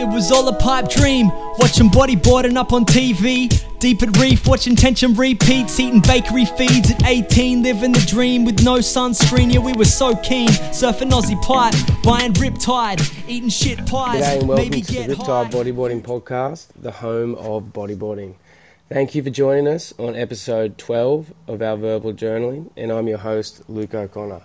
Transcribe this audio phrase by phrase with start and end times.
[0.00, 3.48] It was all a pipe dream, watching bodyboarding up on TV.
[3.80, 8.62] Deep at reef, watching tension repeats, eating bakery feeds at 18, living the dream with
[8.62, 9.52] no sunscreen.
[9.52, 14.22] Yeah, we were so keen, surfing Aussie pipe, buying Riptide, eating shit pies.
[14.22, 15.50] G'day and welcome maybe to the Riptide.
[15.50, 18.34] Bodyboarding Podcast, the home of bodyboarding.
[18.88, 23.18] Thank you for joining us on episode 12 of our verbal journaling, and I'm your
[23.18, 24.42] host, Luke O'Connor.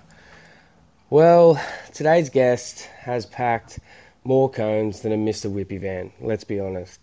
[1.14, 3.78] Well, today's guest has packed
[4.24, 5.48] more cones than a Mr.
[5.48, 7.00] Whippy van, let's be honest.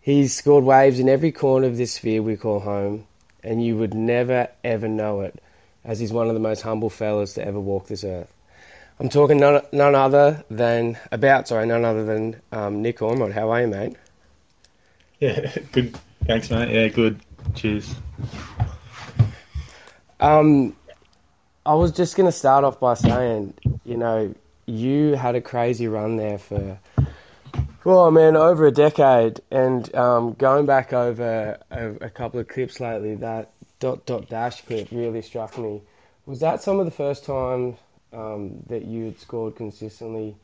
[0.00, 3.06] He's scored waves in every corner of this sphere we call home,
[3.44, 5.42] and you would never ever know it,
[5.84, 8.32] as he's one of the most humble fellas to ever walk this earth.
[8.98, 13.32] I'm talking none, none other than about sorry, none other than um, Nick Ormerod.
[13.32, 13.96] How are you, mate?
[15.20, 15.98] Yeah, good.
[16.24, 16.72] Thanks, mate.
[16.72, 17.20] Yeah, good.
[17.54, 17.94] Cheers.
[20.18, 20.74] Um,
[21.68, 23.52] I was just going to start off by saying,
[23.84, 26.78] you know, you had a crazy run there for,
[27.84, 32.80] well, man, over a decade, and um, going back over a, a couple of clips
[32.80, 35.82] lately, that dot dot dash clip really struck me.
[36.24, 37.76] Was that some of the first time
[38.14, 40.36] um, that you had scored consistently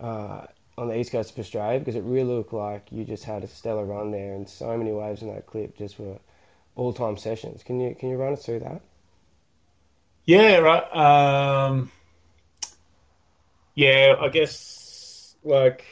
[0.00, 0.46] uh,
[0.78, 1.80] on the east coast of Australia?
[1.80, 4.92] Because it really looked like you just had a stellar run there, and so many
[4.92, 6.16] waves in that clip just were
[6.76, 7.62] all-time sessions.
[7.62, 8.80] Can you can you run us through that?
[10.26, 10.96] Yeah, right.
[10.96, 11.90] Um,
[13.74, 15.84] yeah, I guess like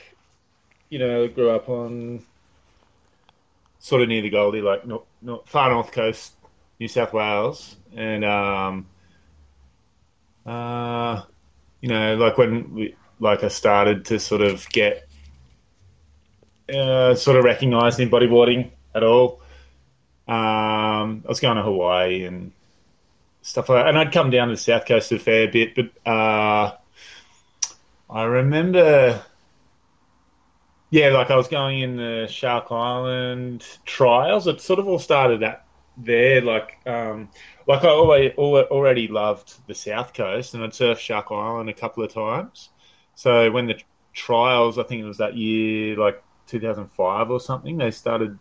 [0.90, 2.24] you know, grew up on
[3.78, 6.34] sort of near the Goldie, like not not far north coast,
[6.80, 8.86] New South Wales, and um,
[10.46, 11.22] uh,
[11.80, 15.08] you know, like when we like I started to sort of get
[16.72, 19.40] uh, sort of recognised in bodyboarding at all.
[20.26, 22.52] Um, I was going to Hawaii and
[23.44, 23.88] stuff like that.
[23.88, 26.72] And I'd come down to the south coast a fair bit, but uh,
[28.10, 29.22] I remember,
[30.90, 34.46] yeah, like I was going in the Shark Island trials.
[34.46, 35.66] It sort of all started at
[35.98, 37.28] there, like, um,
[37.68, 42.02] like I always, already loved the south coast, and I'd surfed Shark Island a couple
[42.02, 42.70] of times.
[43.14, 43.78] So when the
[44.14, 48.38] trials, I think it was that year, like 2005 or something, they started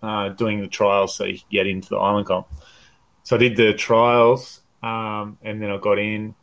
[0.00, 2.46] uh, doing the trials so you could get into the island comp.
[3.28, 6.34] So I did the trials, um, and then I got in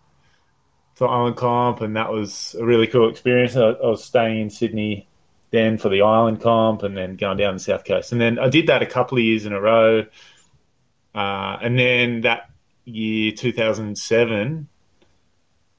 [0.98, 3.56] to Island Comp, and that was a really cool experience.
[3.56, 5.08] I, I was staying in Sydney
[5.50, 8.50] then for the Island Comp, and then going down the south coast, and then I
[8.50, 10.06] did that a couple of years in a row.
[11.16, 12.52] Uh, and then that
[12.84, 14.68] year, 2007,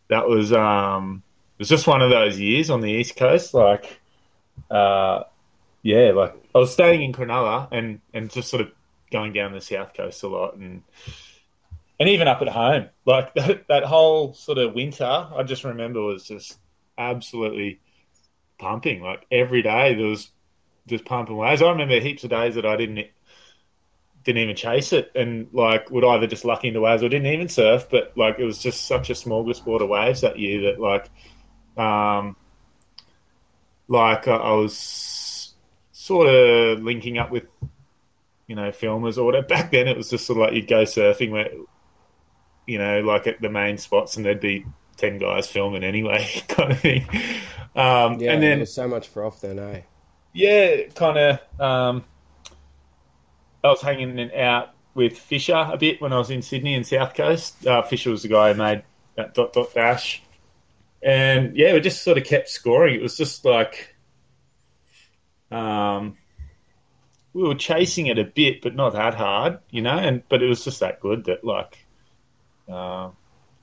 [0.09, 1.23] that was um,
[1.57, 4.01] it was just one of those years on the east coast, like.
[4.69, 5.23] Uh,
[5.85, 8.73] yeah, like I was staying in Cronulla and, and just sort of
[9.11, 10.83] going down the south coast a lot and
[11.99, 12.89] and even up at home.
[13.05, 16.59] Like that, that whole sort of winter, I just remember was just
[16.99, 17.81] absolutely
[18.59, 19.03] pumping.
[19.03, 20.31] Like every day there was
[20.87, 21.63] just pumping waves.
[21.63, 23.07] I remember heaps of days that I didn't
[24.25, 27.49] didn't even chase it and like would either just luck into waves or didn't even
[27.49, 31.09] surf, but like it was just such a smorgasbord of waves that year that like
[31.77, 32.35] um
[33.87, 35.55] like I was
[35.93, 37.45] sort of linking up with
[38.47, 39.47] you know filmers or whatever.
[39.49, 41.51] Back then, it was just sort of like you'd go surfing where
[42.67, 44.65] you know like at the main spots, and there'd be
[44.97, 47.07] ten guys filming anyway, kind of thing.
[47.75, 49.83] Um, Yeah, and then there's so much for off then, eh?
[50.33, 51.61] yeah, kind of.
[51.61, 52.05] Um,
[53.65, 57.15] I was hanging out with Fisher a bit when I was in Sydney and South
[57.15, 57.67] Coast.
[57.67, 58.83] Uh, Fisher was the guy who made
[59.17, 60.23] that dot dot dash,
[61.03, 62.95] and yeah, we just sort of kept scoring.
[62.95, 63.95] It was just like,
[65.51, 66.17] um,
[67.37, 69.99] we were chasing it a bit, but not that hard, you know.
[69.99, 71.85] And but it was just that good that like,
[72.67, 73.11] uh,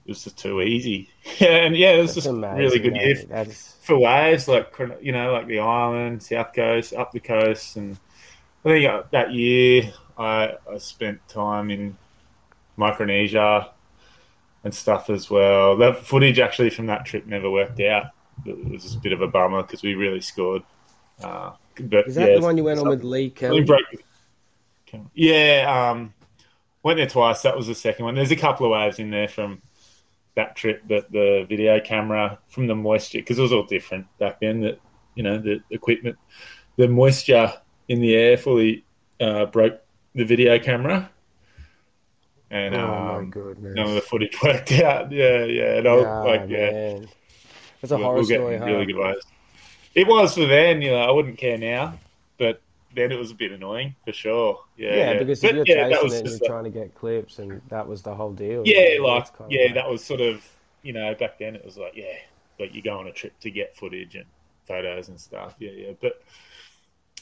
[0.06, 1.09] it was just too easy.
[1.39, 2.57] and yeah, it was That's just amazing.
[2.57, 7.13] really good year That's for waves, like you know, like the island, south coast, up
[7.13, 7.97] the coast, and
[8.63, 11.97] I think uh, that year I, I spent time in
[12.78, 13.72] Micronesia
[14.63, 15.78] and stuff as well.
[15.78, 18.12] The footage actually from that trip never worked out.
[18.45, 20.62] It was just a bit of a bummer because we really scored.
[21.24, 23.65] Uh, but is that yeah, the one you went on with Lee Kelly?
[25.13, 26.13] Yeah, um,
[26.83, 27.41] went there twice.
[27.41, 28.15] That was the second one.
[28.15, 29.61] There's a couple of waves in there from
[30.35, 34.39] that trip, but the video camera from the moisture because it was all different back
[34.39, 34.61] then.
[34.61, 34.79] That
[35.15, 36.17] you know the equipment,
[36.77, 37.53] the moisture
[37.87, 38.85] in the air fully
[39.19, 39.81] uh, broke
[40.15, 41.09] the video camera,
[42.51, 43.73] and Oh my um, goodness!
[43.75, 45.11] none of the footage worked out.
[45.11, 47.07] Yeah, yeah, and I was Ah, like, yeah, man.
[47.81, 48.65] That's a we'll, horror we'll story, huh?
[48.65, 49.25] really good waves.
[49.95, 50.98] It was for then, you know.
[51.01, 51.98] I wouldn't care now,
[52.38, 52.62] but
[52.95, 54.60] then it was a bit annoying for sure.
[54.78, 57.62] Yeah, Yeah, because But, you're yeah, chasing it you're a- trying to get clips, and
[57.69, 58.63] that was the whole deal.
[58.66, 60.44] yeah, like yeah, that was sort of
[60.81, 62.18] you know back then it was like yeah,
[62.60, 64.25] like you go on a trip to get footage and
[64.68, 65.56] photos and stuff.
[65.60, 65.92] Yeah, yeah.
[66.01, 66.22] But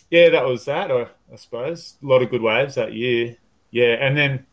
[0.09, 0.91] yeah, that was that.
[0.91, 3.35] I, I suppose a lot of good waves that year.
[3.71, 4.45] Yeah, and then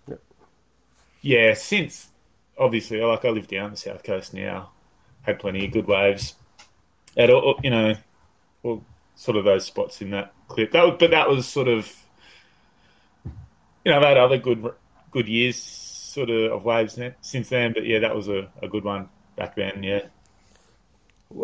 [1.22, 2.08] yeah, since
[2.58, 4.70] obviously, like I live down the south coast now,
[5.22, 6.34] had plenty of good waves
[7.16, 7.58] at all.
[7.62, 7.94] You know,
[8.68, 8.84] well,
[9.16, 10.72] sort of those spots in that clip.
[10.72, 11.92] That, was, but that was sort of
[13.88, 14.70] you know, I've had other good
[15.10, 17.72] good years sort of of waves since then.
[17.72, 19.82] But yeah, that was a, a good one back then.
[19.82, 20.02] Yeah.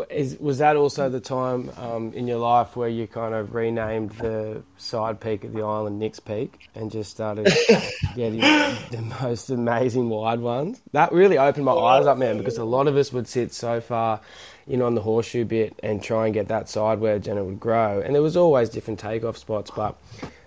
[0.09, 4.13] Is, was that also the time um, in your life where you kind of renamed
[4.13, 7.45] the side peak of the island Nick's Peak and just started
[8.17, 10.81] getting the most amazing wide ones?
[10.93, 13.83] That really opened my eyes up, man, because a lot of us would sit so
[13.83, 14.23] far,
[14.67, 17.61] know, on the horseshoe bit and try and get that side wedge and it would
[17.61, 18.01] grow.
[18.01, 19.97] And there was always different takeoff spots, but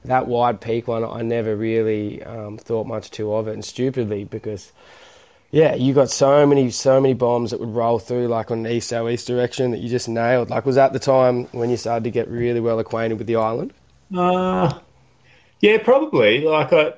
[0.05, 4.23] that wide peak one, I never really um, thought much too of it, and stupidly
[4.23, 4.71] because
[5.51, 8.71] yeah, you got so many, so many bombs that would roll through like on an
[8.71, 10.49] east southeast direction that you just nailed.
[10.49, 13.37] Like, was that the time when you started to get really well acquainted with the
[13.37, 13.73] island?
[14.15, 14.79] Uh,
[15.61, 16.41] yeah, probably.
[16.41, 16.93] Like, I,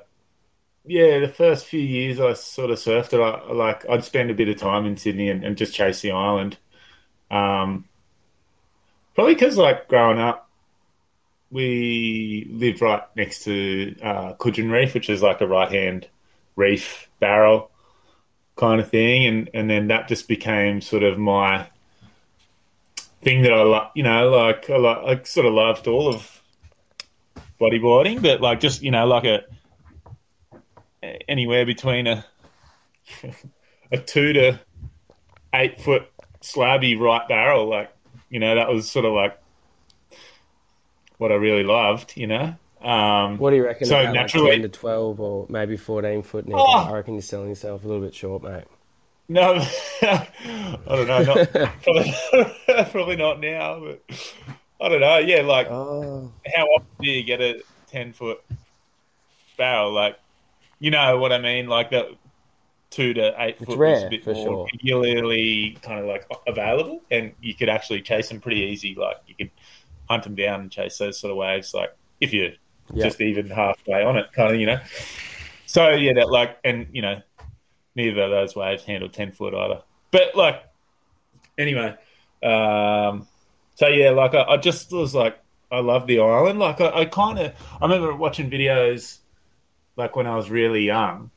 [0.84, 3.20] yeah, the first few years I sort of surfed it.
[3.20, 6.12] I, like, I'd spend a bit of time in Sydney and, and just chase the
[6.12, 6.58] island.
[7.30, 7.84] Um,
[9.14, 10.48] probably because, like, growing up,
[11.50, 16.08] we lived right next to uh, Cudgen Reef, which is like a right hand
[16.56, 17.70] reef barrel
[18.56, 21.66] kind of thing, and and then that just became sort of my
[23.22, 23.88] thing that I like.
[23.94, 26.40] You know, like I, like, I sort of loved all of
[27.60, 29.42] bodyboarding, but like just you know, like a
[31.28, 32.24] anywhere between a
[33.92, 34.60] a two to
[35.52, 36.08] eight foot
[36.42, 37.90] slabby right barrel, like
[38.28, 39.38] you know, that was sort of like
[41.18, 42.16] what I really loved.
[42.16, 42.54] You know.
[42.82, 43.86] Um, what do you reckon?
[43.86, 46.56] So naturally, like 10 to 12 or maybe 14 foot now.
[46.58, 48.64] Oh, I reckon you're selling yourself a little bit short, mate.
[49.28, 49.64] No,
[50.02, 50.26] I
[50.86, 51.22] don't know.
[51.22, 51.52] Not,
[51.82, 52.14] probably,
[52.90, 54.02] probably not now, but
[54.80, 55.18] I don't know.
[55.18, 56.32] Yeah, like oh.
[56.52, 57.62] how often do you get a
[57.92, 58.42] 10 foot
[59.56, 59.92] barrel?
[59.92, 60.18] Like,
[60.78, 61.68] you know what I mean?
[61.68, 62.08] Like that
[62.90, 64.68] two to eight it's foot rare, a bit more sure.
[64.72, 68.94] regularly kind of like available, and you could actually chase them pretty easy.
[68.94, 69.50] Like you could
[70.08, 71.72] hunt them down and chase those sort of waves.
[71.72, 72.52] Like if you
[72.92, 73.06] yep.
[73.06, 74.80] just even halfway on it, kind of, you know.
[75.66, 77.22] So yeah, that like, and you know,
[77.94, 79.82] neither of those waves handle ten foot either.
[80.10, 80.64] But like,
[81.56, 81.96] anyway,
[82.42, 83.28] um,
[83.76, 85.38] so yeah, like I, I just was like,
[85.70, 86.58] I love the island.
[86.58, 89.18] Like I, I kind of, I remember watching videos
[89.96, 91.30] like when I was really young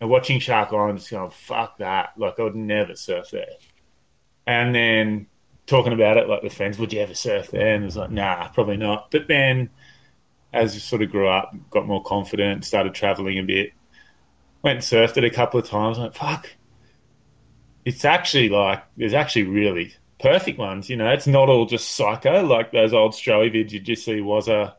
[0.00, 2.14] and watching Shark Island, just going, fuck that.
[2.16, 3.56] Like I would never surf there.
[4.46, 5.26] And then
[5.66, 7.74] talking about it like with friends, would you ever surf there?
[7.74, 9.10] And it was like, nah, probably not.
[9.10, 9.70] But then
[10.52, 13.72] as you sort of grew up, got more confident, started traveling a bit,
[14.62, 15.98] went and surfed it a couple of times.
[15.98, 16.50] I'm like, fuck,
[17.84, 20.88] it's actually like there's actually really perfect ones.
[20.88, 24.20] You know, it's not all just psycho like those old Stroey vids you just see
[24.20, 24.76] was a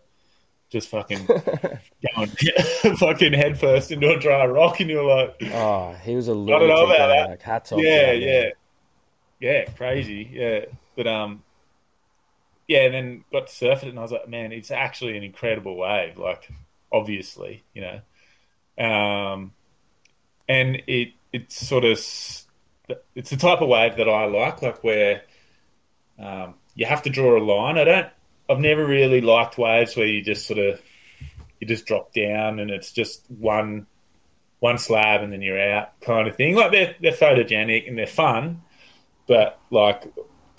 [0.72, 1.26] just fucking
[2.16, 2.32] going
[2.98, 6.56] fucking headfirst into a dry rock, and you're like, oh, he was a little.
[6.56, 7.30] I don't know about that.
[7.30, 7.82] Like, hats off.
[7.82, 8.50] Yeah, yeah,
[9.40, 10.30] yeah, crazy.
[10.32, 10.66] Yeah,
[10.96, 11.44] but um,
[12.68, 15.24] yeah, and then got to surf it, and I was like, man, it's actually an
[15.24, 16.18] incredible wave.
[16.18, 16.50] Like,
[16.92, 19.52] obviously, you know, um,
[20.48, 21.92] and it it's sort of
[23.16, 25.24] it's the type of wave that I like, like where
[26.18, 27.78] um, you have to draw a line.
[27.78, 28.08] I don't.
[28.52, 30.82] I've never really liked waves where you just sort of
[31.60, 33.88] you just drop down and it's just one
[34.60, 36.56] one slab and then you're out kind of thing.
[36.56, 38.62] Like they're they're photogenic and they're fun,
[39.28, 40.12] but like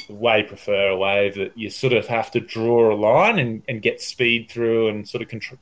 [0.08, 3.82] way prefer a wave that you sort of have to draw a line and, and
[3.82, 5.58] get speed through and sort of control,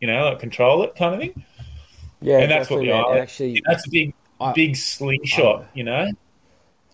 [0.00, 1.44] you know, like control it kind of thing.
[2.20, 3.16] Yeah, and that's what we are.
[3.16, 6.06] Actually, that's a big, I, big slingshot, I, you know.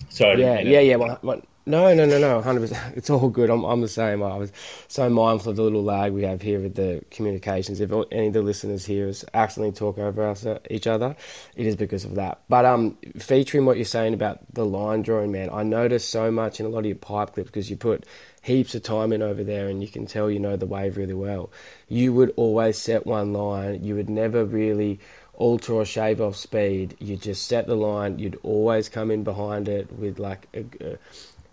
[0.09, 0.97] So yeah, yeah, yeah.
[0.97, 2.97] Well, well, no, no, no, no, hundred percent.
[2.97, 3.51] It's all good.
[3.51, 4.23] I'm, I'm the same.
[4.23, 4.53] I was
[4.87, 7.81] so mindful of the little lag we have here with the communications.
[7.81, 11.17] If any of the listeners here is accidentally talk over us, uh, each other,
[11.57, 12.41] it is because of that.
[12.49, 16.61] But um, featuring what you're saying about the line drawing, man, I noticed so much
[16.61, 18.07] in a lot of your pipe clips because you put
[18.43, 21.15] heaps of time in over there, and you can tell you know the wave really
[21.15, 21.51] well.
[21.89, 23.83] You would always set one line.
[23.83, 25.01] You would never really
[25.35, 26.97] alter or shave off speed.
[27.01, 28.19] You just set the line.
[28.21, 30.99] You'd always come in behind it with like a, a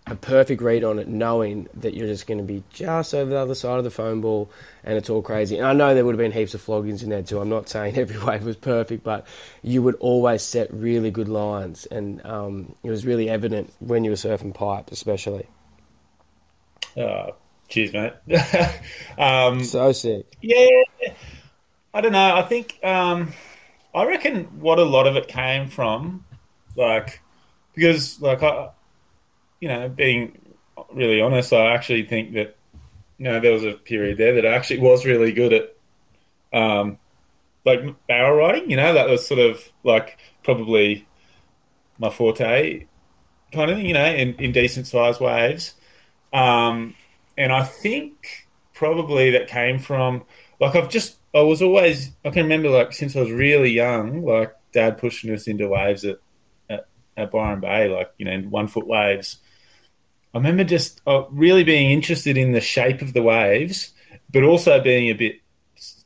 [0.06, 3.38] a perfect read on it, knowing that you're just going to be just over the
[3.38, 4.50] other side of the foam ball
[4.82, 5.56] and it's all crazy.
[5.56, 7.40] And I know there would have been heaps of floggings in there too.
[7.40, 9.26] I'm not saying every wave was perfect, but
[9.62, 11.86] you would always set really good lines.
[11.86, 15.46] And um, it was really evident when you were surfing pipe, especially.
[16.98, 17.36] Oh,
[17.68, 18.12] cheers, mate.
[19.18, 20.26] um, so sick.
[20.42, 20.82] Yeah.
[21.94, 22.36] I don't know.
[22.36, 23.32] I think, um,
[23.94, 26.24] I reckon what a lot of it came from,
[26.76, 27.20] like,
[27.74, 28.70] because, like, I,
[29.64, 30.38] you know, being
[30.92, 32.54] really honest, I actually think that
[33.16, 35.74] you know there was a period there that I actually was really good at,
[36.52, 36.98] um,
[37.64, 38.70] like barrel riding.
[38.70, 41.08] You know, that was sort of like probably
[41.98, 42.84] my forte
[43.54, 43.86] kind of thing.
[43.86, 45.72] You know, in, in decent sized waves,
[46.34, 46.94] um,
[47.38, 50.24] and I think probably that came from
[50.60, 54.26] like I've just I was always I can remember like since I was really young,
[54.26, 56.18] like dad pushing us into waves at
[56.68, 59.38] at, at Byron Bay, like you know, one foot waves.
[60.34, 63.92] I remember just uh, really being interested in the shape of the waves,
[64.30, 65.40] but also being a bit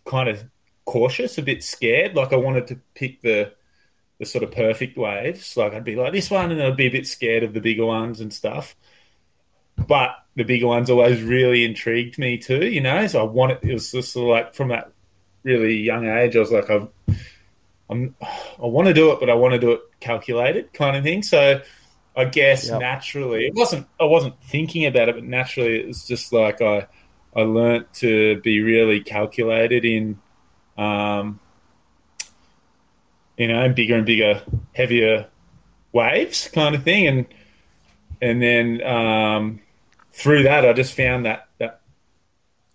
[0.04, 0.44] kind of
[0.84, 2.14] cautious, a bit scared.
[2.14, 3.52] Like I wanted to pick the
[4.18, 5.56] the sort of perfect waves.
[5.56, 7.86] Like I'd be like this one, and I'd be a bit scared of the bigger
[7.86, 8.76] ones and stuff.
[9.76, 13.06] But the bigger ones always really intrigued me too, you know.
[13.06, 14.92] So I wanted it was just sort of like from that
[15.42, 16.88] really young age, I was like, I've,
[17.90, 21.02] I'm, I want to do it, but I want to do it calculated, kind of
[21.02, 21.22] thing.
[21.22, 21.62] So
[22.18, 22.80] I guess yep.
[22.80, 23.86] naturally, it wasn't.
[24.00, 26.88] I wasn't thinking about it, but naturally, it was just like I,
[27.34, 30.18] I learnt to be really calculated in,
[30.76, 31.38] um,
[33.36, 34.42] you know, bigger and bigger,
[34.74, 35.28] heavier
[35.92, 37.26] waves, kind of thing, and
[38.20, 39.60] and then um,
[40.10, 41.82] through that, I just found that that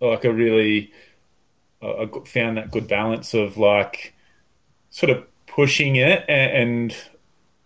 [0.00, 0.90] like a really,
[1.82, 4.14] I found that good balance of like
[4.88, 6.52] sort of pushing it and,
[6.90, 6.96] and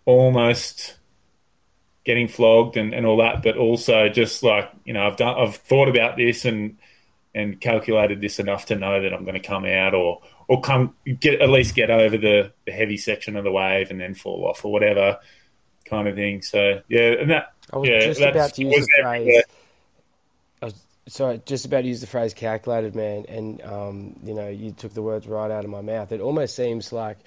[0.03, 0.98] almost
[2.09, 5.57] getting flogged and, and all that, but also just like you know, I've done, I've
[5.57, 6.79] thought about this and
[7.35, 10.95] and calculated this enough to know that I'm going to come out or or come
[11.05, 14.47] get at least get over the, the heavy section of the wave and then fall
[14.47, 15.19] off or whatever
[15.85, 16.41] kind of thing.
[16.41, 19.43] So yeah, and that I was yeah, just about to use the phrase.
[20.63, 20.73] I was
[21.09, 24.95] sorry, just about to use the phrase "calculated," man, and um, you know, you took
[24.95, 26.11] the words right out of my mouth.
[26.11, 27.19] It almost seems like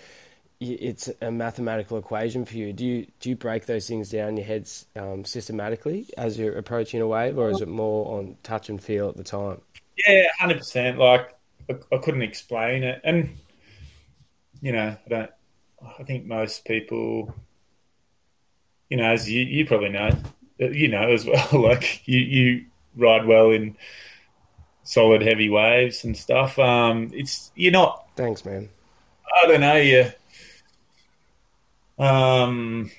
[0.63, 2.73] it's a mathematical equation for you.
[2.73, 6.57] Do you do you break those things down in your heads um, systematically as you're
[6.57, 9.61] approaching a wave, or is it more on touch and feel at the time?
[10.07, 10.99] Yeah, hundred percent.
[10.99, 11.35] Like
[11.69, 13.37] I, I, couldn't explain it, and
[14.61, 15.31] you know, I don't.
[15.99, 17.35] I think most people,
[18.89, 20.11] you know, as you you probably know,
[20.61, 21.49] uh, you know as well.
[21.53, 22.65] Like you you
[22.97, 23.77] ride well in
[24.85, 26.59] solid heavy waves and stuff.
[26.59, 28.09] Um, it's you're not.
[28.17, 28.69] Thanks, man.
[29.43, 29.77] I don't know.
[29.77, 30.13] You
[31.99, 32.91] um,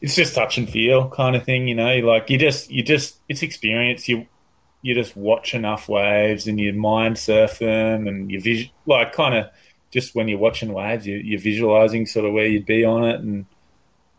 [0.00, 1.96] it's just touch and feel kind of thing, you know.
[1.98, 4.08] Like you just, you just, it's experience.
[4.08, 4.26] You,
[4.82, 9.34] you just watch enough waves and you mind surf them, and you vis- like kind
[9.34, 9.50] of
[9.90, 13.20] just when you're watching waves, you, you're visualizing sort of where you'd be on it,
[13.20, 13.46] and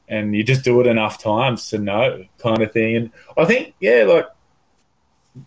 [0.07, 2.95] and you just do it enough times to know kind of thing.
[2.95, 4.27] And I think, yeah, like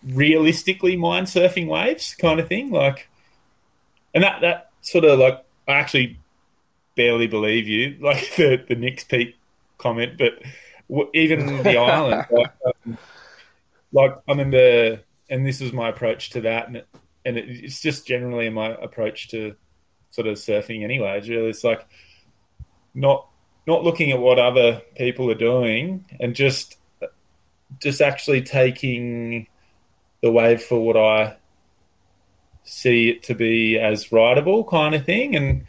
[0.04, 3.08] realistically mind surfing waves kind of thing, like,
[4.14, 6.18] and that that sort of like I actually
[6.94, 9.36] barely believe you, like the the Nick's Peak
[9.78, 10.42] comment, but
[11.14, 12.98] even the island, like, um,
[13.92, 16.88] like I remember, and this was my approach to that, and it,
[17.24, 19.54] and it, it's just generally my approach to
[20.10, 21.18] sort of surfing anyway.
[21.18, 21.86] It's really, it's like
[22.94, 23.28] not
[23.66, 26.76] not looking at what other people are doing and just
[27.80, 29.46] just actually taking
[30.20, 31.36] the wave for what I
[32.64, 35.66] see it to be as rideable kind of thing and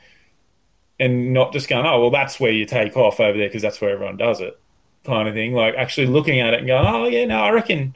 [1.00, 3.81] and not just going, oh, well, that's where you take off over there because that's
[3.81, 4.59] where everyone does it,
[5.05, 5.53] kind of thing.
[5.53, 7.95] Like actually looking at it and going, oh, yeah, no, I reckon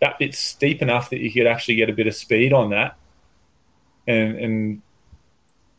[0.00, 2.96] that bit's steep enough that you could actually get a bit of speed on that,
[4.06, 4.82] and and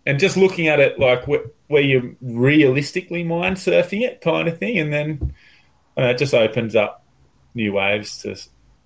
[0.05, 4.57] and just looking at it like where, where you realistically mind surfing it, kind of
[4.57, 5.33] thing, and then
[5.95, 7.03] and it just opens up
[7.53, 8.35] new waves to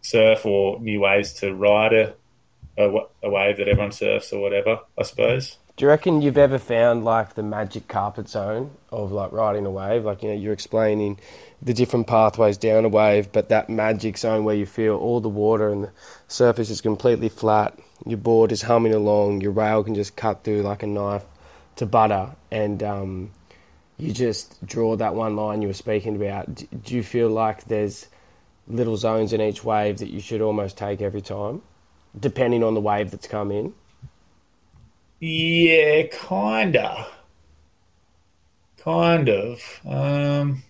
[0.01, 2.13] surf or new ways to ride a,
[2.77, 2.89] a,
[3.23, 5.57] a wave that everyone surfs or whatever, I suppose.
[5.75, 9.71] Do you reckon you've ever found like the magic carpet zone of like riding a
[9.71, 10.05] wave?
[10.05, 11.19] Like you know, you're explaining
[11.63, 15.29] the different pathways down a wave, but that magic zone where you feel all the
[15.29, 15.91] water and the
[16.27, 20.61] surface is completely flat, your board is humming along, your rail can just cut through
[20.61, 21.25] like a knife
[21.77, 23.31] to butter, and um,
[23.97, 26.53] you just draw that one line you were speaking about.
[26.53, 28.05] Do you feel like there's
[28.67, 31.63] little zones in each wave that you should almost take every time,
[32.19, 33.73] depending on the wave that's come in?
[35.25, 37.07] Yeah, kinda.
[38.77, 39.79] Kind of.
[39.83, 40.61] Um,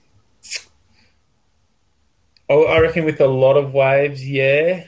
[2.50, 4.86] I reckon with a lot of waves, yeah.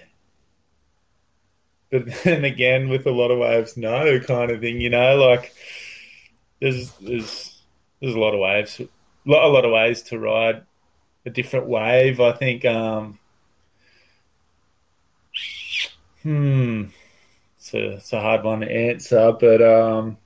[1.91, 4.81] But then again, with a lot of waves, no, kind of thing.
[4.81, 5.53] You know, like
[6.61, 7.61] there's there's
[8.01, 8.87] there's a lot of waves, a
[9.25, 10.63] lot, a lot of ways to ride
[11.25, 12.19] a different wave.
[12.19, 12.65] I think.
[12.65, 13.19] Um,
[16.23, 16.89] hmm
[17.65, 20.17] it's a, it's a hard one to answer, but um,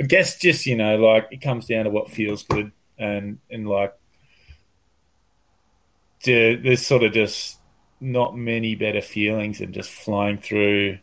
[0.00, 3.68] I guess just you know, like it comes down to what feels good, and and
[3.68, 3.94] like
[6.24, 7.58] there's sort of just
[8.00, 10.98] not many better feelings than just flying through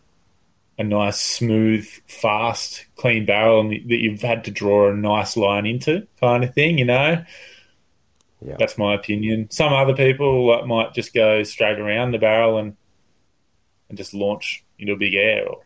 [0.79, 6.07] a nice, smooth, fast, clean barrel that you've had to draw a nice line into,
[6.19, 6.79] kind of thing.
[6.79, 7.23] You know,
[8.41, 8.55] yeah.
[8.57, 9.51] that's my opinion.
[9.51, 12.75] Some other people might just go straight around the barrel and
[13.89, 15.62] and just launch into a big air or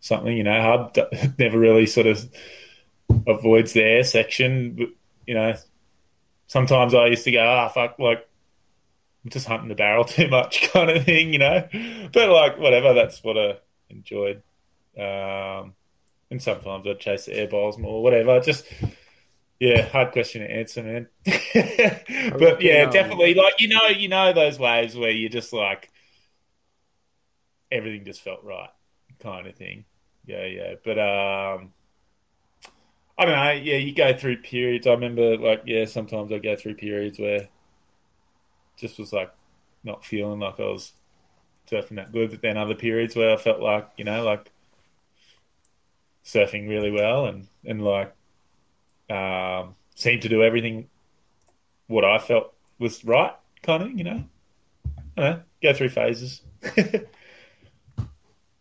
[0.00, 0.36] something.
[0.36, 0.96] You know, Hub
[1.38, 2.28] never really sort of
[3.26, 4.74] avoids the air section.
[4.76, 4.88] But,
[5.26, 5.54] you know,
[6.46, 8.28] sometimes I used to go, ah, oh, fuck, like
[9.24, 11.32] I'm just hunting the barrel too much, kind of thing.
[11.32, 11.68] You know,
[12.12, 13.58] but like whatever, that's what I
[13.90, 14.42] enjoyed.
[14.96, 15.74] Um,
[16.30, 18.40] and sometimes I'd chase the air balls more, whatever.
[18.40, 18.66] Just
[19.60, 21.08] yeah, hard question to answer, man.
[21.24, 23.34] but yeah, definitely.
[23.34, 25.91] Like you know, you know those waves where you're just like
[27.72, 28.70] everything just felt right,
[29.20, 29.84] kind of thing.
[30.26, 30.74] Yeah, yeah.
[30.84, 31.72] But um,
[33.18, 33.50] I don't know.
[33.50, 34.86] Yeah, you go through periods.
[34.86, 37.48] I remember, like, yeah, sometimes I go through periods where
[38.76, 39.32] just was like
[39.84, 40.92] not feeling like I was
[41.70, 42.30] surfing that good.
[42.30, 44.50] But then other periods where I felt like, you know, like
[46.24, 48.14] surfing really well and and like
[49.10, 50.88] um, seemed to do everything
[51.86, 54.24] what I felt was right, kind of, you know.
[55.16, 56.40] I know, go through phases.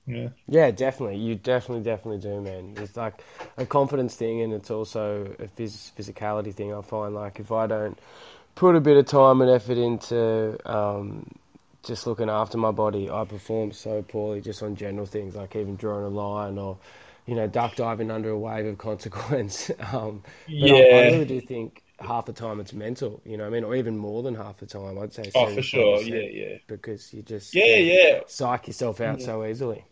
[0.06, 0.30] yeah.
[0.48, 1.18] Yeah, definitely.
[1.18, 2.74] You definitely, definitely do, man.
[2.78, 3.24] It's like
[3.58, 6.74] a confidence thing, and it's also a phys- physicality thing.
[6.74, 7.98] I find like if I don't
[8.56, 11.30] put a bit of time and effort into um,
[11.84, 15.76] just looking after my body, I perform so poorly just on general things like even
[15.76, 16.78] drawing a line or
[17.26, 19.72] you know duck diving under a wave of consequence.
[19.94, 23.22] um, yeah, I, I, really do think half the time it's mental.
[23.24, 24.98] You know, I mean, or even more than half the time.
[24.98, 25.32] I'd say.
[25.36, 26.02] Oh, for sure.
[26.02, 26.58] Yeah, yeah.
[26.68, 29.26] Because you just yeah, yeah, psych yourself out yeah.
[29.26, 29.86] so easily.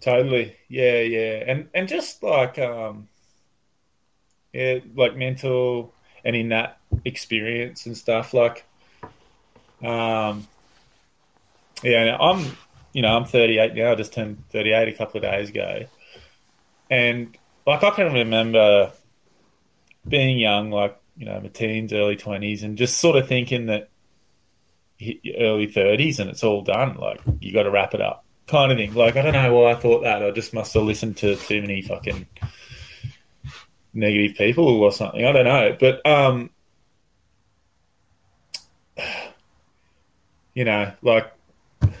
[0.00, 0.56] Totally.
[0.68, 3.08] Yeah, yeah, and and just like um,
[4.52, 5.92] yeah, like mental
[6.24, 8.66] and in that experience and stuff like
[9.82, 10.46] um
[11.82, 12.56] yeah, I'm,
[12.92, 13.92] you know, I'm 38 now.
[13.92, 15.86] I just turned 38 a couple of days ago,
[16.90, 17.36] and
[17.66, 18.92] like I can remember
[20.06, 23.88] being young, like you know, my teens, early 20s, and just sort of thinking that
[25.02, 26.96] early 30s and it's all done.
[26.96, 28.94] Like you got to wrap it up, kind of thing.
[28.94, 30.22] Like I don't know why I thought that.
[30.22, 32.26] I just must have listened to too many fucking
[33.94, 35.24] negative people or something.
[35.24, 36.50] I don't know, but um,
[40.54, 41.32] you know, like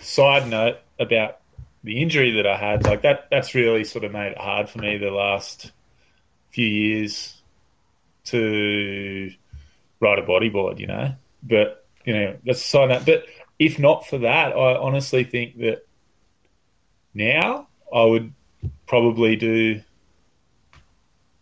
[0.00, 1.38] side note about
[1.82, 4.78] the injury that I had, like that, that's really sort of made it hard for
[4.78, 5.72] me the last
[6.50, 7.40] few years
[8.24, 9.30] to
[10.00, 11.14] ride a bodyboard, you know.
[11.42, 13.06] But you know, that's a side note.
[13.06, 13.24] But
[13.58, 15.86] if not for that, I honestly think that
[17.14, 18.32] now I would
[18.86, 19.80] probably do,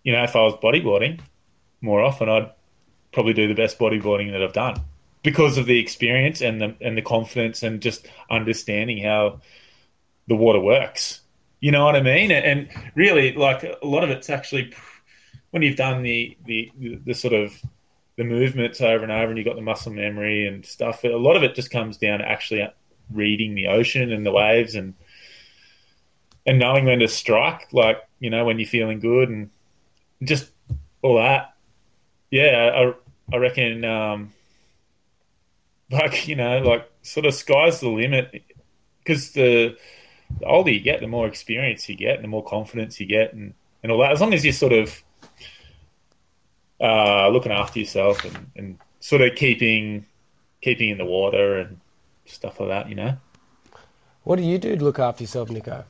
[0.02, 1.20] you know, if I was bodyboarding
[1.80, 2.50] more often, I'd
[3.12, 4.80] probably do the best bodyboarding that I've done
[5.22, 9.40] because of the experience and the and the confidence and just understanding how
[10.28, 11.20] the water works.
[11.60, 12.30] You know what I mean?
[12.30, 14.72] And really, like a lot of it's actually
[15.50, 16.70] when you've done the the,
[17.04, 17.60] the sort of
[18.16, 21.04] the movements over and over, and you've got the muscle memory and stuff.
[21.04, 22.68] A lot of it just comes down to actually
[23.10, 24.94] reading the ocean and the waves and
[26.48, 27.72] and knowing when to strike.
[27.72, 29.50] Like you know when you're feeling good and
[30.22, 30.50] just
[31.02, 31.54] all that.
[32.30, 32.92] Yeah,
[33.30, 33.84] I, I reckon.
[33.84, 34.32] Um,
[35.90, 38.42] like you know, like sort of sky's the limit
[38.98, 39.76] because the,
[40.40, 43.32] the older you get, the more experience you get, and the more confidence you get,
[43.32, 44.12] and, and all that.
[44.12, 45.02] As long as you're sort of
[46.80, 50.04] uh, looking after yourself and, and sort of keeping
[50.60, 51.80] keeping in the water and
[52.26, 53.16] stuff like that, you know.
[54.24, 55.84] What do you do to look after yourself, Nico?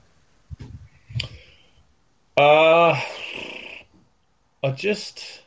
[2.38, 3.01] Uh,
[4.62, 5.42] I just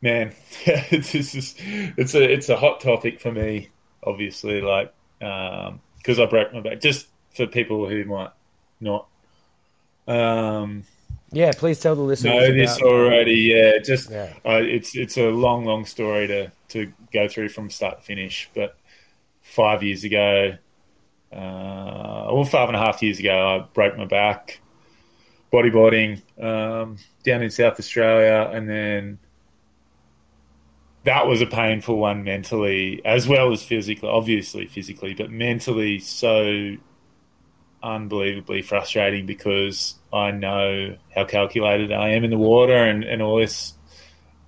[0.00, 0.32] man,
[0.64, 3.68] it's just, it's a it's a hot topic for me.
[4.02, 6.80] Obviously, like because um, I broke my back.
[6.80, 8.30] Just for people who might
[8.80, 9.06] not.
[10.08, 10.84] Um,
[11.30, 12.32] yeah, please tell the listeners.
[12.32, 13.34] Know this about, already.
[13.34, 14.32] Yeah, just yeah.
[14.42, 18.48] Uh, it's it's a long, long story to to go through from start to finish.
[18.54, 18.78] But
[19.42, 20.56] five years ago,
[21.30, 21.36] uh,
[22.32, 24.60] well, five and a half years ago, I broke my back
[25.52, 29.18] bodyboarding um, down in South Australia, and then
[31.04, 36.76] that was a painful one mentally as well as physically, obviously physically, but mentally so
[37.82, 43.38] unbelievably frustrating because I know how calculated I am in the water and, and all
[43.38, 43.74] this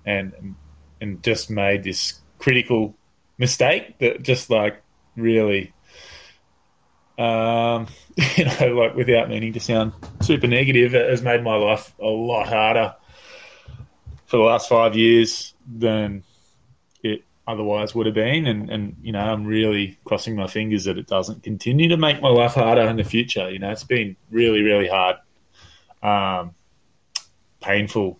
[0.05, 0.55] and
[1.01, 2.95] and just made this critical
[3.37, 4.81] mistake that just like
[5.15, 5.73] really
[7.17, 7.87] um,
[8.35, 12.05] you know, like without meaning to sound super negative, it has made my life a
[12.05, 12.95] lot harder
[14.25, 16.23] for the last five years than
[17.03, 18.47] it otherwise would have been.
[18.47, 22.21] And, and, you know, I'm really crossing my fingers that it doesn't continue to make
[22.21, 23.49] my life harder in the future.
[23.49, 25.17] You know, it's been really, really hard,
[26.01, 26.55] um,
[27.61, 28.19] painful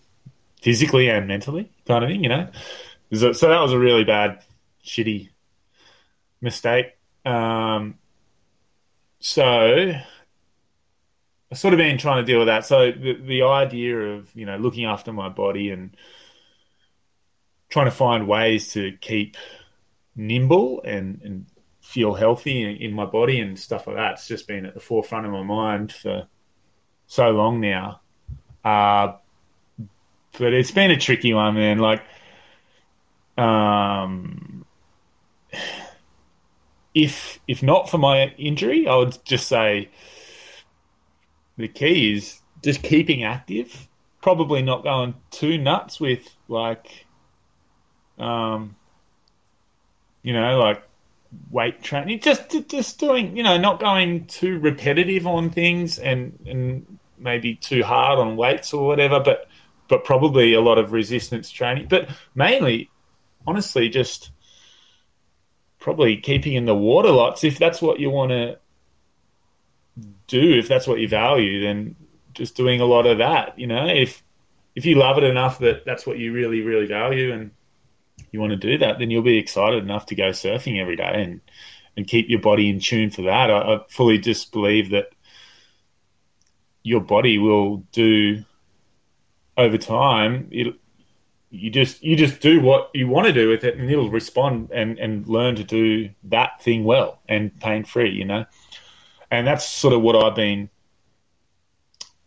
[0.62, 2.48] physically and mentally kind of thing, you know.
[3.12, 4.42] So, so that was a really bad,
[4.84, 5.30] shitty
[6.40, 6.96] mistake.
[7.24, 7.98] Um,
[9.26, 9.90] so
[11.50, 12.66] I've sort of been trying to deal with that.
[12.66, 15.96] So the, the idea of, you know, looking after my body and
[17.70, 19.38] trying to find ways to keep
[20.14, 21.46] nimble and, and
[21.80, 24.12] feel healthy in, in my body and stuff like that.
[24.12, 26.28] It's just been at the forefront of my mind for
[27.06, 28.02] so long now.
[28.62, 29.14] Uh,
[30.38, 31.78] but it's been a tricky one, man.
[31.78, 32.02] Like,
[33.38, 34.53] um,
[36.94, 39.90] if if not for my injury, I would just say
[41.56, 43.88] the key is just keeping active.
[44.22, 47.06] Probably not going too nuts with like,
[48.18, 48.76] um,
[50.22, 50.82] you know, like
[51.50, 52.20] weight training.
[52.20, 57.82] Just just doing, you know, not going too repetitive on things and and maybe too
[57.82, 59.48] hard on weights or whatever, but
[59.88, 61.88] but probably a lot of resistance training.
[61.90, 62.90] But mainly,
[63.46, 64.30] honestly, just
[65.84, 67.44] probably keeping in the water lots.
[67.44, 68.58] If that's what you want to
[70.26, 71.94] do, if that's what you value, then
[72.32, 73.58] just doing a lot of that.
[73.58, 74.22] You know, if
[74.74, 77.50] if you love it enough that that's what you really really value and
[78.32, 81.22] you want to do that, then you'll be excited enough to go surfing every day
[81.22, 81.42] and
[81.98, 83.50] and keep your body in tune for that.
[83.50, 85.10] I, I fully just believe that
[86.82, 88.42] your body will do
[89.58, 90.48] over time.
[90.50, 90.74] It,
[91.54, 94.70] you just you just do what you want to do with it, and it'll respond
[94.72, 98.10] and and learn to do that thing well and pain free.
[98.10, 98.44] You know,
[99.30, 100.68] and that's sort of what I've been,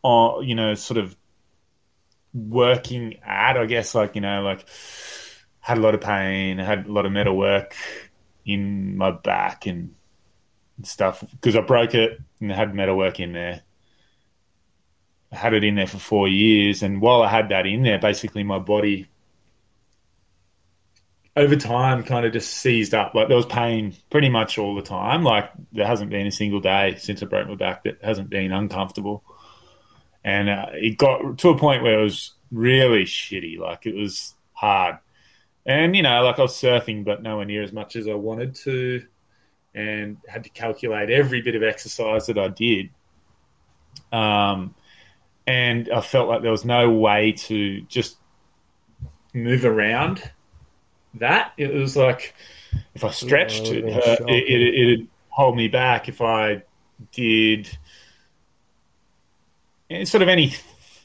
[0.03, 1.15] uh, you know, sort of
[2.33, 3.57] working at.
[3.57, 4.65] I guess like you know like
[5.59, 7.75] had a lot of pain, had a lot of metal work
[8.45, 9.93] in my back and
[10.83, 13.61] stuff because I broke it and had metal work in there.
[15.33, 17.99] I had it in there for four years, and while I had that in there,
[17.99, 19.09] basically my body
[21.37, 23.13] over time kind of just seized up.
[23.13, 25.23] Like there was pain pretty much all the time.
[25.23, 28.51] Like there hasn't been a single day since I broke my back that hasn't been
[28.51, 29.23] uncomfortable.
[30.23, 33.59] And uh, it got to a point where it was really shitty.
[33.59, 34.97] Like it was hard.
[35.63, 38.55] And, you know, like I was surfing, but nowhere near as much as I wanted
[38.55, 39.05] to.
[39.75, 42.89] And had to calculate every bit of exercise that I did.
[44.11, 44.73] Um,
[45.45, 48.17] and I felt like there was no way to just
[49.35, 50.31] move around
[51.19, 51.53] that.
[51.57, 52.33] It was like
[52.93, 56.09] if I stretched, yeah, it, hurt, it, it, it'd hold me back.
[56.09, 56.63] If I
[57.11, 57.69] did
[60.03, 60.53] sort of any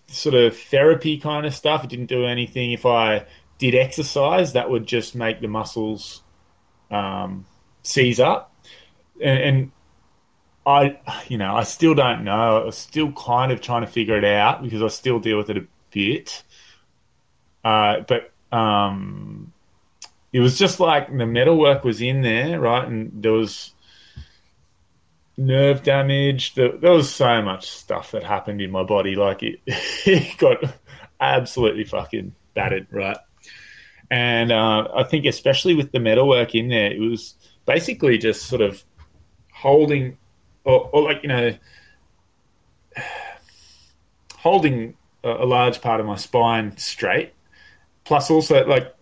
[0.07, 2.72] sort of therapy kind of stuff, it didn't do anything.
[2.72, 3.27] If I
[3.59, 6.22] did exercise, that would just make the muscles
[6.90, 7.46] um,
[7.83, 8.55] seize up.
[9.22, 9.72] And, and
[10.66, 10.98] I,
[11.29, 12.62] you know, I still don't know.
[12.62, 15.51] I was still kind of trying to figure it out because I still deal with
[15.51, 16.42] it a bit.
[17.64, 19.51] Uh, but um,
[20.32, 22.86] it was just like the metalwork was in there, right?
[22.86, 23.74] And there was
[25.36, 26.54] nerve damage.
[26.54, 29.14] There, was so much stuff that happened in my body.
[29.14, 30.58] Like it, it got
[31.20, 33.18] absolutely fucking battered, right?
[34.10, 37.34] And uh, I think, especially with the metalwork in there, it was
[37.66, 38.82] basically just sort of
[39.52, 40.18] holding,
[40.64, 41.54] or, or like you know,
[44.36, 47.32] holding a large part of my spine straight,
[48.04, 48.94] plus also like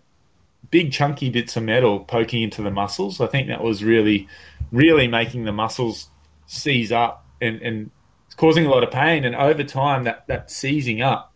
[0.71, 3.21] big chunky bits of metal poking into the muscles.
[3.21, 4.27] I think that was really,
[4.71, 6.09] really making the muscles
[6.47, 7.91] seize up and, and
[8.37, 9.25] causing a lot of pain.
[9.25, 11.33] And over time, that, that seizing up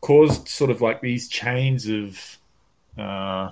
[0.00, 2.38] caused sort of like these chains of
[2.98, 3.50] uh,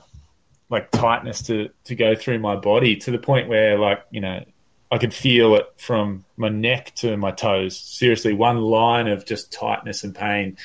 [0.70, 4.42] like tightness to, to go through my body to the point where like, you know,
[4.90, 7.78] I could feel it from my neck to my toes.
[7.78, 10.58] Seriously, one line of just tightness and pain.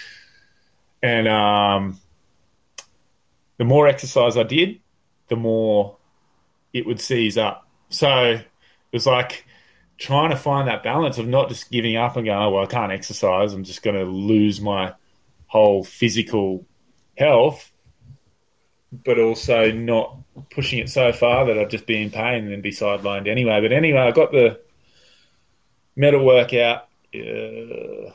[1.01, 1.99] And um,
[3.57, 4.79] the more exercise I did,
[5.29, 5.97] the more
[6.73, 7.67] it would seize up.
[7.89, 8.45] So it
[8.93, 9.45] was like
[9.97, 12.67] trying to find that balance of not just giving up and going, oh, well, I
[12.67, 13.53] can't exercise.
[13.53, 14.93] I'm just going to lose my
[15.47, 16.65] whole physical
[17.17, 17.71] health,
[18.91, 20.17] but also not
[20.51, 23.59] pushing it so far that I'd just be in pain and then be sidelined anyway.
[23.61, 24.59] But anyway, I got the
[25.95, 26.87] metal workout.
[27.15, 28.11] Uh,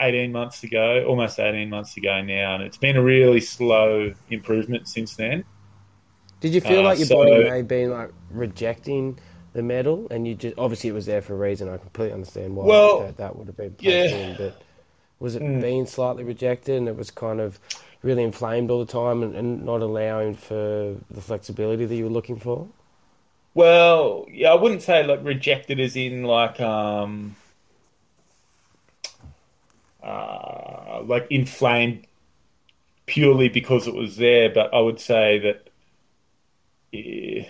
[0.00, 4.88] 18 months ago, almost 18 months ago now, and it's been a really slow improvement
[4.88, 5.44] since then.
[6.40, 9.18] Did you feel uh, like your so, body may have been like rejecting
[9.52, 11.68] the metal, and you just obviously it was there for a reason.
[11.68, 14.04] I completely understand why well, that, that would have been yeah.
[14.04, 14.62] In, but
[15.18, 15.60] was it mm.
[15.60, 17.58] being slightly rejected, and it was kind of
[18.02, 22.10] really inflamed all the time and, and not allowing for the flexibility that you were
[22.10, 22.66] looking for?
[23.52, 27.36] Well, yeah, I wouldn't say like rejected as in like um
[30.02, 32.06] uh, like inflamed
[33.06, 35.70] purely because it was there, but I would say that
[36.94, 37.46] eh,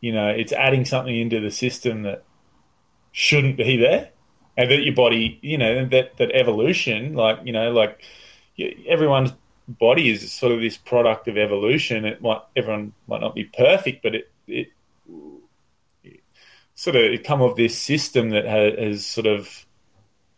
[0.00, 2.24] you know it's adding something into the system that
[3.12, 4.10] shouldn't be there,
[4.56, 8.02] and that your body, you know, that that evolution, like you know, like
[8.88, 9.32] everyone's
[9.68, 12.04] body is sort of this product of evolution.
[12.04, 14.68] It might everyone might not be perfect, but it it,
[16.02, 16.20] it
[16.74, 19.66] sort of come of this system that has, has sort of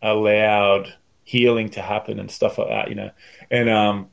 [0.02, 0.92] allowed
[1.24, 3.10] healing to happen and stuff like that, you know.
[3.50, 4.08] And um,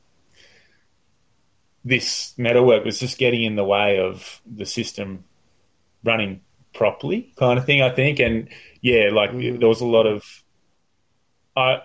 [1.83, 5.25] this metalwork was just getting in the way of the system
[6.03, 6.41] running
[6.73, 7.81] properly, kind of thing.
[7.81, 8.49] I think, and
[8.81, 9.59] yeah, like mm.
[9.59, 10.23] there was a lot of
[11.55, 11.81] I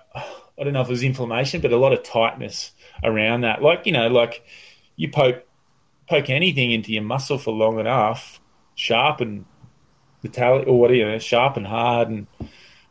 [0.59, 3.63] I don't know if it was inflammation, but a lot of tightness around that.
[3.63, 4.45] Like you know, like
[4.97, 5.45] you poke
[6.09, 8.41] poke anything into your muscle for long enough,
[8.75, 9.45] sharp and
[10.23, 12.27] metallic or what do you know, sharp and hard and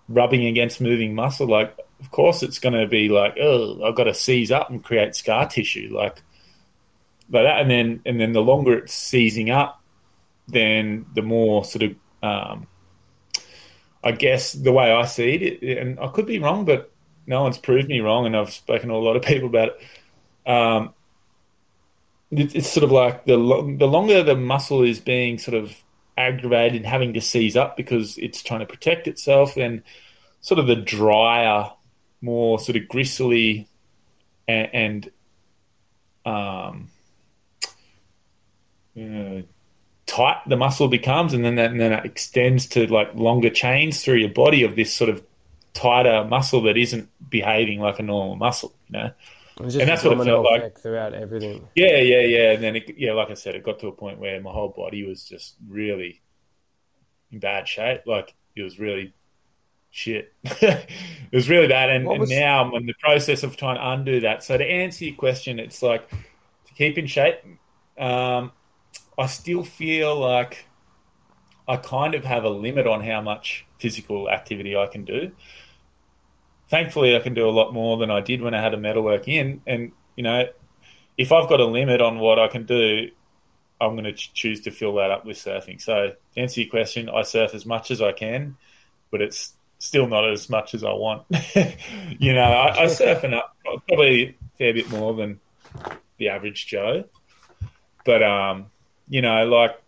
[0.08, 4.04] rubbing against moving muscle, like of course it's going to be like, oh, I've got
[4.04, 6.22] to seize up and create scar tissue, like
[7.32, 7.60] that.
[7.60, 9.82] And then and then the longer it's seizing up,
[10.48, 12.68] then the more sort of, um,
[14.04, 16.92] I guess the way I see it, and I could be wrong, but
[17.26, 20.50] no one's proved me wrong, and I've spoken to a lot of people about it.
[20.50, 20.94] Um,
[22.30, 25.76] it it's sort of like the lo- the longer the muscle is being sort of
[26.16, 29.84] aggravated and having to seize up because it's trying to protect itself, then
[30.46, 31.72] sort of the drier,
[32.26, 33.68] more sort of gristly
[34.48, 35.12] and, and
[36.26, 36.90] um,
[39.00, 39.42] uh,
[40.06, 44.04] tight the muscle becomes, and then that, and then it extends to like longer chains
[44.04, 45.24] through your body of this sort of
[45.74, 49.12] tighter muscle that isn't behaving like a normal muscle, you know.
[49.60, 51.68] and that's what it felt like throughout everything.
[51.76, 52.52] Yeah, yeah, yeah.
[52.52, 54.70] And then, it, yeah, like I said, it got to a point where my whole
[54.70, 56.22] body was just really
[57.32, 58.02] in bad shape.
[58.06, 59.14] Like it was really
[59.96, 60.34] shit.
[60.44, 60.88] it
[61.32, 61.90] was really bad.
[61.90, 62.30] And, was...
[62.30, 64.44] and, now I'm in the process of trying to undo that.
[64.44, 67.38] So to answer your question, it's like to keep in shape.
[67.98, 68.52] Um,
[69.18, 70.66] I still feel like
[71.66, 75.32] I kind of have a limit on how much physical activity I can do.
[76.70, 79.30] Thankfully, I can do a lot more than I did when I had a metalwork
[79.30, 79.62] in.
[79.66, 80.46] And, you know,
[81.18, 83.12] if I've got a limit on what I can do,
[83.80, 85.82] I'm going to ch- choose to fill that up with surfing.
[85.82, 88.58] So, to answer your question, I surf as much as I can,
[89.12, 91.24] but it's still not as much as I want.
[92.20, 93.52] you know, I, I surf enough,
[93.88, 95.40] probably a fair bit more than
[96.18, 97.06] the average Joe.
[98.06, 98.68] But um,
[99.10, 99.82] you know, like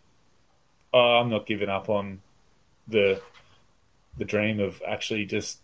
[0.94, 2.22] oh, I'm not giving up on
[2.88, 3.22] the
[4.18, 5.60] the dream of actually just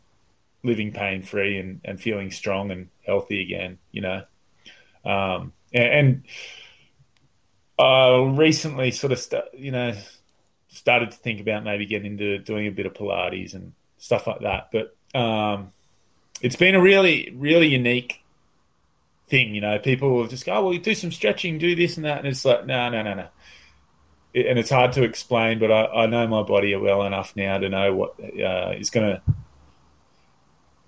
[0.64, 4.24] living pain free and, and feeling strong and healthy again, you know.
[5.04, 6.24] Um, and, and
[7.78, 9.94] I recently sort of, st- you know,
[10.70, 13.74] started to think about maybe getting into doing a bit of Pilates and
[14.04, 14.70] stuff like that.
[14.72, 15.72] But um,
[16.42, 18.24] it's been a really, really unique
[19.28, 19.56] thing.
[19.56, 22.20] You know, people will just go, oh, well, do some stretching, do this and that.
[22.20, 23.28] And it's like, no, no, no, no
[24.36, 27.70] and it's hard to explain, but I, I, know my body well enough now to
[27.70, 29.22] know what uh, is going to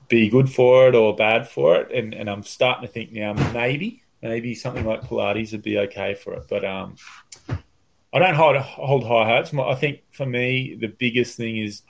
[0.07, 3.33] be good for it or bad for it, and, and I'm starting to think now
[3.53, 6.95] maybe maybe something like Pilates would be okay for it, but um,
[8.11, 9.53] I don't hold hold high hopes.
[9.53, 11.83] I think for me the biggest thing is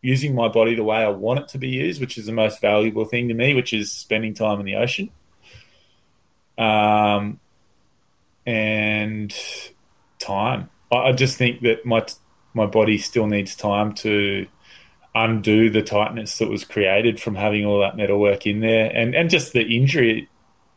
[0.00, 2.60] using my body the way I want it to be used, which is the most
[2.60, 5.10] valuable thing to me, which is spending time in the ocean.
[6.56, 7.40] Um,
[8.46, 9.34] and
[10.18, 10.70] time.
[10.90, 12.04] I, just think that my
[12.54, 14.46] my body still needs time to
[15.14, 19.14] undo the tightness that was created from having all that metal work in there, and
[19.14, 20.28] and just the injury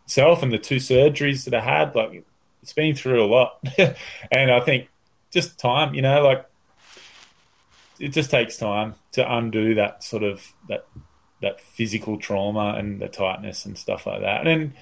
[0.06, 1.96] itself and the two surgeries that I had.
[1.96, 2.26] Like
[2.62, 3.60] it's been through a lot,
[4.32, 4.90] and I think
[5.32, 5.94] just time.
[5.94, 6.46] You know, like
[8.02, 10.88] it just takes time to undo that sort of that
[11.42, 14.46] that physical trauma and the tightness and stuff like that.
[14.46, 14.74] And then,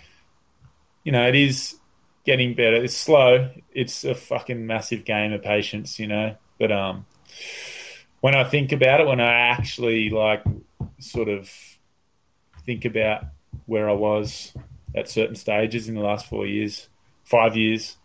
[1.03, 1.77] you know, it is
[2.25, 2.75] getting better.
[2.75, 3.51] It's slow.
[3.73, 6.35] It's a fucking massive game of patience, you know.
[6.57, 7.05] But um,
[8.21, 10.43] when I think about it, when I actually like
[10.99, 11.49] sort of
[12.65, 13.23] think about
[13.65, 14.53] where I was
[14.95, 16.87] at certain stages in the last four years,
[17.23, 17.95] five years,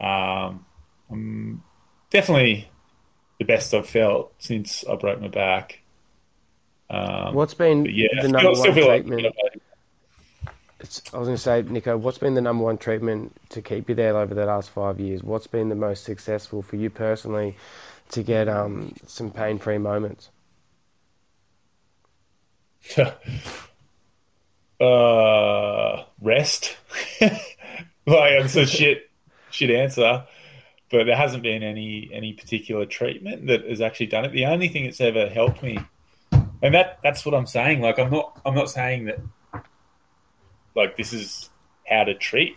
[0.00, 0.66] um,
[1.10, 1.62] I'm
[2.10, 2.68] definitely
[3.38, 5.80] the best I've felt since I broke my back.
[6.88, 9.22] Um, What's been yeah, the number one treatment?
[9.22, 9.62] Like,
[10.80, 13.88] it's, I was going to say, Nico, what's been the number one treatment to keep
[13.88, 15.22] you there over the last five years?
[15.22, 17.56] What's been the most successful for you personally
[18.10, 20.30] to get um, some pain-free moments?
[24.78, 26.76] Uh, rest.
[27.22, 29.08] like it's a shit
[29.50, 30.26] shit answer,
[30.90, 34.32] but there hasn't been any any particular treatment that has actually done it.
[34.32, 35.78] The only thing that's ever helped me,
[36.62, 37.80] and that that's what I'm saying.
[37.80, 39.18] Like I'm not I'm not saying that
[40.74, 41.50] like this is
[41.88, 42.56] how to treat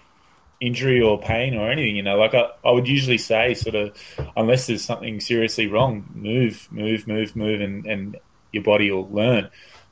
[0.61, 1.95] injury or pain or anything.
[1.95, 3.97] You know, like I, I would usually say, sort of,
[4.35, 8.17] unless there's something seriously wrong, move, move, move, move, and and
[8.51, 9.49] your body will learn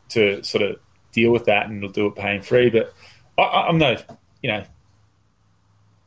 [0.10, 0.78] to sort of
[1.12, 2.70] deal with that and it'll do it pain free.
[2.70, 2.94] But
[3.38, 3.98] I, am no,
[4.42, 4.64] you know,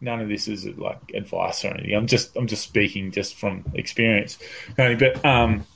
[0.00, 1.94] none of this is like advice or anything.
[1.94, 4.38] I'm just I'm just speaking just from experience.
[4.76, 5.66] But um,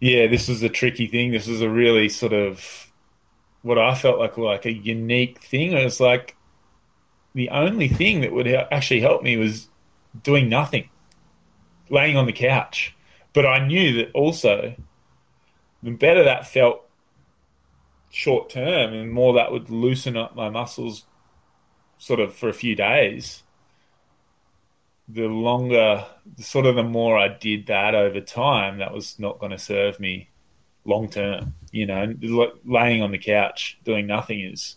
[0.00, 1.32] yeah, this was a tricky thing.
[1.32, 2.90] This was a really sort of
[3.62, 5.72] what I felt like like a unique thing.
[5.72, 6.36] It was like
[7.34, 9.68] the only thing that would actually help me was
[10.22, 10.88] doing nothing,
[11.90, 12.94] laying on the couch.
[13.32, 14.74] But I knew that also,
[15.82, 16.82] the better that felt
[18.10, 21.04] short term and more that would loosen up my muscles
[22.04, 23.42] sort of for a few days,
[25.08, 26.04] the longer,
[26.38, 29.98] sort of the more I did that over time, that was not going to serve
[29.98, 30.28] me
[30.84, 31.54] long term.
[31.72, 32.14] You know,
[32.66, 34.76] laying on the couch doing nothing is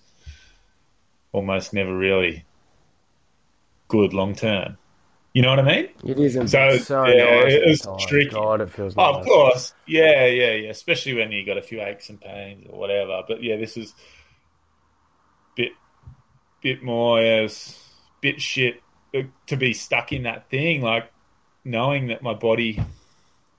[1.33, 2.45] almost never really
[3.89, 4.77] good long term.
[5.33, 5.89] You know what I mean?
[6.05, 6.47] It isn't.
[6.47, 8.29] So, so yeah, nice it was tricky.
[8.29, 8.95] God, it feels.
[8.97, 9.19] Oh, nice.
[9.19, 10.69] Of course, yeah, yeah, yeah.
[10.69, 13.21] Especially when you got a few aches and pains or whatever.
[13.27, 13.93] But yeah, this is
[16.61, 17.77] bit more, as
[18.21, 18.81] bit shit
[19.15, 20.81] uh, to be stuck in that thing.
[20.81, 21.11] Like
[21.63, 22.81] knowing that my body,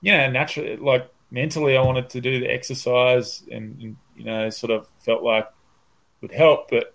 [0.01, 4.49] you know, naturally, like mentally, I wanted to do the exercise, and, and you know,
[4.49, 5.47] sort of felt like
[6.21, 6.93] would help, but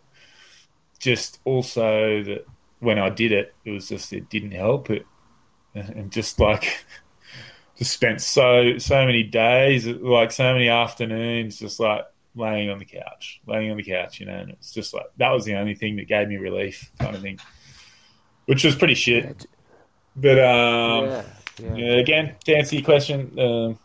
[0.99, 2.45] just also that
[2.81, 5.07] when I did it, it was just it didn't help it,
[5.75, 6.85] and just like
[7.79, 12.85] just spent so so many days, like so many afternoons, just like laying on the
[12.85, 15.75] couch, laying on the couch, you know, and it's just like that was the only
[15.75, 17.39] thing that gave me relief, kind of thing,
[18.47, 19.47] which was pretty shit.
[20.17, 21.25] But um, yeah,
[21.75, 21.93] yeah.
[21.95, 23.79] again, to answer your question, um,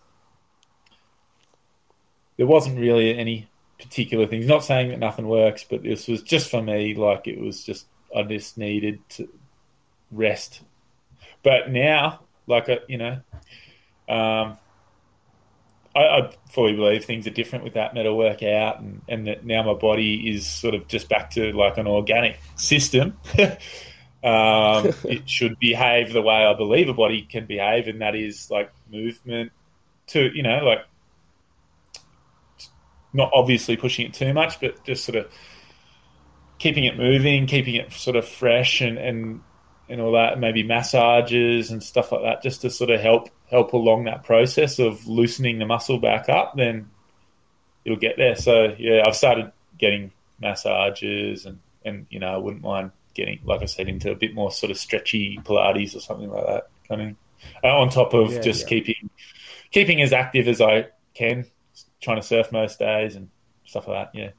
[2.37, 3.47] there wasn't really any
[3.79, 4.45] particular things.
[4.45, 7.87] Not saying that nothing works, but this was just for me like it was just
[8.15, 9.29] I just needed to
[10.11, 10.61] rest.
[11.43, 13.21] But now, like, a, you know,
[14.07, 14.57] um,
[15.95, 19.63] I, I, fully believe things are different with that metal workout, and, and that now
[19.63, 23.17] my body is sort of just back to like an organic system.
[24.23, 28.49] um, it should behave the way I believe a body can behave, and that is
[28.51, 29.51] like movement
[30.07, 30.85] to, you know, like
[33.13, 35.31] not obviously pushing it too much, but just sort of
[36.59, 39.41] keeping it moving, keeping it sort of fresh and, and
[39.89, 43.73] and all that, maybe massages and stuff like that, just to sort of help help
[43.73, 46.89] along that process of loosening the muscle back up, then
[47.83, 48.35] you'll get there.
[48.35, 53.61] So yeah, I've started getting massages and and you know I wouldn't mind getting, like
[53.61, 57.01] I said, into a bit more sort of stretchy Pilates or something like that, kind
[57.01, 57.15] of
[57.63, 58.67] uh, on top of yeah, just yeah.
[58.69, 59.09] keeping
[59.71, 61.45] keeping as active as I can,
[62.01, 63.29] trying to surf most days and
[63.65, 64.19] stuff like that.
[64.19, 64.29] Yeah.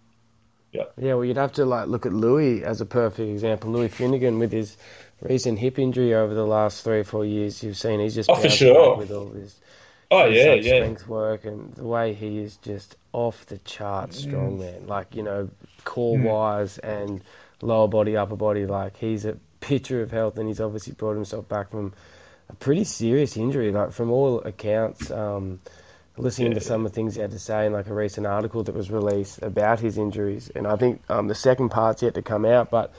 [0.73, 0.85] Yeah.
[0.97, 3.73] Yeah, well, you'd have to like look at Louis as a perfect example.
[3.73, 4.77] Louis Finnegan with his
[5.21, 7.63] recent hip injury over the last three or four years.
[7.63, 9.59] You've seen he's just oh, for sure with all his
[10.11, 14.57] oh yeah yeah strength work and the way he is just off the chart strong
[14.57, 14.61] mm.
[14.61, 14.87] man.
[14.87, 15.51] Like you know,
[15.85, 16.25] core mm.
[16.25, 17.23] wise and
[17.63, 18.67] lower body, upper body.
[18.67, 21.93] Like he's a picture of health, and he's obviously brought himself back from
[22.49, 23.73] a pretty serious injury.
[23.73, 25.11] Like from all accounts.
[25.11, 25.61] Um,
[26.17, 26.59] listening yeah.
[26.59, 28.75] to some of the things he had to say in like a recent article that
[28.75, 32.45] was released about his injuries, and I think um, the second part's yet to come
[32.45, 32.93] out, but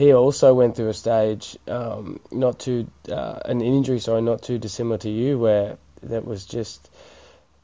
[0.00, 4.58] he also went through a stage, um, not too uh, an injury, sorry, not too
[4.58, 6.90] dissimilar to you, where that was just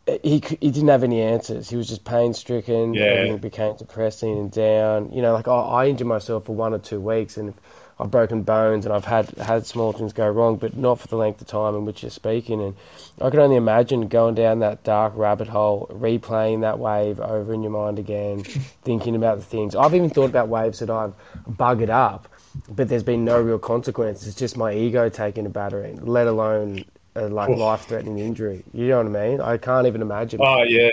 [0.07, 1.69] he he didn't have any answers.
[1.69, 2.95] He was just pain stricken.
[2.95, 3.05] Yeah.
[3.05, 5.11] Everything became depressing and down.
[5.13, 7.55] You know, like I, I injured myself for one or two weeks, and
[7.99, 11.17] I've broken bones and I've had had small things go wrong, but not for the
[11.17, 12.61] length of time in which you're speaking.
[12.61, 12.77] And
[13.21, 17.63] I can only imagine going down that dark rabbit hole, replaying that wave over in
[17.63, 18.43] your mind again,
[18.85, 19.75] thinking about the things.
[19.75, 21.15] I've even thought about waves that I've
[21.49, 22.29] buggered up,
[22.69, 24.27] but there's been no real consequence.
[24.27, 26.85] It's just my ego taking a battering, let alone
[27.15, 28.63] a like life-threatening injury.
[28.75, 29.41] You know what I mean?
[29.41, 30.41] I can't even imagine.
[30.43, 30.91] Oh yeah,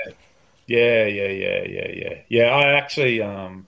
[0.67, 2.13] yeah, yeah, yeah, yeah, yeah.
[2.29, 3.67] Yeah, I actually um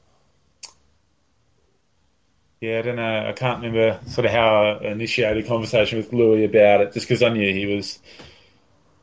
[2.62, 3.28] yeah, I don't know.
[3.28, 7.08] I can't remember sort of how I initiated a conversation with Louis about it, just
[7.08, 8.00] because I knew he was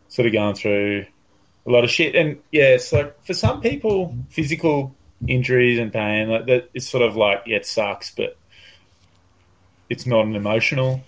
[0.08, 1.06] sort of going through
[1.66, 2.14] a lot of shit.
[2.14, 4.94] And yeah, it's like for some people, physical
[5.28, 8.36] injuries and pain like that, it's sort of like yeah, it sucks, but
[9.88, 11.02] it's not an emotional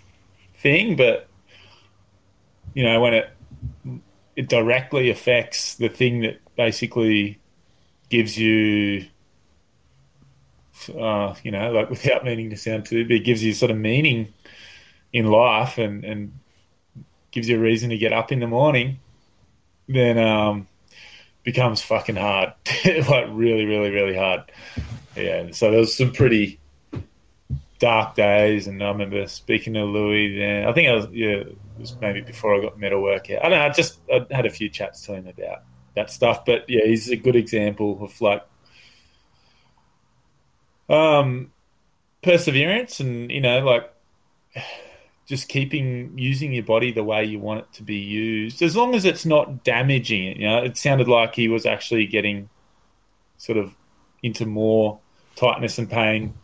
[0.59, 0.97] thing.
[0.97, 1.29] But
[2.75, 3.31] you know, when it
[4.37, 7.39] it directly affects the thing that basically
[8.11, 9.07] gives you
[10.91, 14.33] uh, you know, like without meaning to sound too big, gives you sort of meaning
[15.13, 16.33] in life and, and
[17.31, 18.99] gives you a reason to get up in the morning,
[19.89, 20.67] then um,
[21.43, 22.53] becomes fucking hard,
[23.09, 24.51] like really, really, really hard.
[25.17, 26.59] Yeah, so there was some pretty
[27.79, 30.39] dark days, and I remember speaking to Louis.
[30.39, 33.45] Then I think I was yeah, it was maybe before I got metal workout.
[33.45, 33.65] I don't know.
[33.65, 35.63] I just I had a few chats to him about
[35.95, 38.43] that stuff, but yeah, he's a good example of like
[40.89, 41.51] um
[42.23, 43.93] perseverance and you know like
[45.27, 48.95] just keeping using your body the way you want it to be used, as long
[48.95, 50.37] as it's not damaging it.
[50.37, 52.51] You know, it sounded like he was actually getting
[53.39, 53.75] sort of
[54.23, 55.01] into more
[55.37, 56.35] tightness and pain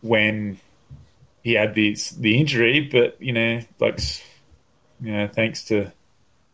[0.00, 0.58] when
[1.42, 3.98] he had the the injury, but you know, like
[5.00, 5.92] you know, thanks to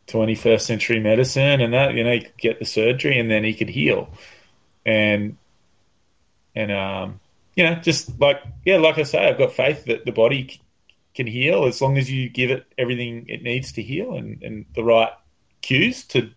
[0.07, 3.55] 21st century medicine and that, you know, he could get the surgery and then he
[3.55, 4.09] could heal,
[4.87, 5.37] and
[6.55, 7.21] and um,
[7.55, 10.61] you know, just like yeah, like I say, I've got faith that the body
[11.15, 14.65] can heal as long as you give it everything it needs to heal and, and
[14.75, 15.13] the right
[15.61, 16.31] cues to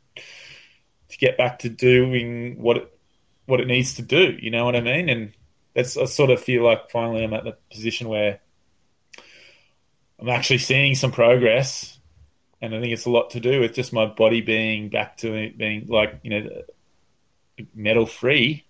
[1.09, 2.99] to get back to doing what it
[3.45, 4.37] what it needs to do.
[4.41, 5.09] You know what I mean?
[5.09, 5.33] And
[5.73, 8.39] that's I sort of feel like finally I'm at the position where
[10.19, 11.97] I'm actually seeing some progress,
[12.61, 15.51] and I think it's a lot to do with just my body being back to
[15.55, 16.63] being like you know
[17.75, 18.65] metal free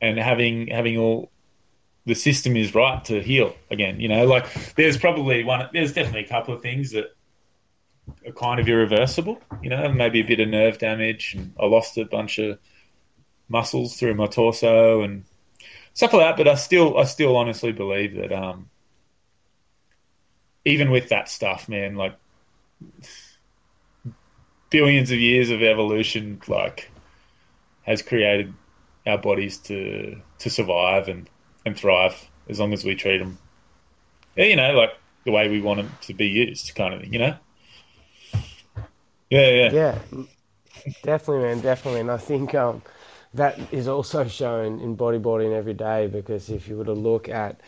[0.00, 1.30] and having having all
[2.06, 4.00] the system is right to heal again.
[4.00, 7.14] You know, like there's probably one, there's definitely a couple of things that
[8.26, 9.40] are kind of irreversible.
[9.62, 12.58] You know, maybe a bit of nerve damage, and I lost a bunch of
[13.48, 15.24] muscles through my torso and
[15.92, 16.36] stuff like that.
[16.36, 18.70] But I still, I still honestly believe that, um,
[20.64, 22.16] even with that stuff, man, like
[24.70, 26.90] billions of years of evolution, like
[27.82, 28.54] has created
[29.06, 31.28] our bodies to to survive and
[31.64, 33.38] and thrive as long as we treat them,
[34.36, 34.90] yeah, you know, like
[35.24, 37.36] the way we want them to be used, kind of thing, you know.
[39.28, 39.98] Yeah, yeah, yeah,
[41.02, 42.82] definitely, man, definitely, and I think um,
[43.34, 47.60] that is also shown in bodyboarding every day because if you were to look at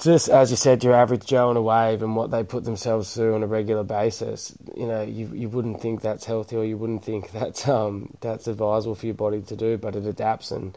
[0.00, 3.14] just as you said, your average Joe on a wave and what they put themselves
[3.14, 6.76] through on a regular basis, you know, you you wouldn't think that's healthy or you
[6.76, 10.76] wouldn't think that's um that's advisable for your body to do, but it adapts and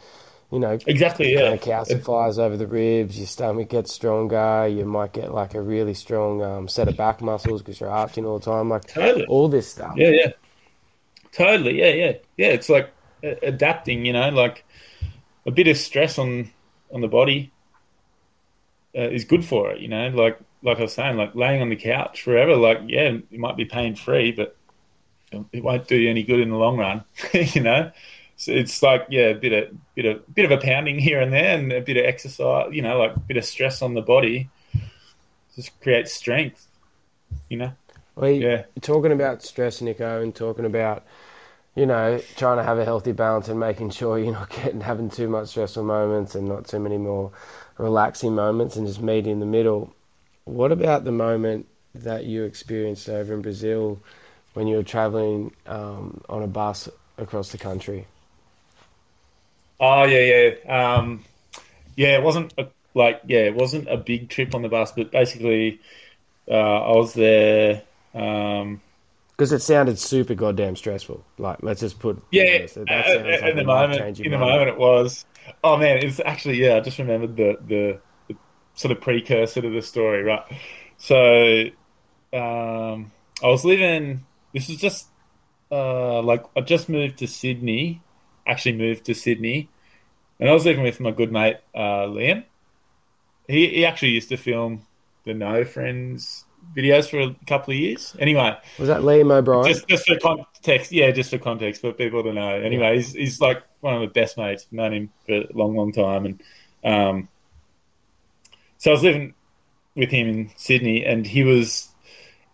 [0.51, 1.41] you know, exactly, yeah.
[1.41, 3.17] Kind of calcifies over the ribs.
[3.17, 4.67] Your stomach gets stronger.
[4.67, 8.23] You might get like a really strong um, set of back muscles because you're arching
[8.23, 8.69] all the time.
[8.69, 9.25] Like totally.
[9.25, 9.93] all this stuff.
[9.95, 10.31] Yeah, yeah,
[11.31, 11.79] totally.
[11.79, 12.47] Yeah, yeah, yeah.
[12.49, 12.91] It's like
[13.23, 14.05] adapting.
[14.05, 14.63] You know, like
[15.47, 16.51] a bit of stress on
[16.91, 17.52] on the body
[18.95, 19.79] uh, is good for it.
[19.79, 22.55] You know, like like I was saying, like laying on the couch forever.
[22.55, 24.55] Like, yeah, it might be pain free, but
[25.51, 27.03] it won't do you any good in the long run.
[27.33, 27.91] you know
[28.35, 31.31] so it's like yeah, a bit of bit of bit of a pounding here and
[31.31, 32.69] there, and a bit of exercise.
[32.71, 34.49] You know, like a bit of stress on the body,
[35.55, 36.67] just creates strength.
[37.49, 37.73] You know.
[38.15, 38.65] Well, yeah.
[38.81, 41.05] Talking about stress, Nico, and talking about
[41.75, 45.09] you know trying to have a healthy balance and making sure you're not getting having
[45.09, 47.31] too much stressful moments and not too many more
[47.77, 49.93] relaxing moments, and just meeting in the middle.
[50.45, 53.99] What about the moment that you experienced over in Brazil
[54.53, 58.07] when you were traveling um, on a bus across the country?
[59.79, 61.23] Oh yeah, yeah, um,
[61.95, 62.15] yeah.
[62.17, 65.79] It wasn't a, like yeah, it wasn't a big trip on the bus, but basically,
[66.47, 67.83] uh, I was there.
[68.13, 68.81] Um,
[69.43, 71.21] because it sounded super goddamn stressful.
[71.37, 72.65] Like, let's just put yeah.
[72.65, 75.25] That at, like in the moment, in the moment, it was.
[75.61, 76.77] Oh man, it's actually yeah.
[76.77, 78.37] I just remembered the, the, the
[78.75, 80.43] sort of precursor to the story, right?
[80.97, 81.63] So,
[82.31, 83.11] um,
[83.43, 84.25] I was living.
[84.53, 85.07] This is just
[85.69, 88.01] uh, like I just moved to Sydney
[88.47, 89.67] actually moved to Sydney,
[90.39, 92.45] and I was living with my good mate uh, Liam.
[93.49, 94.85] He he actually used to film
[95.25, 96.45] the No Friends
[96.75, 98.15] videos for a couple of years.
[98.19, 99.65] Anyway, was that Liam O'Brien?
[99.65, 102.55] Just, just for context, yeah, just for context for people to know.
[102.55, 104.67] Anyway, he's he's like one of the best mates.
[104.71, 106.41] Known him for a long, long time, and
[106.83, 107.29] um,
[108.77, 109.33] so I was living
[109.95, 111.89] with him in Sydney, and he was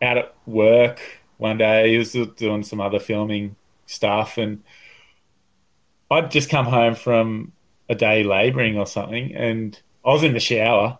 [0.01, 1.01] out at work
[1.37, 1.91] one day.
[1.91, 3.55] He was doing some other filming
[3.85, 4.63] stuff, and
[6.11, 7.53] I'd just come home from
[7.89, 10.99] a day labouring or something, and I was in the shower,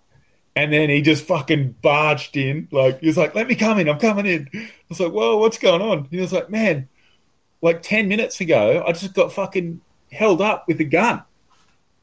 [0.56, 2.68] and then he just fucking barged in.
[2.72, 3.90] Like he was like, "Let me come in.
[3.90, 6.88] I'm coming in." I was like, "Whoa, what's going on?" He was like, "Man,
[7.62, 9.82] like ten minutes ago, I just got fucking
[10.12, 11.24] held up with a gun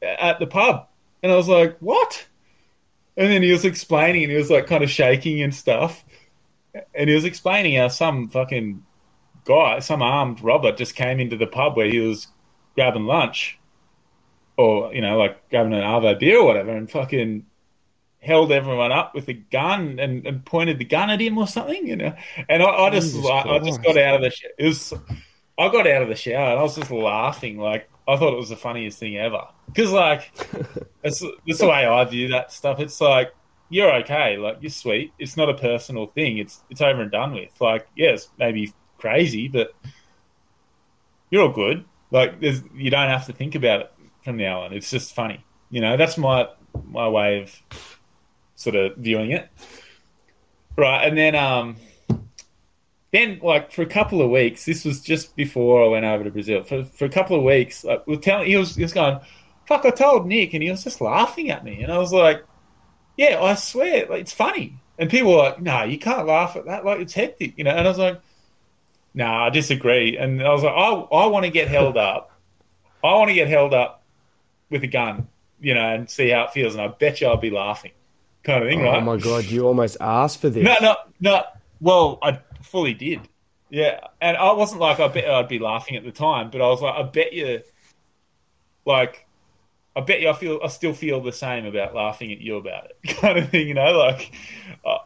[0.01, 0.87] at the pub,"
[1.21, 2.27] and I was like, "What?"
[3.15, 6.03] And then he was explaining, and he was like kind of shaking and stuff,
[6.93, 8.83] and he was explaining how some fucking
[9.45, 12.27] guy, some armed robber, just came into the pub where he was
[12.75, 13.59] grabbing lunch
[14.57, 17.45] or you know, like grabbing an Arvo beer or whatever, and fucking
[18.19, 21.87] held everyone up with a gun and, and pointed the gun at him or something,
[21.87, 22.15] you know.
[22.49, 24.93] And I, I just like, I just got out of the sh- it was
[25.57, 28.37] I got out of the shower and I was just laughing like I thought it
[28.39, 30.31] was the funniest thing ever because like
[31.03, 32.79] that's, that's the way I view that stuff.
[32.79, 33.33] It's like
[33.69, 35.13] you're okay, like you're sweet.
[35.19, 36.37] It's not a personal thing.
[36.37, 37.59] It's it's over and done with.
[37.59, 39.73] Like yes, maybe crazy, but
[41.29, 41.85] you're all good.
[42.11, 43.93] Like you don't have to think about it
[44.23, 44.73] from now on.
[44.73, 45.43] It's just funny.
[45.69, 46.47] You know, that's my
[46.85, 47.96] my way of
[48.57, 49.47] sort of viewing it.
[50.75, 51.77] Right, and then um,
[53.11, 56.29] then like for a couple of weeks, this was just before I went over to
[56.31, 56.63] Brazil.
[56.63, 59.19] For for a couple of weeks, like we're telling, he was he was going,
[59.65, 62.43] "Fuck!" I told Nick, and he was just laughing at me, and I was like,
[63.15, 66.65] "Yeah, I swear, like, it's funny." And people were like, "No, you can't laugh at
[66.65, 66.85] that.
[66.85, 67.71] Like it's hectic," you know.
[67.71, 68.19] And I was like,
[69.13, 72.31] "No, nah, I disagree." And I was like, "I I want to get held up.
[73.03, 74.03] I want to get held up
[74.69, 75.27] with a gun,
[75.61, 77.91] you know, and see how it feels." And I bet you I'll be laughing,
[78.47, 78.97] kind of thing, oh, right?
[78.97, 80.63] Oh my god, you almost asked for this.
[80.63, 81.43] No, no, no.
[81.79, 83.19] Well, I fully did.
[83.69, 86.67] Yeah, and I wasn't like I bet I'd be laughing at the time, but I
[86.67, 87.61] was like, I bet you,
[88.85, 89.27] like,
[89.95, 92.85] I bet you I feel I still feel the same about laughing at you about
[92.85, 93.67] it, kind of thing.
[93.67, 94.31] You know, like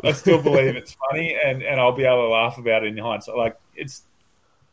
[0.04, 2.98] I still believe it's funny, and and I'll be able to laugh about it in
[2.98, 3.36] hindsight.
[3.36, 4.04] Like it's,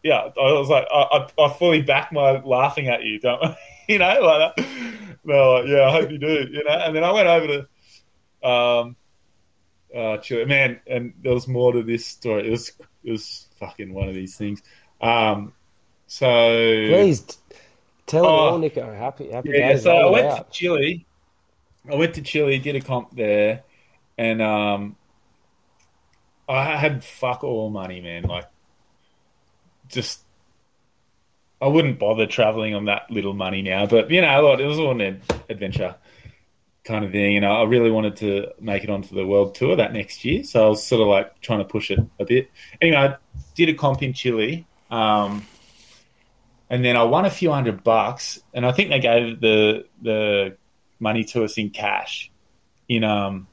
[0.02, 3.56] yeah, I was like, I I, I fully back my laughing at you, don't I?
[3.88, 4.66] you know, like that.
[5.24, 6.46] No, like, yeah, I hope you do.
[6.50, 7.68] You know, and then I went over to,
[8.42, 8.96] um,
[9.94, 12.46] uh, Chile, man, and there was more to this story.
[12.46, 12.72] It was
[13.04, 14.62] it was fucking one of these things.
[15.00, 15.52] Um,
[16.06, 17.38] so please
[18.06, 18.92] tell oh, all, Nico.
[18.92, 19.82] Happy happy yeah, days.
[19.82, 20.52] So I went out.
[20.52, 21.06] to Chile.
[21.90, 23.62] I went to Chile, did a comp there,
[24.18, 24.96] and um,
[26.48, 28.24] I had fuck all money, man.
[28.24, 28.46] Like,
[29.88, 30.20] just
[31.62, 33.86] I wouldn't bother traveling on that little money now.
[33.86, 35.96] But you know, it was all an adventure
[36.88, 37.36] kind of thing.
[37.36, 40.42] And I really wanted to make it onto the world tour that next year.
[40.42, 42.50] So I was sort of like trying to push it a bit.
[42.80, 43.16] Anyway, I
[43.54, 44.66] did a comp in Chile.
[44.90, 45.46] Um,
[46.70, 50.56] and then I won a few hundred bucks, and I think they gave the the
[51.00, 52.30] money to us in cash,
[52.88, 53.46] in um,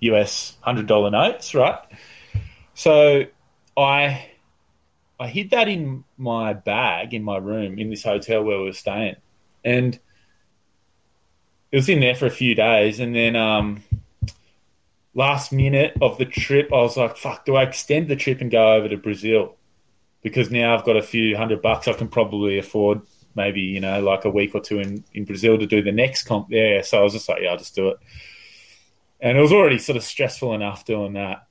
[0.00, 1.78] US hundred dollar notes, right?
[2.74, 3.24] So
[3.76, 4.30] I
[5.20, 8.72] I hid that in my bag in my room in this hotel where we were
[8.72, 9.16] staying,
[9.64, 9.98] and
[11.76, 13.82] it was in there for a few days, and then um,
[15.12, 18.50] last minute of the trip, I was like, "Fuck, do I extend the trip and
[18.50, 19.56] go over to Brazil?"
[20.22, 23.02] Because now I've got a few hundred bucks, I can probably afford
[23.34, 26.22] maybe you know like a week or two in in Brazil to do the next
[26.22, 26.82] comp there.
[26.82, 27.98] So I was just like, "Yeah, I'll just do it."
[29.20, 31.46] And it was already sort of stressful enough doing that,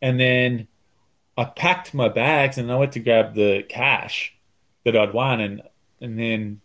[0.00, 0.66] and then
[1.36, 4.34] I packed my bags and I went to grab the cash
[4.84, 5.62] that I'd won, and
[6.00, 6.62] and then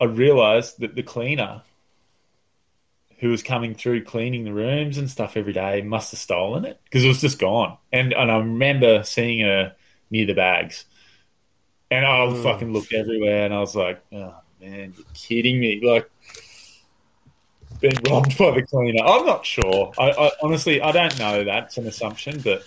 [0.00, 1.62] I realised that the cleaner
[3.18, 6.80] who was coming through cleaning the rooms and stuff every day must have stolen it
[6.84, 7.76] because it was just gone.
[7.92, 9.74] And and I remember seeing her
[10.10, 10.86] near the bags,
[11.90, 12.42] and I mm.
[12.42, 15.80] fucking looked everywhere, and I was like, oh man, you're kidding me!
[15.82, 16.10] Like
[17.80, 19.02] Been robbed by the cleaner.
[19.04, 19.92] I'm not sure.
[19.98, 21.44] I, I honestly I don't know.
[21.44, 22.62] That's an assumption, but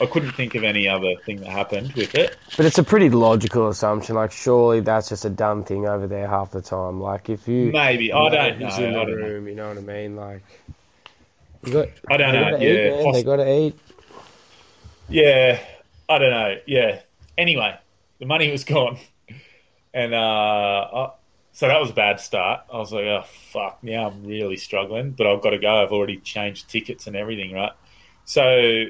[0.00, 2.36] I couldn't think of any other thing that happened with it.
[2.56, 4.16] But it's a pretty logical assumption.
[4.16, 7.00] Like, surely that's just a dumb thing over there half the time.
[7.00, 8.76] Like, if you maybe I don't know.
[8.76, 9.50] in the room, know.
[9.50, 10.16] you know what I mean?
[10.16, 10.42] Like,
[11.64, 11.88] you got.
[12.10, 12.56] I don't know.
[12.58, 13.78] Yeah, eat, they got to eat.
[15.08, 15.60] Yeah,
[16.08, 16.56] I don't know.
[16.66, 17.00] Yeah.
[17.38, 17.78] Anyway,
[18.18, 18.98] the money was gone,
[19.94, 21.10] and uh, I,
[21.52, 22.62] so that was a bad start.
[22.72, 25.82] I was like, oh fuck, now I'm really struggling, but I've got to go.
[25.82, 27.72] I've already changed tickets and everything, right?
[28.24, 28.86] So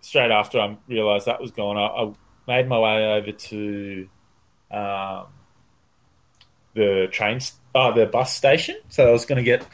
[0.00, 2.12] straight after I realised that was gone, I, I,
[2.48, 4.08] made my way over to
[4.72, 5.26] um,
[6.74, 7.38] the train,
[7.74, 8.76] uh, the bus station.
[8.88, 9.64] So I was going to get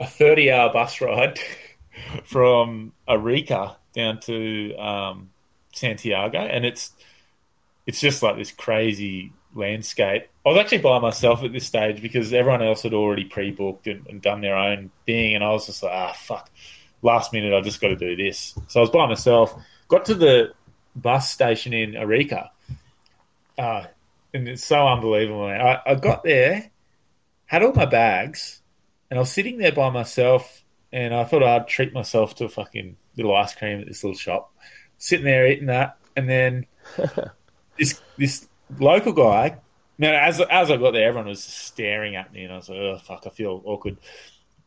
[0.00, 1.38] a thirty-hour bus ride
[2.24, 5.30] from Arica down to um,
[5.72, 6.92] Santiago, and it's
[7.86, 10.28] it's just like this crazy landscape.
[10.44, 14.06] I was actually by myself at this stage because everyone else had already pre-booked and,
[14.08, 16.50] and done their own thing, and I was just like, ah, fuck
[17.02, 18.54] last minute, I just got to do this.
[18.68, 19.54] So I was by myself.
[19.88, 20.52] Got to the
[20.94, 22.50] bus station in Arica,
[23.58, 23.84] uh,
[24.34, 25.44] and it's so unbelievable.
[25.46, 26.70] I, I got there,
[27.46, 28.60] had all my bags,
[29.10, 30.62] and I was sitting there by myself.
[30.92, 34.16] And I thought I'd treat myself to a fucking little ice cream at this little
[34.16, 34.54] shop.
[34.98, 36.66] Sitting there eating that, and then
[37.78, 39.58] this this local guy.
[39.98, 42.78] Now, as as I got there, everyone was staring at me, and I was like,
[42.78, 43.98] "Oh fuck, I feel awkward."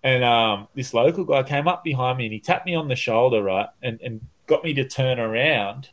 [0.04, 2.96] And um, this local guy came up behind me and he tapped me on the
[2.96, 5.90] shoulder, right, and, and got me to turn around.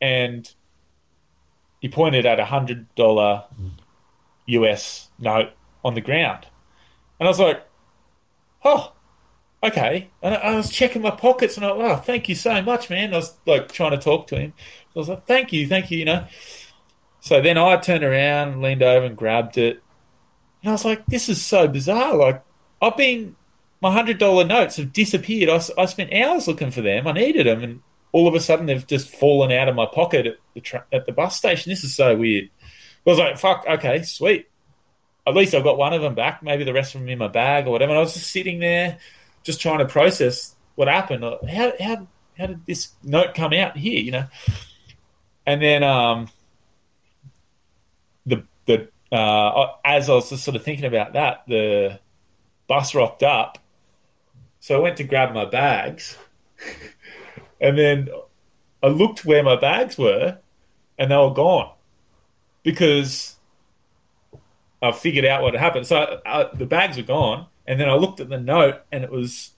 [0.00, 0.50] And
[1.80, 3.44] he pointed at a hundred dollar
[4.46, 5.50] US note
[5.84, 6.46] on the ground.
[7.18, 7.66] And I was like,
[8.64, 8.92] oh,
[9.62, 10.10] okay.
[10.22, 12.60] And I, I was checking my pockets and I was like, oh, thank you so
[12.62, 13.12] much, man.
[13.12, 14.52] I was like trying to talk to him.
[14.94, 16.26] I was like, thank you, thank you, you know.
[17.20, 19.82] So then I turned around, leaned over and grabbed it.
[20.62, 22.16] And I was like, this is so bizarre.
[22.16, 22.42] Like,
[22.80, 23.36] I've been,
[23.80, 25.48] my $100 notes have disappeared.
[25.48, 27.06] I, I spent hours looking for them.
[27.06, 27.62] I needed them.
[27.62, 30.86] And all of a sudden they've just fallen out of my pocket at the, tra-
[30.92, 31.70] at the bus station.
[31.70, 32.50] This is so weird.
[33.06, 34.48] I was like, fuck, okay, sweet.
[35.26, 36.42] At least I've got one of them back.
[36.42, 37.92] Maybe the rest of them in my bag or whatever.
[37.92, 38.98] And I was just sitting there,
[39.44, 41.22] just trying to process what happened.
[41.22, 44.24] How, how, how did this note come out here, you know?
[45.46, 46.28] And then, um,
[48.26, 52.00] the, the, uh, as I was just sort of thinking about that, the
[52.66, 53.58] bus rocked up.
[54.60, 56.16] So I went to grab my bags.
[57.60, 58.08] and then
[58.82, 60.38] I looked where my bags were
[60.98, 61.72] and they were gone
[62.62, 63.36] because
[64.82, 65.86] I figured out what had happened.
[65.86, 69.10] So uh, the bags were gone, and then I looked at the note, and it
[69.10, 69.52] was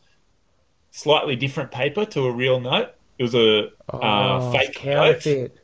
[0.90, 2.94] slightly different paper to a real note.
[3.18, 5.53] It was a oh, uh, fake counterfeit.
[5.53, 5.61] Note.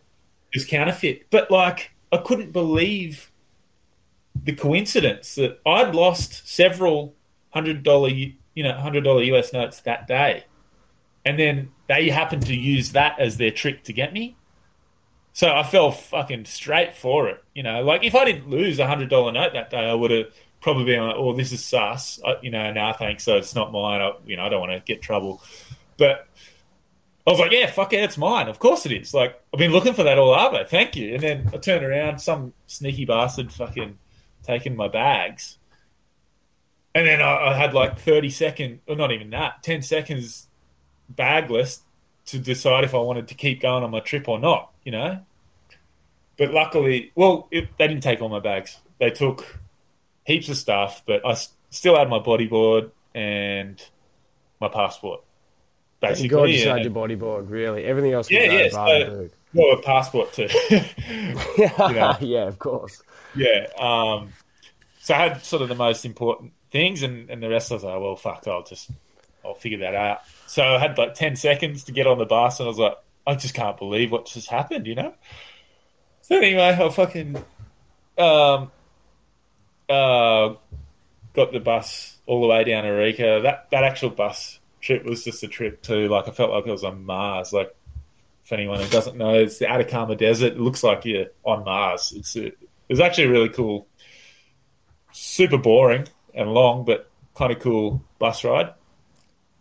[0.53, 3.31] It was counterfeit, but like I couldn't believe
[4.45, 7.15] the coincidence that I'd lost several
[7.51, 8.11] hundred dollar,
[8.57, 10.45] you know, hundred dollar US notes that day,
[11.25, 14.37] and then they happened to use that as their trick to get me.
[15.33, 17.45] So I fell fucking straight for it.
[17.55, 20.11] You know, like if I didn't lose a hundred dollar note that day, I would
[20.11, 20.27] have
[20.63, 23.23] probably been like, "Oh, this is sus." I, you know, nah, thanks.
[23.23, 24.01] So it's not mine.
[24.01, 25.43] I, you know, I don't want to get trouble.
[25.99, 26.27] But
[27.27, 28.49] I was like, "Yeah, fuck it, it's mine.
[28.49, 30.65] Of course it is." Like I've been looking for that all over.
[30.65, 31.15] Thank you.
[31.15, 33.99] And then I turned around, some sneaky bastard fucking
[34.43, 35.59] taking my bags.
[36.97, 40.47] And then I, I had like thirty seconds, or not even that, ten seconds
[41.09, 41.81] bagless
[42.27, 45.19] to decide if I wanted to keep going on my trip or not you know.
[46.39, 48.79] But luckily, well, it, they didn't take all my bags.
[48.99, 49.59] They took
[50.25, 53.83] heaps of stuff, but I s- still had my bodyboard and
[54.61, 55.23] my passport.
[56.01, 57.51] Basically, God, you had your bodyboard.
[57.51, 58.31] Really, everything else.
[58.31, 58.69] Yeah, yeah.
[58.69, 60.49] So, well, a passport too.
[61.59, 63.03] yeah, yeah, of course.
[63.35, 63.67] Yeah.
[63.79, 64.33] Um,
[65.01, 68.17] so I had sort of the most important things, and, and the was like, well,
[68.17, 68.91] fuck, I'll just
[69.45, 70.21] I'll figure that out.
[70.47, 72.97] So I had like ten seconds to get on the bus, and I was like,
[73.27, 75.15] I just can't believe what just happened, you know?
[76.23, 77.37] So anyway, I fucking
[78.19, 78.71] um
[79.89, 80.55] uh
[81.35, 83.41] got the bus all the way down to Arica.
[83.43, 86.73] That that actual bus trip was just a trip to like I felt like I
[86.73, 87.53] was on Mars.
[87.53, 87.75] Like
[88.45, 90.55] if anyone who doesn't know, it's the Atacama Desert.
[90.55, 92.13] It looks like you're on Mars.
[92.17, 92.59] It's it
[92.89, 93.87] was actually really cool,
[95.13, 98.75] super boring and long, but kind of cool bus ride.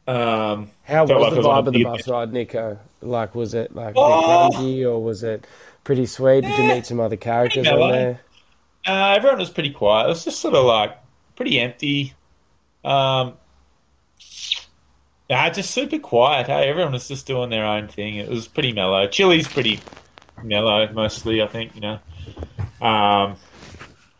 [0.07, 2.77] Um, How was like the vibe of the bus ride, Nico?
[3.01, 5.47] Like, was it like oh, grungy or was it
[5.83, 6.41] pretty sweet?
[6.41, 8.21] Did you meet some other characters on there?
[8.85, 10.05] Uh, everyone was pretty quiet.
[10.05, 10.95] It was just sort of like
[11.35, 12.13] pretty empty.
[12.83, 13.33] Um,
[15.27, 16.45] yeah, just super quiet.
[16.45, 18.17] Hey, everyone was just doing their own thing.
[18.17, 19.07] It was pretty mellow.
[19.07, 19.79] Chile's pretty
[20.43, 21.41] mellow, mostly.
[21.41, 21.99] I think you know.
[22.79, 23.37] Um,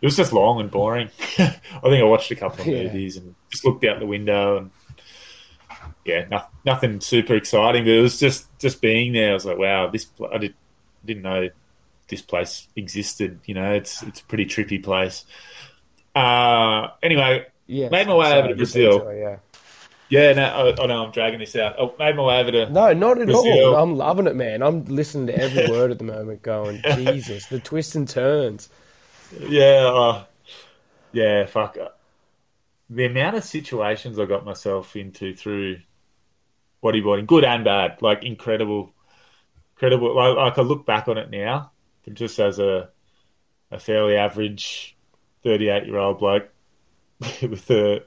[0.05, 1.09] it was just long and boring.
[1.39, 1.47] I
[1.81, 2.83] think I watched a couple of yeah.
[2.83, 4.71] movies and just looked out the window and
[6.05, 9.31] yeah, no, nothing super exciting, but it was just just being there.
[9.31, 10.53] I was like, wow, this I did,
[11.03, 11.49] didn't know
[12.07, 13.39] this place existed.
[13.45, 15.25] You know, it's it's a pretty trippy place.
[16.13, 19.11] Uh, anyway, yeah, made my way sorry, over to Brazil.
[19.11, 19.37] yeah.
[20.07, 21.79] Yeah, no, I, I know I'm dragging this out.
[21.79, 23.73] I made my way over to no, not at Brazil.
[23.73, 23.75] all.
[23.75, 24.61] I'm loving it, man.
[24.61, 26.43] I'm listening to every word at the moment.
[26.43, 28.69] Going, Jesus, the twists and turns.
[29.31, 30.25] Yeah, uh,
[31.13, 31.77] yeah, fuck.
[32.89, 35.77] The amount of situations I got myself into through
[36.83, 38.93] bodyboarding, good and bad, like incredible,
[39.75, 40.15] incredible.
[40.15, 41.71] Like, like I look back on it now,
[42.13, 42.89] just as a
[43.71, 44.95] a fairly average
[45.43, 46.49] thirty eight year old bloke
[47.41, 48.03] with a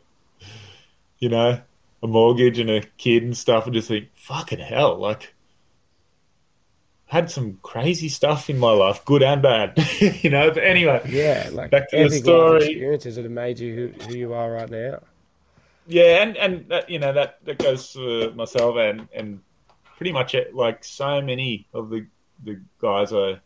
[1.18, 1.60] you know
[2.02, 5.34] a mortgage and a kid and stuff, and just think, fucking hell, like
[7.09, 9.78] had some crazy stuff in my life, good and bad,
[10.22, 10.50] you know.
[10.50, 12.64] But anyway, yeah, like back to the story.
[12.64, 15.00] Experiences that have made you who, who you are right now.
[15.86, 19.40] Yeah, and and that, you know that that goes for myself and and
[19.96, 22.06] pretty much it, like so many of the
[22.44, 23.40] the guys I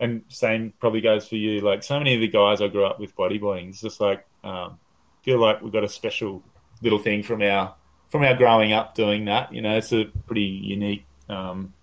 [0.00, 1.60] and same probably goes for you.
[1.60, 4.78] Like so many of the guys I grew up with bodyboarding, it's just like um,
[5.22, 6.42] feel like we've got a special
[6.82, 7.74] little thing from our
[8.10, 9.52] from our growing up doing that.
[9.52, 11.74] You know, it's a pretty unique, um,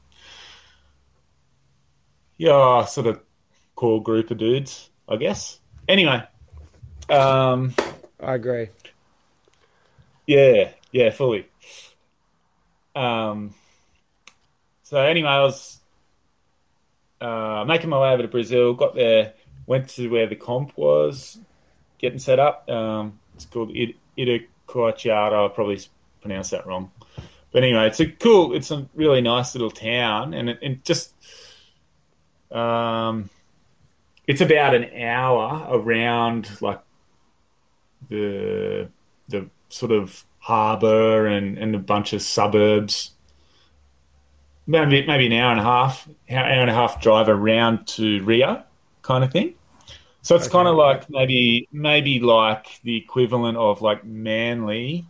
[2.38, 3.22] yeah, sort of
[3.76, 5.60] core group of dudes, I guess.
[5.88, 6.24] Anyway,
[7.10, 7.74] um,
[8.20, 8.70] I agree.
[10.26, 11.48] Yeah, yeah, fully.
[12.96, 13.54] Um,
[14.84, 15.80] so anyway, I was
[17.22, 18.74] uh, making my way over to Brazil.
[18.74, 19.34] Got there
[19.68, 21.38] went to where the comp was
[21.98, 22.70] getting set up.
[22.70, 25.34] Um, it's called It- Itacoatiara.
[25.34, 25.80] I'll probably
[26.22, 26.92] pronounced that wrong.
[27.52, 31.14] But anyway, it's a cool, it's a really nice little town, and it, it just,
[32.52, 33.30] um,
[34.28, 36.82] it's about an hour around like
[38.10, 38.90] the
[39.28, 43.12] the sort of harbour and, and a bunch of suburbs.
[44.68, 48.64] Maybe maybe an hour and a half, hour and a half drive around to Rio,
[49.04, 49.56] kind of thing.
[50.24, 50.50] So it's Okay.
[50.50, 55.08] kind of like maybe maybe like the equivalent of like Manly,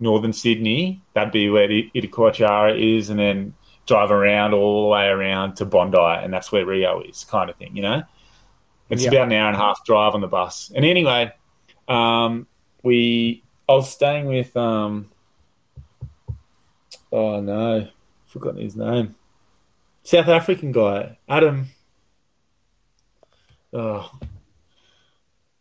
[0.00, 1.04] Northern Sydney.
[1.14, 3.57] That'd be where the Itacoatiara is, and then
[3.88, 7.56] drive around all the way around to Bondi, and that's where Rio is, kind of
[7.56, 7.74] thing.
[7.74, 8.02] You know,
[8.90, 9.08] it's Yeah.
[9.10, 10.70] about an hour and a half drive on the bus.
[10.74, 11.32] And anyway,
[11.88, 12.46] um,
[12.84, 15.10] we I was staying with um,
[17.10, 17.88] oh no,
[18.26, 19.16] forgotten his name,
[20.04, 21.66] South African guy, Adam.
[23.72, 24.10] Oh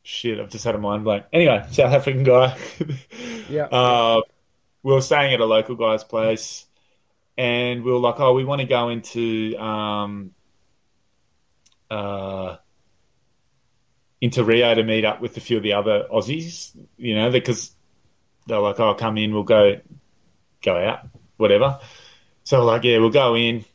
[0.03, 0.39] shit!
[0.39, 1.25] I've just had a mind blank.
[1.34, 2.57] Anyway, South African guy.
[3.49, 3.63] Yeah.
[3.67, 4.21] Uh,
[4.84, 6.65] we were staying at a local guy's place,
[7.38, 10.31] and we were like, "Oh, we want to go into um,
[11.89, 12.57] uh,
[14.19, 17.75] into Rio to meet up with a few of the other Aussies, you know, because
[18.47, 19.79] they're like, "Oh, come in, we'll go
[20.63, 21.07] go out,
[21.38, 21.79] whatever."
[22.43, 23.65] So like, yeah, we'll go in,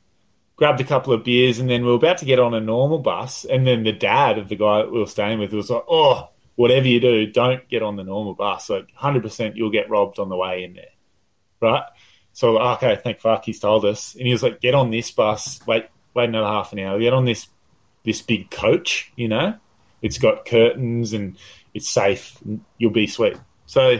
[0.56, 2.98] grabbed a couple of beers, and then we were about to get on a normal
[2.98, 6.30] bus, and then the dad of the guy we were staying with was like, "Oh,
[6.56, 8.68] whatever you do, don't get on the normal bus.
[8.68, 10.86] Like, hundred percent, you'll get robbed on the way in there,
[11.60, 11.84] right?"
[12.32, 14.90] So like, oh, okay, thank fuck, he's told us, and he was like, "Get on
[14.90, 17.46] this bus, wait, wait another half an hour, get on this
[18.04, 19.54] this big coach, you know."
[20.02, 21.38] It's got curtains and
[21.74, 22.36] it's safe.
[22.44, 23.36] and You'll be sweet.
[23.66, 23.98] So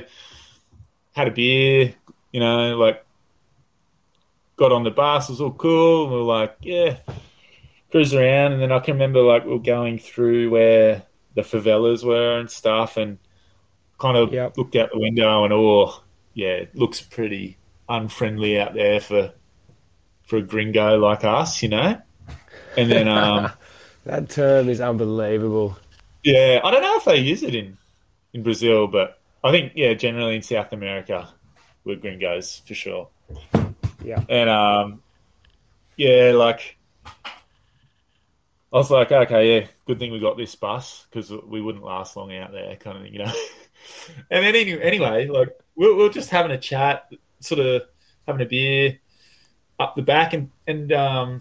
[1.12, 1.94] had a beer,
[2.32, 3.06] you know, like
[4.56, 5.28] got on the bus.
[5.28, 6.04] It was all cool.
[6.04, 6.96] And we were like, yeah,
[7.92, 8.52] cruise around.
[8.52, 11.04] And then I can remember like we were going through where
[11.36, 13.18] the favelas were and stuff, and
[13.98, 14.58] kind of Yep.
[14.58, 16.02] looked out the window and oh,
[16.34, 17.56] yeah, it looks pretty
[17.92, 19.32] unfriendly out there for
[20.26, 22.00] for a gringo like us, you know.
[22.76, 23.52] And then um.
[24.04, 25.78] That term is unbelievable.
[26.24, 27.78] Yeah, I don't know if they use it in
[28.32, 31.28] in Brazil, but I think yeah, generally in South America,
[31.84, 33.08] we're gringos for sure.
[34.04, 34.24] Yeah.
[34.28, 35.02] And um,
[35.96, 36.76] yeah, like
[37.14, 42.16] I was like, okay, yeah, good thing we got this bus because we wouldn't last
[42.16, 43.32] long out there, kind of thing, you know.
[44.30, 47.08] and then any, anyway, like we we we're just having a chat,
[47.42, 47.82] sort of
[48.26, 48.98] having a beer
[49.78, 51.40] up the back, and and um,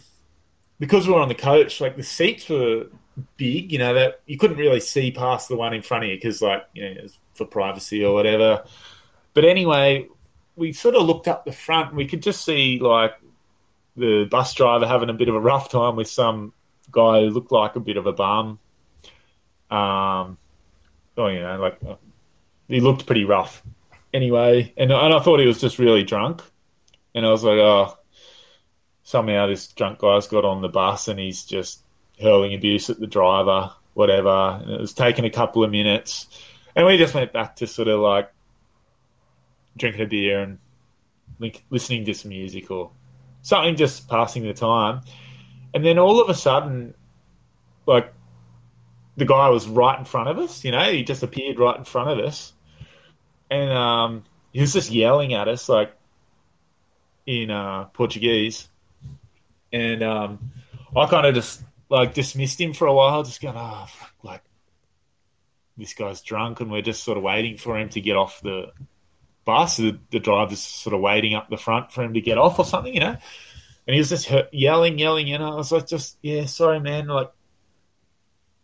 [0.79, 2.87] because we were on the coach, like the seats were
[3.37, 6.15] big, you know, that you couldn't really see past the one in front of you
[6.15, 8.63] because, like, you know, for privacy or whatever.
[9.33, 10.07] But anyway,
[10.55, 13.13] we sort of looked up the front and we could just see, like,
[13.95, 16.53] the bus driver having a bit of a rough time with some
[16.91, 18.59] guy who looked like a bit of a bum.
[19.69, 20.37] Um,
[21.17, 21.95] oh, you know, like, uh,
[22.67, 23.63] he looked pretty rough.
[24.13, 26.41] Anyway, and, and I thought he was just really drunk.
[27.13, 27.97] And I was like, oh,
[29.03, 31.81] somehow this drunk guy's got on the bus and he's just
[32.21, 34.59] hurling abuse at the driver, whatever.
[34.61, 36.27] And it was taking a couple of minutes.
[36.75, 38.31] And we just went back to sort of like
[39.77, 40.59] drinking a beer and
[41.69, 42.91] listening to some music or
[43.41, 45.01] something, just passing the time.
[45.73, 46.93] And then all of a sudden,
[47.85, 48.13] like,
[49.17, 51.83] the guy was right in front of us, you know, he just appeared right in
[51.83, 52.53] front of us.
[53.51, 55.93] And um, he was just yelling at us, like,
[57.27, 58.67] in uh, Portuguese.
[59.71, 60.51] And um,
[60.95, 64.41] I kind of just like dismissed him for a while, just going, oh, fuck, like
[65.77, 68.71] this guy's drunk, and we're just sort of waiting for him to get off the
[69.45, 69.77] bus.
[69.77, 72.65] The, the driver's sort of waiting up the front for him to get off or
[72.65, 73.17] something, you know.
[73.87, 77.31] And he was just yelling, yelling, and I was like, just yeah, sorry, man, like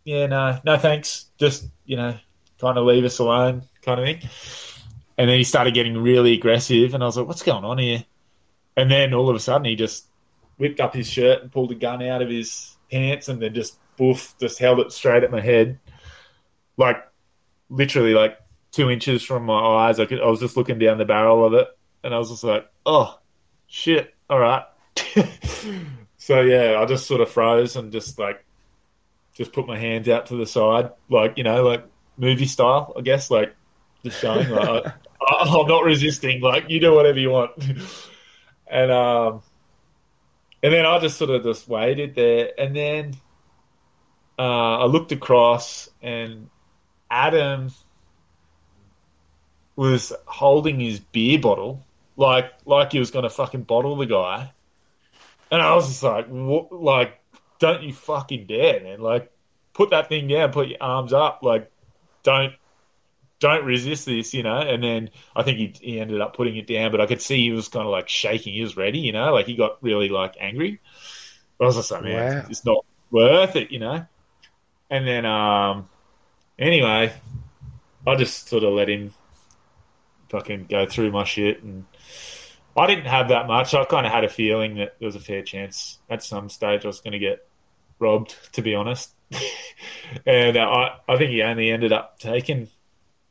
[0.04, 2.16] yeah, no, no, thanks, just you know,
[2.60, 4.30] kind of leave us alone, kind of thing.
[5.18, 8.04] And then he started getting really aggressive, and I was like, what's going on here?
[8.76, 10.06] And then all of a sudden, he just
[10.56, 13.78] whipped up his shirt and pulled a gun out of his pants and then just
[13.96, 15.78] boof, just held it straight at my head.
[16.76, 16.98] Like
[17.68, 18.38] literally like
[18.72, 19.98] two inches from my eyes.
[20.00, 21.68] I could I was just looking down the barrel of it
[22.04, 23.18] and I was just like, Oh
[23.66, 24.64] shit, all right.
[26.18, 28.44] so yeah, I just sort of froze and just like
[29.34, 31.84] just put my hands out to the side, like, you know, like
[32.16, 33.54] movie style, I guess, like
[34.04, 34.86] just showing like
[35.38, 37.52] I'm not resisting, like you do whatever you want.
[38.66, 39.42] and um
[40.62, 43.14] and then I just sort of just waited there, and then
[44.38, 46.50] uh, I looked across, and
[47.10, 47.70] Adam
[49.76, 51.84] was holding his beer bottle,
[52.16, 54.52] like like he was going to fucking bottle the guy,
[55.50, 57.20] and I was just like, what, like,
[57.60, 59.00] don't you fucking dare, man!
[59.00, 59.30] Like,
[59.74, 61.70] put that thing down, put your arms up, like
[62.24, 62.52] don't
[63.40, 64.58] don't resist this, you know.
[64.58, 67.42] And then I think he, he ended up putting it down, but I could see
[67.42, 68.54] he was kind of like shaking.
[68.54, 70.80] He was ready, you know, like he got really like angry.
[71.58, 72.46] But I was just like, man, wow.
[72.50, 74.06] it's not worth it, you know.
[74.90, 75.88] And then, um,
[76.58, 77.12] anyway,
[78.06, 79.12] I just sort of let him
[80.30, 81.84] fucking go through my shit, and
[82.76, 83.74] I didn't have that much.
[83.74, 86.84] I kind of had a feeling that there was a fair chance at some stage
[86.84, 87.46] I was going to get
[87.98, 89.14] robbed, to be honest.
[90.26, 92.68] and uh, I, I think he only ended up taking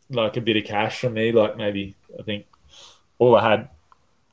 [0.09, 1.31] like a bit of cash from me.
[1.31, 2.45] Like maybe I think
[3.17, 3.69] all I had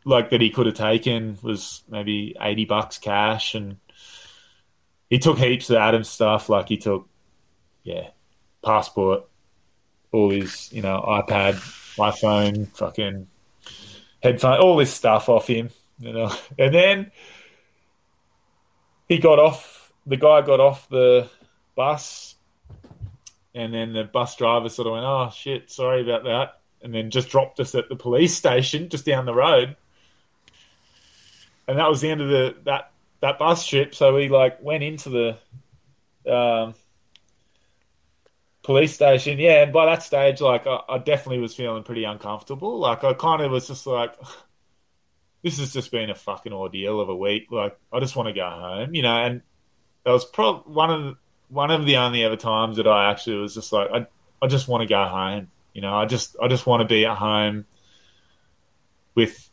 [0.04, 3.76] like that he could have taken was maybe eighty bucks cash, and
[5.10, 6.48] he took heaps of Adam's stuff.
[6.48, 7.08] Like he took,
[7.82, 8.08] yeah,
[8.64, 9.24] passport,
[10.12, 11.54] all his you know iPad,
[11.96, 13.26] iPhone, fucking
[14.22, 15.70] headphone, all this stuff off him.
[15.98, 17.12] You know, and then
[19.08, 19.92] he got off.
[20.06, 21.30] The guy got off the
[21.74, 22.33] bus
[23.54, 27.10] and then the bus driver sort of went, "Oh shit, sorry about that," and then
[27.10, 29.76] just dropped us at the police station just down the road.
[31.66, 33.94] And that was the end of the that that bus trip.
[33.94, 35.36] So we like went into
[36.24, 36.74] the um,
[38.62, 39.38] police station.
[39.38, 42.78] Yeah, and by that stage, like I, I definitely was feeling pretty uncomfortable.
[42.78, 44.14] Like I kind of was just like.
[45.42, 47.48] This has just been a fucking ordeal of a week.
[47.50, 49.14] Like, I just want to go home, you know.
[49.14, 49.42] And
[50.02, 51.16] that was probably one of the,
[51.54, 54.06] one of the only ever times that I actually was just like, I,
[54.42, 55.48] I just want to go home.
[55.72, 57.64] You know, I just, I just want to be at home
[59.14, 59.50] with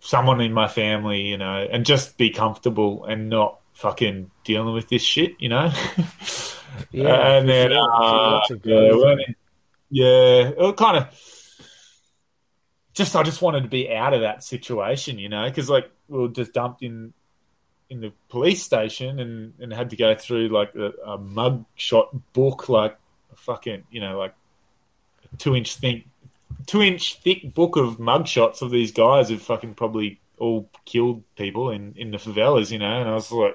[0.00, 4.88] someone in my family, you know, and just be comfortable and not fucking dealing with
[4.88, 5.70] this shit, you know.
[6.90, 9.16] yeah, and then, uh, yeah,
[9.90, 11.20] yeah, it kind of
[12.94, 16.18] just, I just wanted to be out of that situation, you know, because like we
[16.18, 17.12] were just dumped in
[17.90, 22.10] in the police station and, and had to go through like a, a mug shot
[22.32, 22.96] book, like
[23.32, 24.34] a fucking, you know, like
[25.38, 26.04] two inch thick,
[26.66, 31.22] two inch thick book of mug shots of these guys who've fucking probably all killed
[31.36, 33.54] people in, in the favelas, you know, and I was like,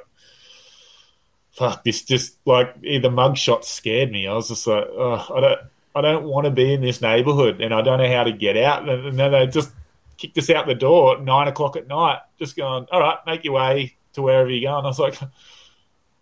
[1.51, 4.27] fuck, this just like the mug shots scared me.
[4.27, 5.59] I was just like, I don't,
[5.95, 8.55] I don't want to be in this neighborhood and I don't know how to get
[8.57, 8.87] out.
[8.87, 9.71] And then they just
[10.17, 13.43] kicked us out the door at nine o'clock at night, just going, all right, make
[13.43, 14.77] your way to wherever you go.
[14.77, 15.19] And I was like,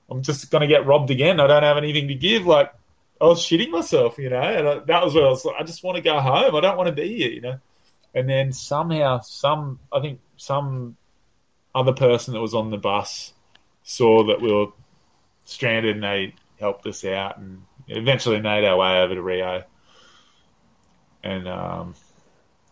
[0.09, 1.39] I'm just going to get robbed again.
[1.39, 2.45] I don't have anything to give.
[2.45, 2.73] Like,
[3.19, 4.41] I was shitting myself, you know.
[4.41, 6.55] And I, that was where I was like, I just want to go home.
[6.55, 7.59] I don't want to be here, you know.
[8.13, 10.97] And then somehow, some, I think some
[11.75, 13.33] other person that was on the bus
[13.83, 14.67] saw that we were
[15.45, 19.63] stranded and they helped us out and eventually made our way over to Rio.
[21.23, 21.95] And, um,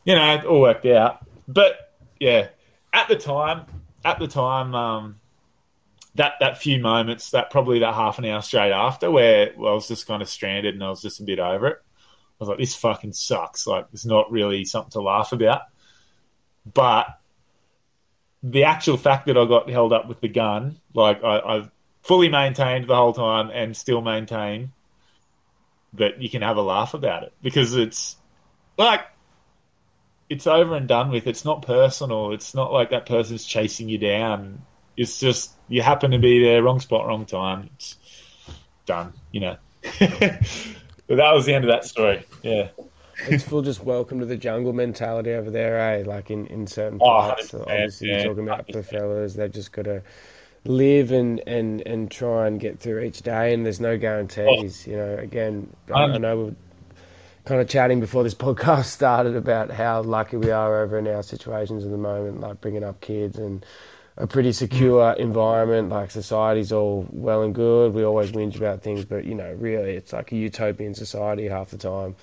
[0.04, 1.26] you know, it all worked out.
[1.48, 2.48] But yeah,
[2.94, 3.66] at the time,
[4.06, 5.20] at the time, um,
[6.14, 9.76] that that few moments, that probably that half an hour straight after, where well, I
[9.76, 11.78] was just kind of stranded and I was just a bit over it.
[11.82, 13.66] I was like, this fucking sucks.
[13.66, 15.64] Like, it's not really something to laugh about.
[16.72, 17.08] But
[18.44, 21.72] the actual fact that I got held up with the gun, like I, I've
[22.04, 24.72] fully maintained the whole time and still maintain
[25.94, 28.16] that you can have a laugh about it because it's
[28.78, 29.02] like
[30.30, 31.28] it's over and done with.
[31.28, 32.32] It's not personal.
[32.34, 34.62] It's not like that person's chasing you down.
[34.98, 37.70] It's just you happen to be there, wrong spot, wrong time.
[37.76, 37.98] It's
[38.86, 39.58] done, you know.
[40.00, 42.26] but that was the end of that story.
[42.42, 42.70] Yeah.
[43.28, 46.04] It's full just welcome to the jungle mentality over there, eh?
[46.06, 47.54] Like in, in certain oh, parts.
[47.54, 48.18] Oh, Obviously, yeah.
[48.18, 50.02] you're talking about the fellas, they've just got to
[50.66, 54.86] live and, and, and try and get through each day, and there's no guarantees.
[54.88, 54.92] Oh.
[54.92, 56.56] You know, again, I, I know we're
[57.46, 61.24] kind of chatting before this podcast started about how lucky we are over in our
[61.24, 63.66] situations at the moment, like bringing up kids and
[64.18, 65.90] a pretty secure environment.
[65.90, 67.94] Like society's all well and good.
[67.94, 71.70] We always whinge about things, but you know, really, it's like a utopian society half
[71.70, 72.16] the time.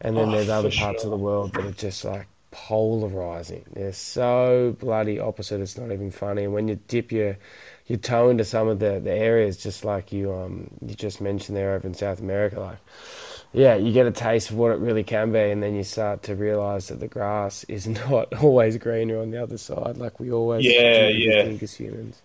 [0.00, 1.12] And then oh, there's other parts sure.
[1.12, 3.64] of the world that are just like polarizing.
[3.72, 5.60] They're so bloody opposite.
[5.60, 6.44] It's not even funny.
[6.44, 7.36] And when you dip your
[7.86, 11.56] your toe into some of the, the areas, just like you um you just mentioned
[11.56, 12.78] there over in South America, like
[13.52, 16.24] yeah, you get a taste of what it really can be, and then you start
[16.24, 20.30] to realise that the grass is not always greener on the other side, like we
[20.30, 22.20] always yeah yeah think as humans.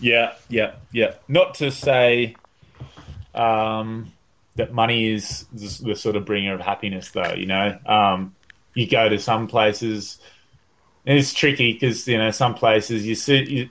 [0.00, 1.14] Yeah, yeah, yeah.
[1.26, 2.36] Not to say
[3.34, 4.12] um,
[4.54, 7.34] that money is the sort of bringer of happiness, though.
[7.34, 8.34] You know, um,
[8.74, 10.18] you go to some places,
[11.06, 13.44] and it's tricky because you know some places you see.
[13.44, 13.68] You,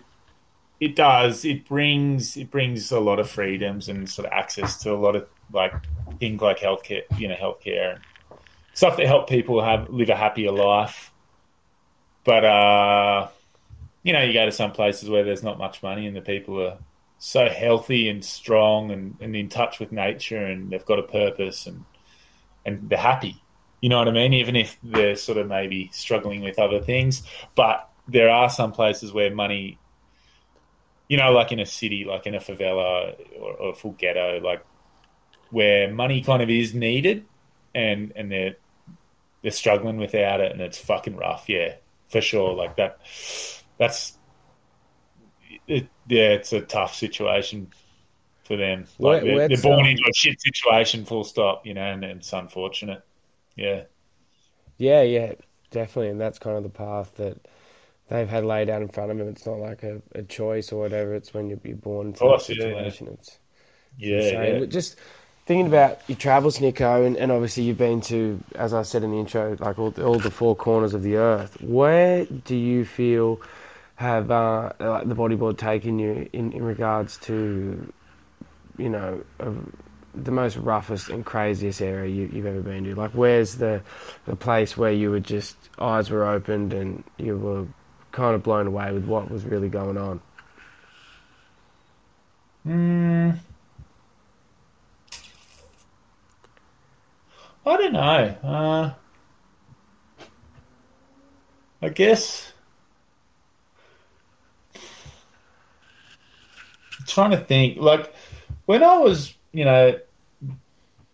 [0.84, 1.45] it does.
[1.45, 5.15] It brings it brings a lot of freedoms and sort of access to a lot
[5.15, 5.73] of like
[6.19, 7.99] things like healthcare, you know, healthcare
[8.73, 11.13] stuff that help people have live a happier life.
[12.25, 13.29] But uh,
[14.03, 16.61] you know, you go to some places where there's not much money and the people
[16.61, 16.77] are
[17.17, 21.65] so healthy and strong and, and in touch with nature and they've got a purpose
[21.65, 21.86] and
[22.65, 23.41] and they're happy.
[23.79, 24.34] You know what I mean?
[24.34, 27.23] Even if they're sort of maybe struggling with other things.
[27.55, 29.77] But there are some places where money
[31.08, 34.39] you know, like in a city, like in a favela or, or a full ghetto,
[34.43, 34.66] like
[35.49, 37.26] where money kind of is needed
[37.76, 38.56] and and they're
[39.41, 41.76] they're struggling without it and it's fucking rough, yeah.
[42.10, 42.54] For sure.
[42.54, 42.99] Like that
[43.78, 44.18] that's
[45.68, 47.72] it, yeah, it's a tough situation
[48.43, 48.86] for them.
[48.99, 51.66] Like they're, they're, born into a shit situation, full stop.
[51.66, 53.04] You know, and, and it's unfortunate.
[53.56, 53.84] Yeah.
[54.78, 55.34] Yeah, yeah,
[55.72, 57.38] definitely, and that's kind of the path that
[58.10, 59.28] they've had laid out in front of them.
[59.28, 61.14] It's not like a, a choice or whatever.
[61.16, 63.08] It's when you're, you're born into that situation.
[63.08, 63.14] Yeah.
[63.14, 63.39] It's,
[63.97, 64.66] yeah, yeah.
[64.66, 64.97] Just
[65.45, 69.12] thinking about your travels, Nico, and, and obviously you've been to, as I said in
[69.12, 71.62] the intro, like all, all the four corners of the earth.
[71.62, 73.41] Where do you feel
[73.95, 77.91] have uh, like the bodyboard taken you in, in regards to,
[78.78, 79.51] you know, uh,
[80.16, 82.95] the most roughest and craziest area you, have ever been to?
[82.95, 83.82] Like, where's the
[84.26, 87.66] the place where you were just eyes were opened and you were
[88.14, 90.22] kind of blown away with what was really going on?
[92.64, 93.32] Hmm.
[97.66, 98.38] I don't know.
[98.43, 98.93] Uh,
[101.82, 102.53] I guess
[107.07, 107.78] trying to think.
[107.78, 108.14] Like
[108.66, 109.99] when I was, you know,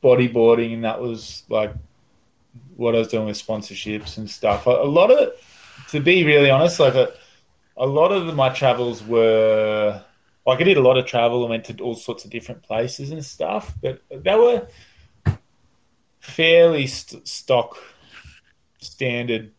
[0.03, 1.73] bodyboarding, and that was like
[2.75, 4.65] what I was doing with sponsorships and stuff.
[4.65, 5.33] A lot of,
[5.91, 7.13] to be really honest, like a,
[7.77, 10.03] a lot of my travels were
[10.45, 13.11] like I did a lot of travel and went to all sorts of different places
[13.11, 14.67] and stuff, but they were
[16.19, 17.77] fairly st- stock
[18.79, 19.51] standard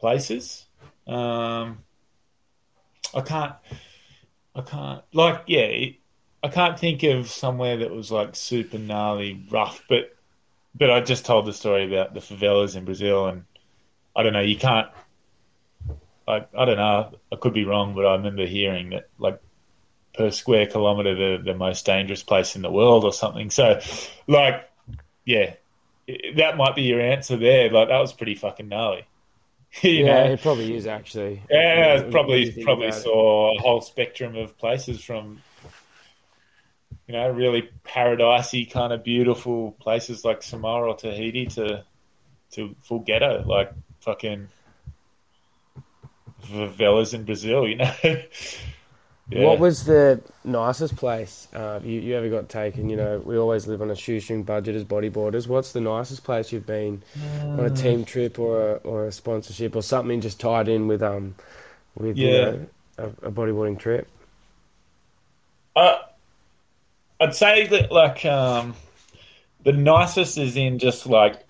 [0.00, 0.66] places.
[1.06, 1.78] Um,
[3.14, 3.54] I can't.
[4.54, 5.90] I can't like yeah,
[6.42, 10.16] I can't think of somewhere that was like super gnarly rough, but
[10.74, 13.44] but I just told the story about the favelas in Brazil, and
[14.18, 14.88] I don't know, you can't.
[16.26, 19.40] I I don't know, I could be wrong, but I remember hearing that like
[20.12, 23.50] per square kilometer the the most dangerous place in the world or something.
[23.50, 23.80] So,
[24.26, 24.68] like,
[25.24, 25.54] yeah,
[26.36, 27.70] that might be your answer there.
[27.70, 29.06] Like that was pretty fucking gnarly.
[29.82, 30.32] yeah, know?
[30.32, 31.42] it probably is actually.
[31.48, 33.58] Yeah, probably probably saw it.
[33.58, 35.40] a whole spectrum of places from
[37.06, 41.84] you know really paradisey kind of beautiful places like Samar or Tahiti to
[42.52, 44.48] to full ghetto like fucking
[46.44, 47.66] favelas in Brazil.
[47.66, 47.94] You know.
[49.30, 49.44] Yeah.
[49.44, 52.88] What was the nicest place uh, you, you ever got taken?
[52.88, 55.46] You know, we always live on a shoestring budget as bodyboarders.
[55.46, 57.02] What's the nicest place you've been
[57.42, 61.02] on a team trip or a, or a sponsorship or something just tied in with
[61.02, 61.34] um
[61.94, 62.26] with yeah.
[62.26, 64.08] you know, a, a, bodyboarding trip?
[65.76, 65.98] Uh,
[67.20, 68.74] I'd say that like um,
[69.62, 71.47] the nicest is in just like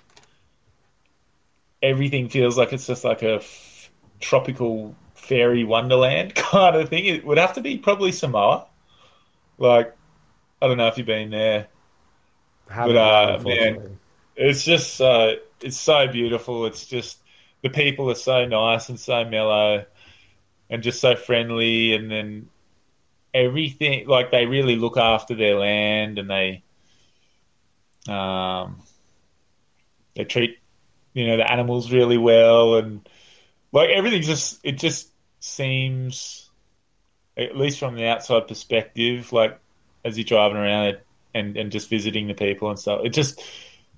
[1.83, 7.07] everything feels like it's just like a f- tropical fairy wonderland kind of thing.
[7.07, 8.67] It would have to be probably Samoa.
[9.59, 9.95] Like,
[10.63, 11.69] I don't know if you've been there,
[12.69, 13.99] but uh, man,
[14.37, 16.67] it's just uh, it's so beautiful.
[16.67, 17.19] It's just
[17.63, 19.85] the people are so nice and so mellow,
[20.71, 22.49] and just so friendly, and then
[23.35, 26.63] everything like they really look after their land and they
[28.09, 28.81] um
[30.17, 30.59] they treat
[31.15, 33.09] you know the animals really well and
[33.73, 36.51] like everything just it just seems,
[37.37, 39.59] at least from the outside perspective, like
[40.05, 40.99] as you're driving around
[41.35, 43.43] and and just visiting the people and stuff, it just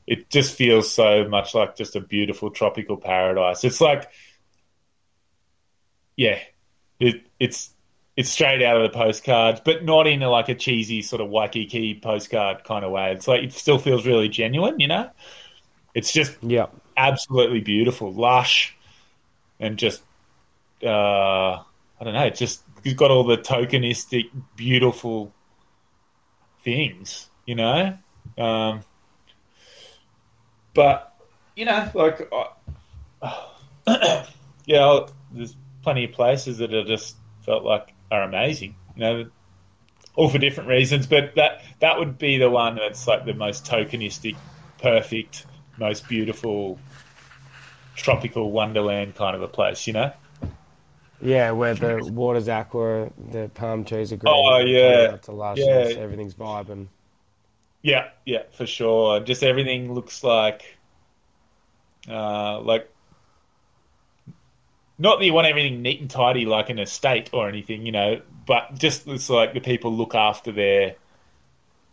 [0.06, 3.64] it just feels so much like just a beautiful tropical paradise.
[3.64, 4.10] It's like,
[6.16, 6.40] yeah,
[6.98, 7.70] it it's
[8.16, 11.30] it's straight out of the postcards, but not in a, like a cheesy sort of
[11.30, 13.12] Waikiki postcard kind of way.
[13.12, 15.10] It's like it still feels really genuine, you know.
[15.94, 16.66] It's just yeah,
[17.08, 18.76] absolutely beautiful, lush,
[19.58, 20.02] and just
[20.84, 25.32] uh, I don't know, it's just you've got all the tokenistic, beautiful
[26.62, 27.96] things, you know.
[28.38, 28.80] Um,
[30.74, 31.14] but
[31.56, 32.30] you know, like,
[33.22, 33.34] uh,
[34.66, 35.00] yeah,
[35.32, 39.30] there's plenty of places that I just felt like are amazing, you know,
[40.14, 41.06] all for different reasons.
[41.06, 44.36] But that that would be the one that's like the most tokenistic,
[44.80, 45.46] perfect,
[45.78, 46.78] most beautiful,
[47.94, 50.12] tropical wonderland kind of a place, you know.
[51.22, 54.34] Yeah, where the water's aqua, the palm trees are green.
[54.34, 55.66] Oh yeah, it's a luscious.
[55.66, 56.00] Yeah.
[56.00, 56.86] Everything's vibing.
[57.82, 59.20] Yeah, yeah, for sure.
[59.20, 60.78] Just everything looks like,
[62.08, 62.90] uh, like
[64.98, 68.20] not that you want everything neat and tidy like an estate or anything, you know,
[68.46, 70.94] but just it's like the people look after their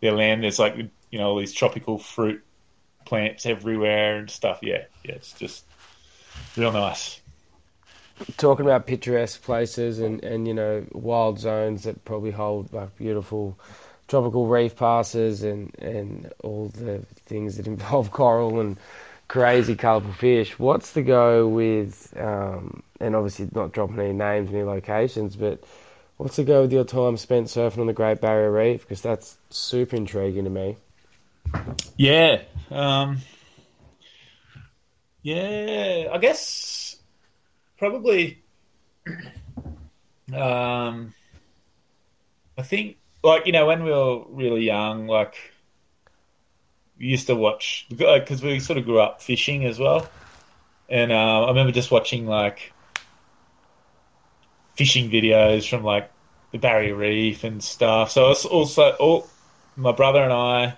[0.00, 0.42] their land.
[0.42, 2.42] There's like you know all these tropical fruit
[3.04, 4.60] plants everywhere and stuff.
[4.62, 5.64] Yeah, yeah, it's just
[6.56, 7.20] real nice.
[8.36, 13.58] Talking about picturesque places and, and you know wild zones that probably hold like beautiful
[14.08, 18.76] tropical reef passes and, and all the things that involve coral and
[19.28, 20.58] crazy colourful fish.
[20.58, 25.62] What's the go with, um, and obviously not dropping any names, any locations, but
[26.16, 28.80] what's the go with your time spent surfing on the Great Barrier Reef?
[28.82, 30.76] Because that's super intriguing to me.
[31.96, 32.42] Yeah.
[32.70, 33.18] Um,
[35.22, 36.96] yeah, I guess
[37.78, 38.42] probably.
[40.34, 41.14] Um,
[42.58, 45.36] I think, like, you know, when we were really young, like,
[46.98, 50.08] we used to watch, because we sort of grew up fishing as well.
[50.88, 52.72] And uh, I remember just watching, like,
[54.76, 56.10] fishing videos from, like,
[56.52, 58.10] the Barrier Reef and stuff.
[58.10, 59.28] So it's also, all,
[59.76, 60.76] my brother and I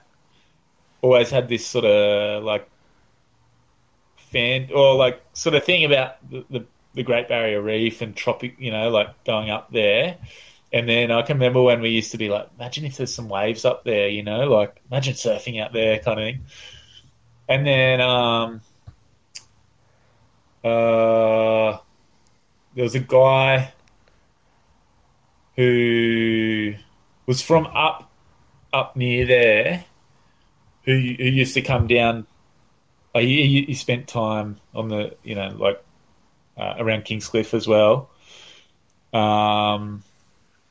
[1.00, 2.68] always had this sort of, like,
[4.30, 8.56] fan or like sort of thing about the, the, the Great Barrier Reef and tropic,
[8.58, 10.18] you know, like going up there.
[10.72, 13.28] And then I can remember when we used to be like, imagine if there's some
[13.28, 16.40] waves up there, you know, like imagine surfing out there, kind of thing.
[17.48, 18.60] And then um,
[20.62, 21.78] uh,
[22.74, 23.72] there was a guy
[25.56, 26.74] who
[27.26, 28.10] was from up
[28.72, 29.84] up near there,
[30.84, 32.26] who who used to come down
[33.14, 35.82] uh, he, he spent time on the you know like
[36.56, 38.10] uh, around Kingscliff as well.
[39.12, 40.02] Um,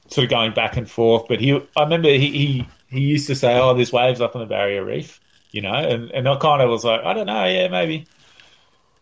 [0.07, 3.35] sort of going back and forth, but he I remember he, he he used to
[3.35, 5.19] say, "Oh, there's waves up on the Barrier Reef,"
[5.51, 8.07] you know, and and I kind of was like, I don't know, yeah, maybe,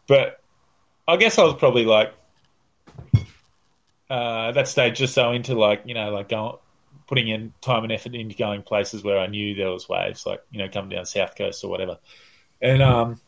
[0.08, 0.42] but
[1.08, 2.14] I guess I was probably like
[4.10, 6.58] uh, at that stage just so into like you know like going
[7.08, 10.42] putting in time and effort into going places where I knew there was waves, like
[10.52, 12.00] you know coming down South Coast or whatever,
[12.62, 13.22] and um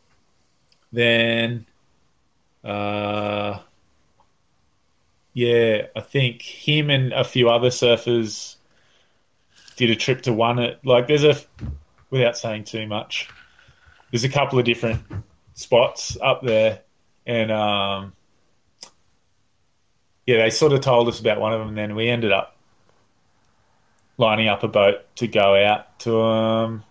[0.92, 1.66] then,
[2.64, 3.60] uh,
[5.34, 8.56] yeah, I think him and a few other surfers
[9.76, 10.60] did a trip to one.
[10.60, 11.36] At, like, there's a,
[12.10, 13.30] without saying too much,
[14.12, 15.02] there's a couple of different
[15.54, 16.82] spots up there,
[17.26, 18.14] and um,
[20.26, 21.70] yeah, they sort of told us about one of them.
[21.70, 22.56] And then we ended up
[24.18, 26.84] lining up a boat to go out to them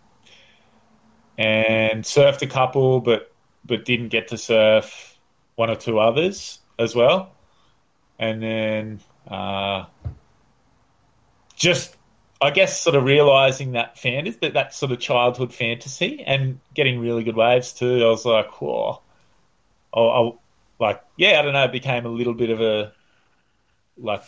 [1.37, 3.33] and surfed a couple, but
[3.69, 5.16] but didn't get to surf
[5.55, 7.33] one or two others as well.
[8.19, 9.85] And then uh,
[11.55, 11.95] just,
[12.41, 16.99] I guess, sort of realizing that fantasy, that, that sort of childhood fantasy and getting
[16.99, 18.03] really good waves too.
[18.05, 19.03] I was like, whoa.
[19.95, 20.43] I'll, I'll,
[20.81, 22.93] like, yeah, I don't know, it became a little bit of a,
[23.97, 24.23] like,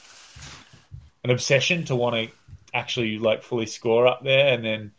[1.24, 2.36] an obsession to want to
[2.74, 4.54] actually, like, fully score up there.
[4.54, 4.92] And then,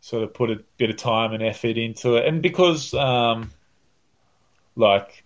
[0.00, 2.26] sort of put a bit of time and effort into it.
[2.26, 3.50] And because, um,
[4.74, 5.24] like,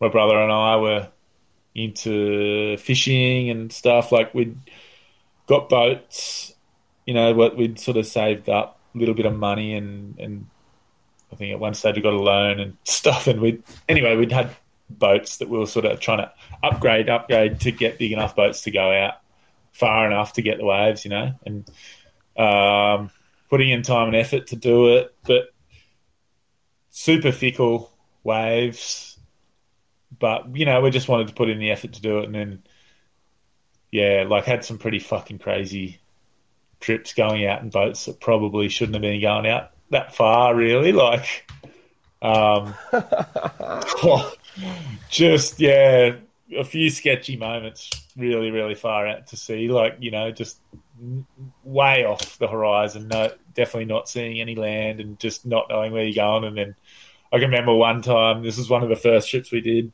[0.00, 1.08] my brother and I were
[1.74, 4.58] into fishing and stuff, like, we'd
[5.46, 6.52] got boats,
[7.06, 10.46] you know, what we'd sort of saved up a little bit of money and, and
[11.32, 13.26] I think at one stage we got a loan and stuff.
[13.26, 14.54] And we anyway, we'd had
[14.90, 16.32] boats that we were sort of trying to
[16.62, 19.14] upgrade, upgrade to get big enough boats to go out
[19.72, 21.70] far enough to get the waves, you know, and,
[22.36, 23.10] um,
[23.52, 25.52] putting in time and effort to do it, but
[26.88, 27.92] super fickle
[28.24, 29.18] waves.
[30.18, 32.34] But you know, we just wanted to put in the effort to do it, and
[32.34, 32.62] then
[33.90, 36.00] yeah, like had some pretty fucking crazy
[36.80, 40.92] trips going out in boats that probably shouldn't have been going out that far, really.
[40.92, 41.46] Like,
[42.22, 42.74] um,
[45.10, 46.14] just yeah,
[46.56, 49.68] a few sketchy moments, really, really far out to sea.
[49.68, 50.58] Like, you know, just
[51.64, 53.08] way off the horizon.
[53.08, 56.44] No, definitely not seeing any land and just not knowing where you're going.
[56.44, 56.74] And then
[57.32, 58.42] I can remember one time.
[58.42, 59.92] This was one of the first trips we did.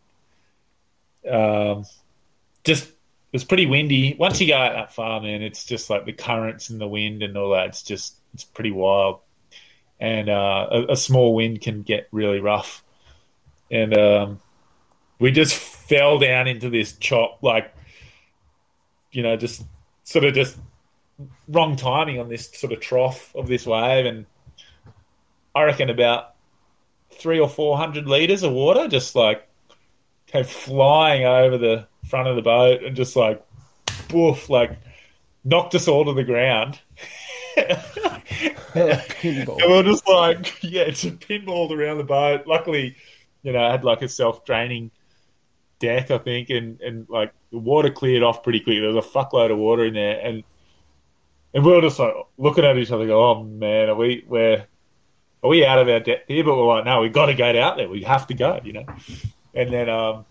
[1.29, 1.85] Um,
[2.65, 4.17] just it was pretty windy.
[4.19, 7.23] Once you go out that far, man, it's just like the currents and the wind
[7.23, 7.67] and all that.
[7.67, 9.21] It's just it's pretty wild.
[10.01, 12.85] And uh, a, a, small wind can get really rough.
[13.69, 14.41] And um,
[15.19, 17.75] we just fell down into this chop, like
[19.11, 19.65] you know, just
[20.05, 20.57] sort of just
[21.49, 24.27] wrong timing on this sort of trough of this wave, and
[25.55, 26.35] I reckon about
[27.13, 29.47] three or four hundred liters of water just like
[30.27, 33.45] came flying over the front of the boat and just like
[34.09, 34.79] boof, like
[35.45, 36.79] knocked us all to the ground.
[37.57, 39.61] pinball.
[39.61, 42.47] And we are just like, yeah, it's a pinball around the boat.
[42.47, 42.97] Luckily,
[43.43, 44.91] you know, I had like a self draining
[45.79, 48.81] deck, I think, and, and like the water cleared off pretty quickly.
[48.81, 50.45] There was a fuckload of water in there, and
[51.55, 54.67] and we were just like looking at each other, go, "Oh man, are we we're
[55.43, 57.57] are we out of our depth here?" But we're like, "No, we got to get
[57.57, 57.89] out there.
[57.89, 58.87] We have to go," you know.
[59.55, 60.27] And then um,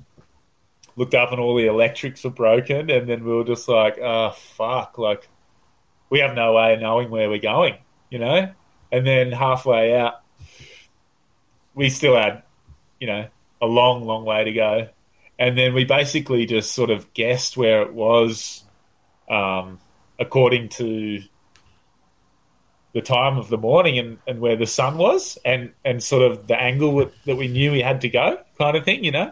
[0.96, 4.32] looked up, and all the electrics were broken, and then we were just like, "Oh
[4.32, 5.28] fuck!" Like
[6.10, 7.78] we have no way of knowing where we're going,
[8.10, 8.52] you know.
[8.92, 10.22] And then halfway out,
[11.74, 12.44] we still had,
[13.00, 13.28] you know,
[13.62, 14.88] a long, long way to go.
[15.38, 18.64] And then we basically just sort of guessed where it was
[19.30, 19.80] um,
[20.20, 21.22] according to
[22.94, 26.48] the time of the morning and, and where the sun was and, and sort of
[26.48, 29.32] the angle that we knew we had to go kind of thing, you know?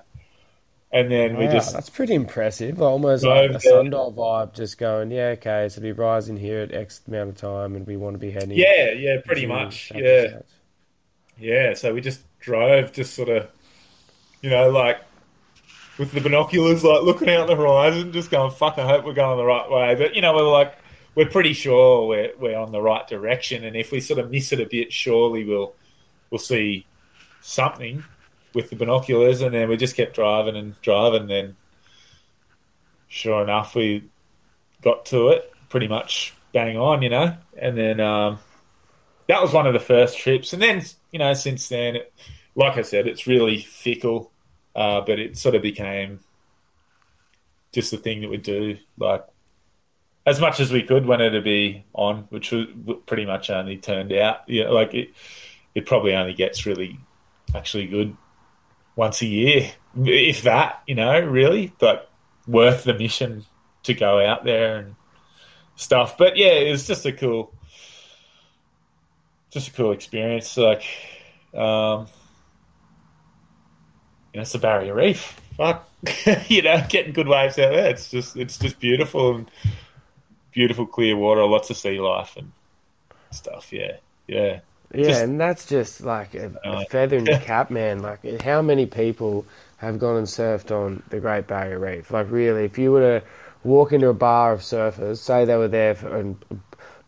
[0.92, 1.74] And then we just.
[1.74, 2.82] That's pretty impressive.
[2.82, 7.02] Almost like a sundial vibe, just going, yeah, okay, so we rising here at X
[7.08, 8.52] amount of time and we want to be heading.
[8.52, 9.92] Yeah, yeah, pretty much.
[9.94, 10.40] Yeah.
[11.38, 13.50] Yeah, so we just drove, just sort of,
[14.42, 15.02] you know, like
[15.98, 19.38] with the binoculars, like looking out the horizon, just going, fuck, I hope we're going
[19.38, 19.96] the right way.
[19.96, 20.78] But, you know, we're like,
[21.16, 23.64] we're pretty sure we're, we're on the right direction.
[23.64, 25.74] And if we sort of miss it a bit, surely we'll,
[26.30, 26.86] we'll see
[27.42, 28.04] something
[28.54, 29.42] with the binoculars.
[29.42, 31.22] And then we just kept driving and driving.
[31.22, 31.56] And then,
[33.08, 34.04] sure enough, we
[34.82, 37.36] got to it pretty much bang on, you know.
[37.58, 38.40] And then um,
[39.28, 40.52] that was one of the first trips.
[40.52, 42.14] And then, you know, since then, it,
[42.56, 44.32] like I said, it's really fickle.
[44.76, 46.20] Uh, but it sort of became
[47.72, 49.26] just the thing that we do, like
[50.26, 52.66] as much as we could when it'd be on, which was
[53.06, 54.40] pretty much only turned out.
[54.48, 55.10] Yeah, like it,
[55.76, 57.00] it probably only gets really
[57.54, 58.18] actually good
[58.96, 59.72] once a year,
[60.04, 62.10] if that, you know, really, but
[62.48, 63.46] worth the mission
[63.84, 64.96] to go out there and
[65.76, 66.18] stuff.
[66.18, 67.54] But yeah, it was just a cool,
[69.52, 70.58] just a cool experience.
[70.58, 70.84] Like,
[71.54, 72.08] um,
[74.36, 75.40] you know, it's a barrier reef.
[75.56, 75.90] Fuck,
[76.50, 77.90] you know, getting good waves out there.
[77.90, 79.52] It's just, it's just beautiful and
[80.52, 82.52] beautiful clear water, lots of sea life and
[83.32, 83.72] stuff.
[83.72, 83.96] Yeah,
[84.28, 84.60] yeah.
[84.94, 88.02] Yeah, just, and that's just like a, a uh, feather in the cap, man.
[88.02, 89.46] Like, how many people
[89.78, 92.12] have gone and surfed on the Great Barrier Reef?
[92.12, 93.26] Like, really, if you were to
[93.64, 96.36] walk into a bar of surfers, say they were there for, and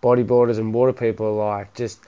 [0.01, 1.99] bodyboarders and water people alike, just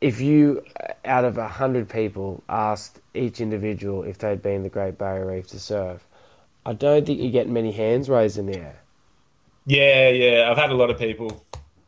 [0.00, 0.64] if you,
[1.04, 5.48] out of a hundred people, asked each individual if they'd been the Great Barrier Reef
[5.48, 6.06] to surf,
[6.64, 8.80] I don't think you get many hands raised in the air.
[9.66, 11.44] Yeah, yeah, I've had a lot of people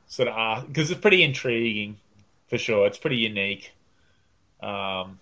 [0.07, 1.97] sort of ask because it's pretty intriguing,
[2.49, 2.87] for sure.
[2.87, 3.73] It's pretty unique,
[4.63, 5.19] um,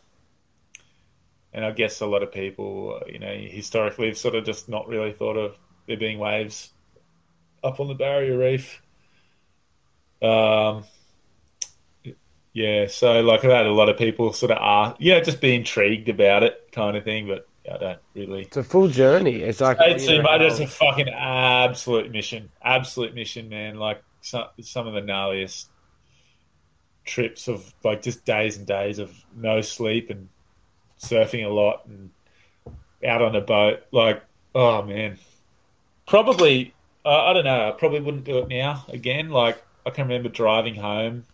[1.53, 4.89] and I guess a lot of people, you know, historically have sort of just not
[4.89, 5.57] really thought of
[5.87, 6.71] there being waves
[7.62, 8.83] up on the Barrier Reef.
[10.23, 10.85] Um,
[12.52, 15.40] yeah, so like I've had a lot of people sort of ask, you know, just
[15.40, 17.28] be intrigued about it, kind of thing.
[17.28, 18.43] But I don't really.
[18.43, 19.36] It's a full journey.
[19.36, 23.77] It's like it's, you know, it's a fucking absolute mission, absolute mission, man.
[23.77, 25.66] Like some some of the gnarliest
[27.05, 30.28] trips of like just days and days of no sleep and
[31.01, 32.10] surfing a lot and
[33.06, 33.81] out on a boat.
[33.93, 34.24] Like,
[34.56, 35.18] oh man,
[36.09, 36.74] probably
[37.05, 37.68] uh, I don't know.
[37.68, 39.31] I probably wouldn't do it now again.
[39.31, 41.27] Like I can remember driving home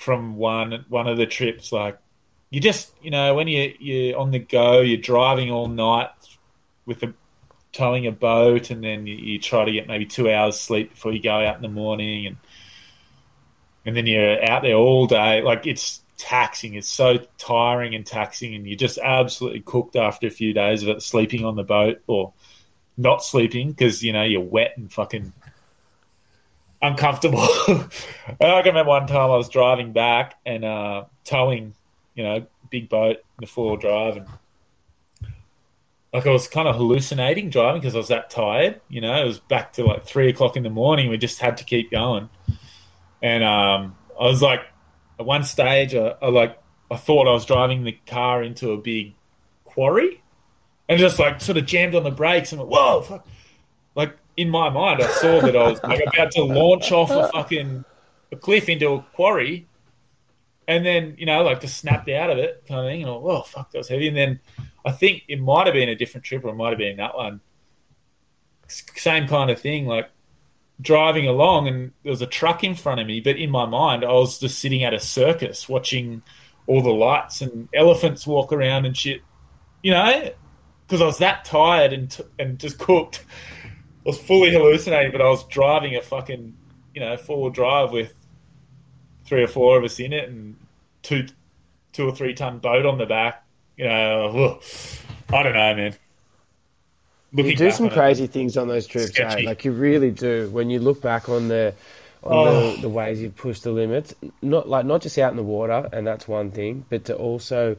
[0.00, 1.72] from one one of the trips.
[1.72, 1.98] Like
[2.48, 6.08] you just you know when you you're on the go, you're driving all night
[6.86, 7.12] with a
[7.72, 11.12] towing a boat, and then you, you try to get maybe two hours sleep before
[11.12, 12.36] you go out in the morning, and
[13.84, 15.42] and then you're out there all day.
[15.42, 16.74] Like it's taxing.
[16.76, 20.88] It's so tiring and taxing, and you're just absolutely cooked after a few days of
[20.88, 22.32] it, sleeping on the boat or
[22.96, 25.34] not sleeping because you know you're wet and fucking
[26.82, 27.40] uncomfortable.
[28.40, 31.74] I can remember one time I was driving back and uh, towing,
[32.14, 34.26] you know, big boat in the four wheel drive, and
[36.12, 38.80] like I was kind of hallucinating driving because I was that tired.
[38.88, 41.10] You know, it was back to like three o'clock in the morning.
[41.10, 42.28] We just had to keep going,
[43.22, 44.60] and um, I was like,
[45.18, 46.58] at one stage, I, I like
[46.90, 49.14] I thought I was driving the car into a big
[49.64, 50.22] quarry,
[50.88, 53.26] and just like sort of jammed on the brakes and went, whoa, fuck.
[54.40, 57.84] In my mind, I saw that I was like about to launch off a fucking
[58.32, 59.68] a cliff into a quarry,
[60.66, 63.02] and then you know, like just snapped out of it, kind of thing.
[63.02, 64.08] And I, oh fuck, that was heavy.
[64.08, 64.40] And then
[64.86, 67.14] I think it might have been a different trip, or it might have been that
[67.14, 67.42] one.
[68.68, 70.08] Same kind of thing, like
[70.80, 73.20] driving along, and there was a truck in front of me.
[73.20, 76.22] But in my mind, I was just sitting at a circus watching
[76.66, 79.20] all the lights and elephants walk around and shit.
[79.82, 80.30] You know,
[80.86, 83.24] because I was that tired and t- and just cooked
[84.04, 86.56] was fully hallucinating, but I was driving a fucking,
[86.94, 88.12] you know, four wheel drive with
[89.24, 90.56] three or four of us in it and
[91.02, 91.26] two,
[91.92, 93.44] two or three ton boat on the back.
[93.76, 94.60] You know.
[95.32, 95.94] I don't know, man.
[97.32, 99.42] looking You do some it, crazy things on those trips, eh?
[99.44, 100.48] Like you really do.
[100.50, 101.74] When you look back on the
[102.22, 102.74] on Oh.
[102.74, 105.88] the, the ways you've pushed the limits, not like not just out in the water,
[105.92, 107.76] and that's one thing, but to also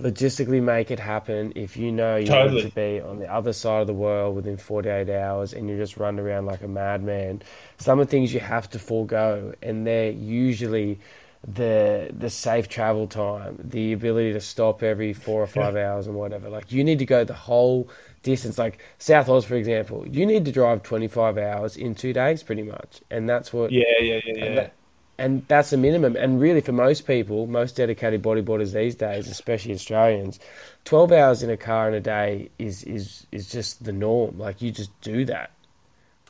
[0.00, 1.52] logistically make it happen.
[1.56, 2.62] If you know you Totally.
[2.62, 5.76] need to be on the other side of the world within 48 hours, and you
[5.76, 7.42] just run around like a madman,
[7.78, 11.00] some of the things you have to forego, and they're usually
[11.46, 16.16] the the safe travel time, the ability to stop every four or five hours and
[16.16, 16.48] whatever.
[16.50, 17.88] Like you need to go the whole
[18.22, 18.58] distance.
[18.58, 22.62] Like South Oz, for example, you need to drive 25 hours in two days, pretty
[22.62, 23.70] much, and that's what.
[23.70, 24.54] Yeah, yeah, yeah, yeah.
[24.54, 24.72] that,
[25.20, 26.16] and that's the minimum.
[26.16, 30.40] And really, for most people, most dedicated bodyboarders these days, especially Australians,
[30.86, 34.38] 12 hours in a car in a day is is is just the norm.
[34.38, 35.50] Like you just do that.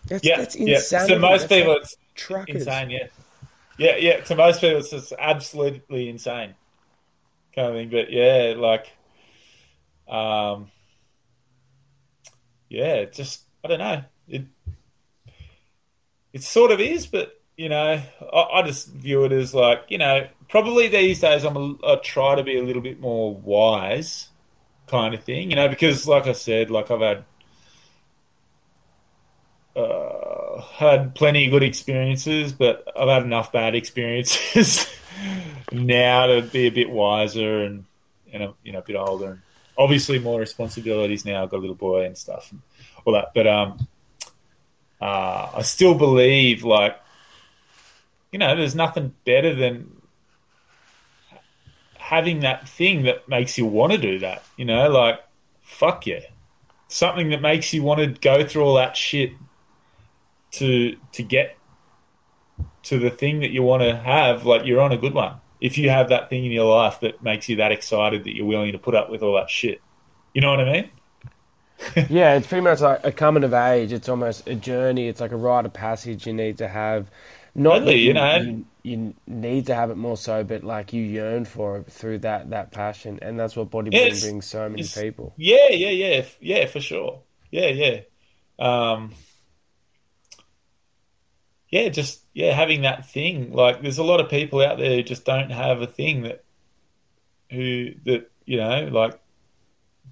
[0.07, 0.77] That's, yeah, that's yeah.
[0.77, 1.15] insanity.
[1.15, 2.57] So most That's people, it's truckers.
[2.57, 2.91] insane.
[2.91, 3.07] Yeah,
[3.79, 4.21] yeah, yeah.
[4.23, 6.55] To most people, it's just absolutely insane
[7.55, 7.91] kind of thing.
[7.91, 8.91] But yeah, like,
[10.09, 10.71] um,
[12.69, 14.03] yeah, just I don't know.
[14.27, 14.47] It
[16.33, 18.01] it sort of is, but you know,
[18.33, 21.97] I, I just view it as like you know, probably these days I'm a, I
[21.97, 24.31] try to be a little bit more wise,
[24.87, 25.51] kind of thing.
[25.51, 27.25] You know, because like I said, like I've had
[29.77, 34.89] uh, had plenty of good experiences, but I've had enough bad experiences
[35.71, 37.85] now to be a bit wiser and
[38.33, 39.33] and a, you know a bit older.
[39.33, 39.41] And
[39.77, 41.43] obviously, more responsibilities now.
[41.43, 42.63] I've got a little boy and stuff and
[43.05, 43.33] all that.
[43.35, 43.87] But um,
[44.99, 46.99] uh, I still believe like
[48.33, 50.01] you know, there's nothing better than
[51.99, 54.45] having that thing that makes you want to do that.
[54.57, 55.21] You know, like
[55.63, 56.21] fuck yeah,
[56.89, 59.33] something that makes you want to go through all that shit
[60.53, 61.57] to to get
[62.83, 65.37] to the thing that you want to have, like you're on a good one.
[65.61, 68.47] If you have that thing in your life that makes you that excited that you're
[68.47, 69.81] willing to put up with all that shit,
[70.35, 70.91] you know what I mean?
[72.11, 73.93] Yeah, it's pretty much like a coming of age.
[73.93, 75.09] It's almost a journey.
[75.09, 77.11] It's like a rite of passage you need to have.
[77.55, 78.39] Not Totally, that you know.
[78.41, 82.19] you, you need to have it more so, but like you yearn for it through
[82.21, 85.35] that that passion, and that's what bodyboarding Yes, brings so many people.
[85.37, 87.23] Yeah, yeah, yeah, yeah, for sure.
[87.51, 88.01] Yeah, yeah,
[88.59, 89.13] um,
[91.71, 91.89] yeah.
[91.89, 93.53] Just yeah, having that thing.
[93.53, 96.45] Like, there's a lot of people out there who just don't have a thing that
[97.51, 99.19] who that you know like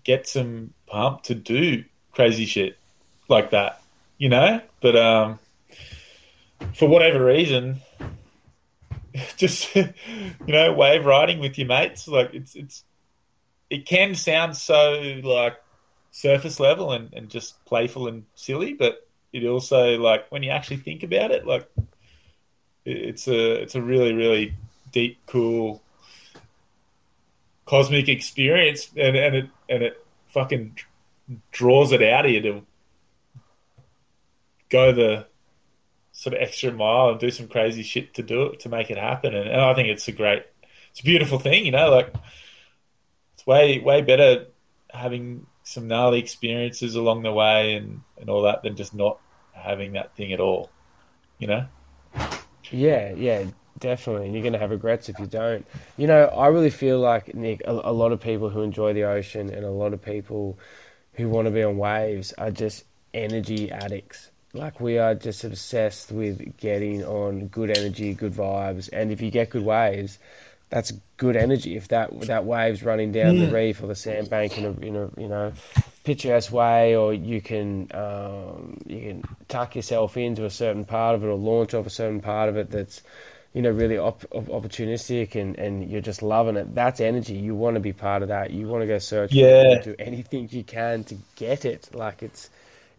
[0.04, 2.76] gets them pumped to do crazy shit
[3.28, 3.80] like that.
[4.18, 5.38] You know, but um,
[6.74, 7.80] for whatever reason.
[9.36, 9.92] Just you
[10.46, 12.84] know, wave riding with your mates, like it's it's
[13.70, 15.56] it can sound so like
[16.10, 20.78] surface level and, and just playful and silly, but it also like when you actually
[20.78, 21.68] think about it, like
[22.84, 24.54] it's a it's a really really
[24.92, 25.82] deep, cool,
[27.66, 30.78] cosmic experience, and and it and it fucking
[31.50, 32.66] draws it out of you to
[34.70, 35.26] go the
[36.18, 38.98] sort of extra mile and do some crazy shit to do it to make it
[38.98, 40.42] happen, and, and I think it's a great,
[40.90, 42.12] it's a beautiful thing, you know, like
[43.34, 44.46] it's way way better
[44.90, 49.20] having some gnarly experiences along the way and, and all that than just not
[49.52, 50.70] having that thing at all.
[51.38, 51.66] You know?
[52.72, 53.44] Yeah, yeah,
[53.78, 54.30] definitely.
[54.30, 55.66] You're going to have regrets if you don't.
[55.96, 59.04] You know, I really feel like, Nick, a, a lot of people who enjoy the
[59.04, 60.58] ocean and a lot of people
[61.12, 62.84] who want to be on waves are just
[63.14, 64.30] energy addicts.
[64.54, 68.88] Like, we are just obsessed with getting on good energy, good vibes.
[68.92, 70.18] And if you get good waves,
[70.70, 71.76] that's good energy.
[71.76, 75.20] If that that wave's running down the reef or the sandbank in a, in a
[75.20, 75.52] you know
[76.04, 81.24] picturesque way, or you can um, you can tuck yourself into a certain part of
[81.24, 83.02] it or launch off a certain part of it that's
[83.54, 86.74] you know really op- opportunistic and, and you're just loving it.
[86.74, 87.34] That's energy.
[87.34, 88.50] You want to be part of that.
[88.50, 89.80] You want to go search Yeah.
[89.82, 91.88] do anything you can to get it.
[91.94, 92.50] Like it's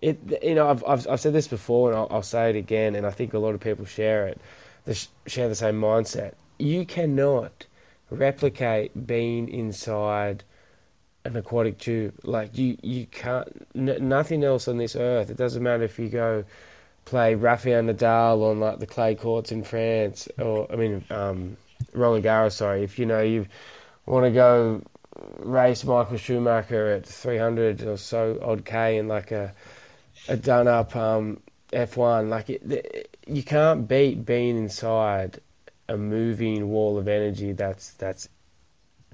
[0.01, 0.43] it.
[0.43, 3.05] You know, I've I've, I've said this before and I'll, I'll say it again, and
[3.05, 4.39] I think a lot of people share it.
[4.85, 6.33] They sh- share the same mindset.
[6.57, 7.65] You cannot
[8.09, 10.43] replicate being inside
[11.25, 12.15] an aquatic tube.
[12.23, 13.67] Like you, you can't.
[13.75, 15.29] N- nothing else on this earth.
[15.29, 16.43] It doesn't matter if you go
[17.05, 21.57] play Rafael Nadal on like the clay courts in France, or I mean, um,
[21.93, 22.53] Roland Garros.
[22.53, 23.47] Sorry, if you know you
[24.05, 24.81] want to go
[25.39, 29.53] race Michael Schumacher at 300 or so odd k in like a
[30.27, 31.41] a done up um,
[31.71, 32.29] F1.
[32.29, 35.39] Like it, it, you can't beat being inside
[35.87, 38.29] a moving wall of energy that's that's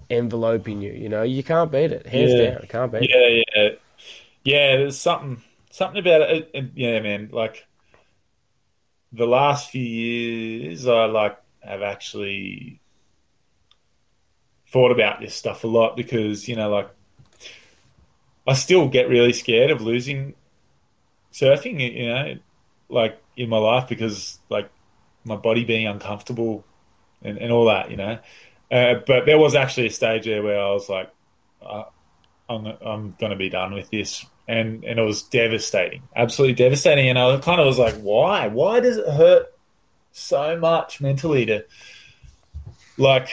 [0.10, 0.92] enveloping you.
[0.94, 2.06] You know, you can't beat it.
[2.06, 2.52] Hands Yeah.
[2.52, 3.10] down, can't beat it.
[3.56, 3.70] Yeah, yeah,
[4.44, 4.78] yeah.
[4.78, 5.42] There's something,
[5.72, 6.52] something about it.
[6.54, 7.30] and- Yeah, man.
[7.32, 7.66] Like
[9.14, 12.80] the last few years, I like have actually
[14.68, 16.90] thought about this stuff a lot because you know, like
[18.46, 20.36] I still get really scared of losing
[21.36, 21.80] surfing.
[21.80, 22.36] You know,
[22.90, 24.70] like in my life because like
[25.24, 26.64] my body being uncomfortable
[27.22, 27.92] and, and all that.
[27.92, 28.20] You know,
[28.72, 31.12] uh, but there was actually a stage there where I was like,
[31.66, 31.84] uh,
[32.50, 34.26] I'm I'm going to be done with this.
[34.48, 37.10] And, and it was devastating, absolutely devastating.
[37.10, 38.48] And I kind of was like, why?
[38.48, 39.48] Why does it hurt
[40.12, 41.66] so much mentally to
[42.98, 43.30] like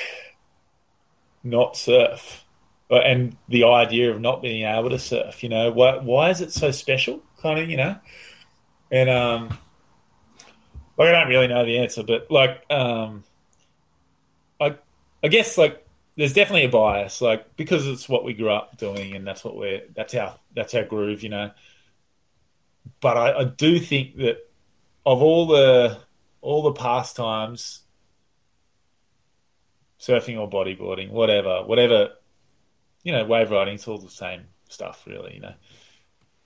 [1.44, 2.44] not surf
[2.90, 6.52] and the idea of not being able to surf you know why, why is it
[6.52, 7.96] so special kind of you know
[8.90, 9.48] and um
[10.96, 13.24] like i don't really know the answer but like um
[14.60, 14.76] i
[15.22, 15.86] i guess like
[16.16, 19.56] there's definitely a bias like because it's what we grew up doing and that's what
[19.56, 21.50] we're that's our that's our groove you know
[23.00, 24.38] but i, I do think that
[25.04, 25.98] of all the
[26.40, 27.82] all the pastimes
[30.02, 32.10] surfing or bodyboarding, whatever, whatever,
[33.04, 35.34] you know, wave riding, it's all the same stuff, really.
[35.34, 35.54] You know,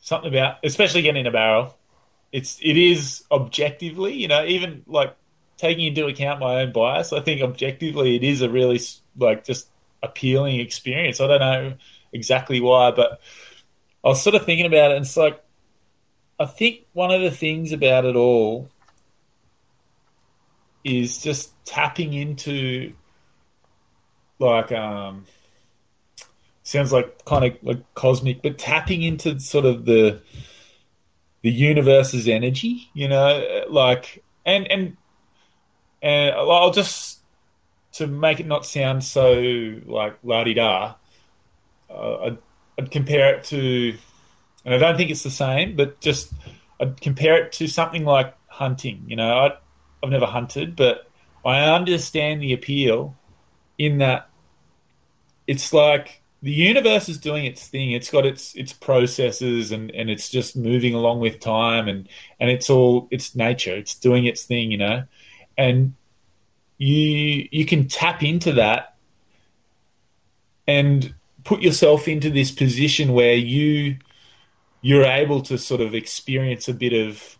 [0.06, 1.76] something about, especially getting in a barrel,
[2.30, 5.16] it's it is objectively, you know, even like
[5.56, 8.80] taking into account my own bias, I think objectively it is a really
[9.18, 9.68] like just
[10.04, 11.20] appealing experience.
[11.20, 11.74] I don't know
[12.12, 13.20] exactly why, but
[14.04, 15.42] I was sort of thinking about it, and it's like
[16.38, 18.70] I think one of the things about it all
[20.84, 22.92] is just tapping into
[24.38, 25.24] like um
[26.66, 30.20] sounds like kind of like cosmic, but tapping into sort of the
[31.42, 34.96] the universe's energy, you know, like and and
[36.02, 37.20] and I'll just
[37.92, 39.40] to make it not sound so
[39.86, 40.94] like la di da.
[41.88, 42.36] Uh,
[42.78, 43.96] I'd, compare it to,
[44.64, 46.32] and I don't think it's the same, but just
[46.80, 49.04] I'd compare it to something like hunting.
[49.06, 49.56] You know, I,
[50.02, 51.08] I've never hunted, but
[51.44, 53.16] I understand the appeal
[53.78, 54.28] in that
[55.46, 57.90] it's like the universe is doing its thing.
[57.90, 62.08] It's got its its processes and, and it's just moving along with time and,
[62.38, 63.74] and it's all it's nature.
[63.74, 65.02] It's doing its thing, you know.
[65.58, 65.94] And
[66.78, 68.94] you you can tap into that
[70.68, 71.12] and
[71.42, 73.96] put yourself into this position where you
[74.82, 77.36] you're able to sort of experience a bit of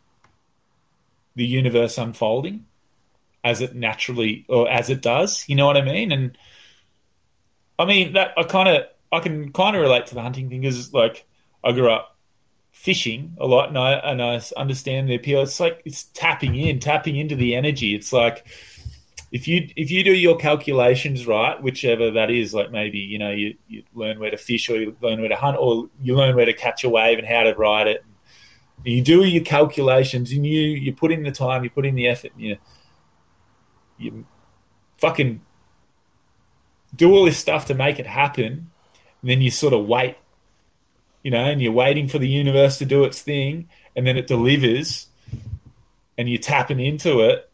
[1.37, 2.67] the universe unfolding
[3.45, 5.49] as it naturally or as it does.
[5.49, 6.11] You know what I mean?
[6.11, 6.37] And
[7.79, 10.61] I mean that I kind of I can kind of relate to the hunting thing
[10.63, 11.27] because like
[11.65, 12.17] I grew up
[12.73, 15.43] fishing a lot and I and I understand the appeal.
[15.43, 17.95] It's like it's tapping in, tapping into the energy.
[17.95, 18.47] It's like
[19.33, 23.31] if you if you do your calculations right, whichever that is, like maybe you know
[23.31, 26.37] you, you learn where to fish or you learn where to hunt or you learn
[26.37, 28.05] where to catch a wave and how to ride it.
[28.85, 32.09] You do your calculations and you you put in the time, you put in the
[32.09, 32.57] effort, and you
[33.99, 34.27] you
[34.99, 35.41] fucking
[36.95, 38.71] do all this stuff to make it happen,
[39.23, 40.17] and then you sort of wait,
[41.23, 44.27] you know, and you're waiting for the universe to do its thing, and then it
[44.27, 45.09] delivers,
[46.19, 47.51] and you're tapping into it.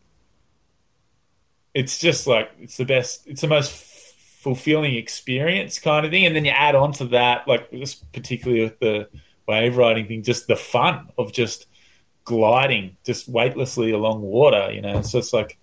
[1.74, 3.26] It's just like it's the best.
[3.26, 6.26] It's the most fulfilling experience, kind of thing.
[6.26, 9.08] And then you add on to that, like just particularly with the
[9.46, 11.66] wave riding thing, just the fun of just
[12.24, 15.02] gliding just weightlessly along water, you know.
[15.02, 15.58] So it's like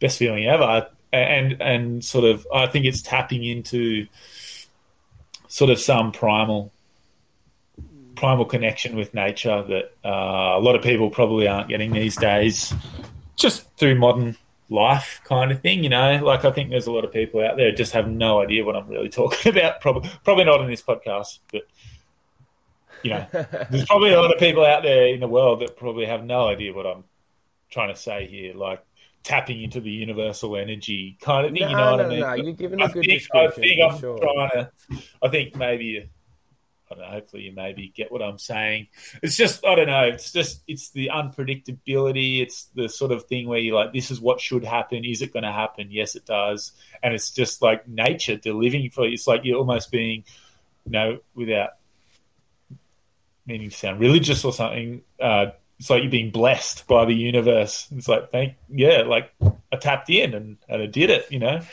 [0.00, 0.88] best feeling ever.
[1.12, 4.06] And and sort of I think it's tapping into
[5.50, 6.72] sort of some primal
[8.14, 12.72] primal connection with nature that uh, a lot of people probably aren't getting these days
[13.34, 14.36] just through modern
[14.68, 16.20] life kind of thing, you know.
[16.22, 18.76] Like I think there's a lot of people out there just have no idea what
[18.76, 19.80] I'm really talking about.
[19.80, 21.62] Probably probably not in this podcast, but
[23.02, 23.26] you know,
[23.70, 26.46] there's probably a lot of people out there in the world that probably have no
[26.46, 27.04] idea what I'm
[27.70, 28.54] trying to say here.
[28.54, 28.84] Like
[29.22, 31.62] tapping into the universal energy kind of thing.
[31.62, 32.20] No, you know what no, I mean?
[32.20, 34.18] no, you're giving a I good think, I think I'm sure.
[34.18, 34.70] trying to.
[35.22, 36.10] I think maybe.
[36.90, 37.10] I don't know.
[37.10, 38.88] Hopefully, you maybe get what I'm saying.
[39.22, 40.08] It's just I don't know.
[40.08, 42.42] It's just it's the unpredictability.
[42.42, 45.04] It's the sort of thing where you're like, this is what should happen.
[45.04, 45.88] Is it going to happen?
[45.90, 46.72] Yes, it does.
[47.00, 49.12] And it's just like nature delivering for you.
[49.12, 50.24] It's like you're almost being,
[50.84, 51.70] you know, without
[53.46, 55.02] meaning to sound religious or something.
[55.20, 57.88] Uh, it's like you're being blessed by the universe.
[57.92, 59.32] It's like thank yeah, like
[59.72, 61.26] I tapped in and, and I did it.
[61.30, 61.66] You know,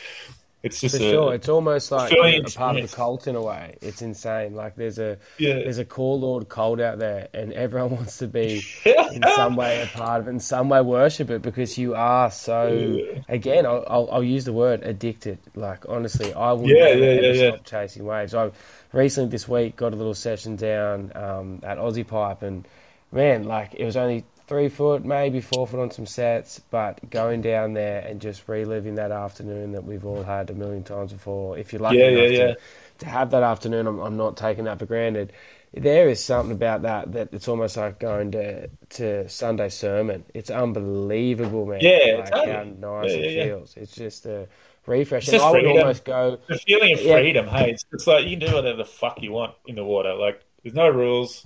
[0.62, 3.42] it's just For a, sure, it's almost like a part of the cult in a
[3.42, 3.78] way.
[3.80, 4.54] It's insane.
[4.54, 5.62] Like there's a Yeah.
[5.62, 8.66] there's a core lord cult out there, and everyone wants to be
[9.08, 12.30] in some way a part of it, in some way worship it, because you are
[12.30, 13.00] so.
[13.30, 15.38] Again, I'll, I'll, I'll use the word addicted.
[15.54, 17.50] Like honestly, I will Yeah, never yeah, ever yeah, yeah.
[17.50, 18.34] stop chasing waves.
[18.34, 18.50] I
[18.92, 22.66] recently this week got a little session down um, at Aussie Pipe, and
[23.12, 27.42] man, like it was only three foot, maybe four foot on some sets, but going
[27.42, 31.58] down there and just reliving that afternoon that we've all had a million times before.
[31.58, 32.54] If you're lucky Yeah, enough yeah, to yeah.
[32.98, 35.32] to have that afternoon, I'm, I'm not taking that for granted.
[35.72, 40.24] There is something about that that it's almost like going to to Sunday sermon.
[40.34, 41.80] It's unbelievable, man.
[41.80, 42.52] Yeah, like totally.
[42.52, 43.76] how nice it feels.
[43.76, 44.48] It's just a
[44.86, 45.28] refresh.
[45.28, 45.72] It's just I would freedom.
[45.82, 46.38] almost go.
[46.48, 47.46] the feeling of freedom.
[47.46, 50.14] Hey, it's, it's like you can do whatever the fuck you want in the water.
[50.14, 51.44] Like there's no rules,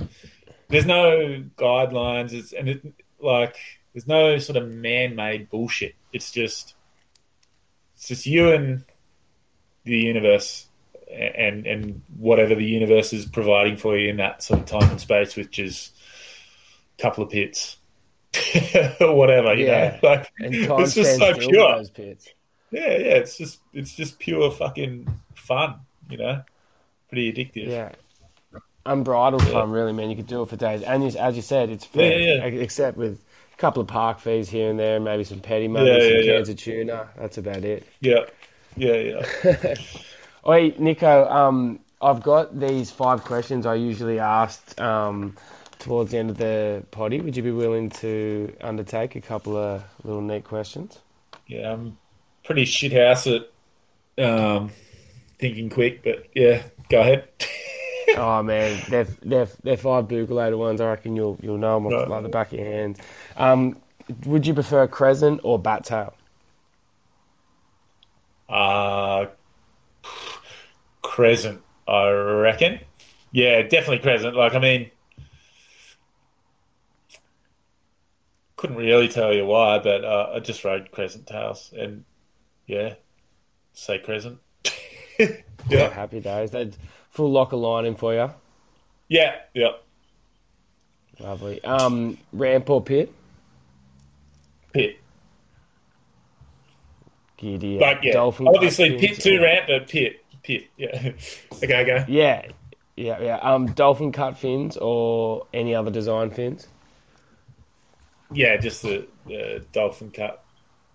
[0.73, 2.82] there's no guidelines, it's, and it,
[3.20, 3.57] like
[3.94, 5.94] there's no sort of man-made bullshit.
[6.12, 6.74] It's just
[7.94, 8.85] it's just you and
[9.85, 10.66] the universe,
[11.11, 15.01] and and whatever the universe is providing for you in that sort of time and
[15.01, 15.93] space, which is
[16.99, 17.77] a couple of pits.
[19.01, 19.99] or whatever, you Yeah.
[20.03, 21.77] know, like And time it's just so pure.
[21.77, 22.28] those pits.
[22.70, 26.43] Yeah, yeah, it's just it's just pure fucking fun, you know.
[27.11, 27.69] Pretty addictive.
[27.69, 27.93] Yeah.
[28.87, 29.53] Unbridled Yeah.
[29.53, 30.11] fun, really, man.
[30.11, 30.83] You could do it for days.
[30.83, 32.61] And as you said, it's fair, yeah, yeah.
[32.61, 33.23] except with
[33.55, 36.57] a couple of park fees here and there, maybe some petty money, some cans of
[36.57, 37.09] tuna.
[37.17, 37.87] That's about it.
[38.01, 38.25] yeah,
[38.77, 39.75] yeah, yeah.
[40.47, 45.37] Oi, Nico, um, I've got these five questions I usually asked um,
[45.79, 47.21] towards the end of the potty.
[47.21, 50.99] Would you be willing to undertake a couple of little neat questions?
[51.47, 51.97] yeah I'm
[52.45, 53.49] pretty shit house at
[54.19, 54.71] um,
[55.39, 57.29] thinking quick, but yeah, go ahead.
[58.17, 60.81] Oh man, they're they're they're five bucolator ones.
[60.81, 62.09] I reckon you'll you'll know them off Right.
[62.09, 62.99] like the back of your hand.
[63.37, 63.77] Um,
[64.27, 66.15] would you prefer crescent or bat tail?
[68.49, 69.27] uh,
[71.01, 72.81] crescent, I reckon.
[73.31, 74.37] Yeah, definitely crescent.
[74.37, 74.91] Like, I mean,
[78.57, 82.05] couldn't really tell you why, but uh, I just rode crescent tails, and
[82.67, 82.95] yeah,
[83.73, 84.39] say crescent.
[85.69, 86.51] yeah, Happy days.
[86.51, 86.77] They'd
[87.13, 88.31] full locker lining for you.
[89.09, 89.69] yeah, yeah.
[91.21, 91.63] Lovely.
[91.63, 93.13] Um, ramp or pit?
[94.73, 94.99] Pit.
[97.37, 97.79] Giddy.
[97.79, 100.69] Like, yeah, Dolphin obviously pit two or- ramp, but pit, pit.
[100.77, 101.13] Yeah.
[101.63, 102.05] okay, go.
[102.09, 102.47] Yeah,
[102.97, 103.37] yeah, yeah.
[103.37, 106.67] Um, dolphin cut fins or any other design fins?
[108.33, 110.43] Yeah, just the, the dolphin cut.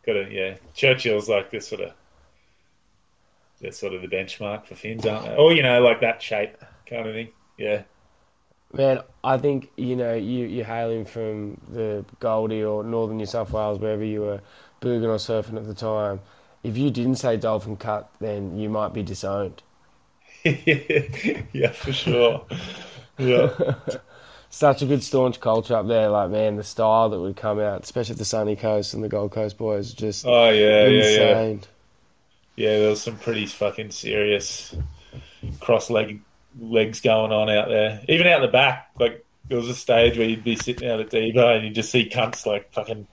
[0.05, 0.55] Got to yeah.
[0.73, 1.91] Churchill's like this sort of
[3.59, 5.35] they're sort of the benchmark for fins, aren't they?
[5.35, 7.29] Or you know, like that shape kind of thing.
[7.57, 7.83] Yeah.
[8.73, 13.51] Man, I think you know you you hailing from the Goldie or Northern New South
[13.51, 14.41] Wales, wherever you were
[14.81, 16.19] booging or surfing at the time.
[16.63, 19.63] If you didn't say dolphin cut, then you might be disowned.
[20.43, 22.45] yeah, for sure.
[23.17, 23.75] Yeah.
[24.49, 26.09] Such a good staunch culture up there.
[26.09, 29.31] Like man, the style that would come out, especially the sunny coast and the Gold
[29.31, 31.57] Coast boys, just Oh yeah, yeah, yeah.
[32.57, 34.75] Yeah, there was some pretty fucking serious
[35.61, 36.21] cross leg
[36.59, 38.01] legs going on out there.
[38.09, 41.09] Even out the back, like there was a stage where you'd be sitting out at
[41.09, 43.07] Devo and you'd just see cunts like fucking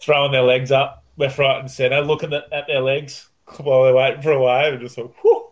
[0.00, 3.28] throwing their legs up left, right, and centre, looking at, at their legs
[3.58, 5.42] while they're waiting for a wave, and just like, whew.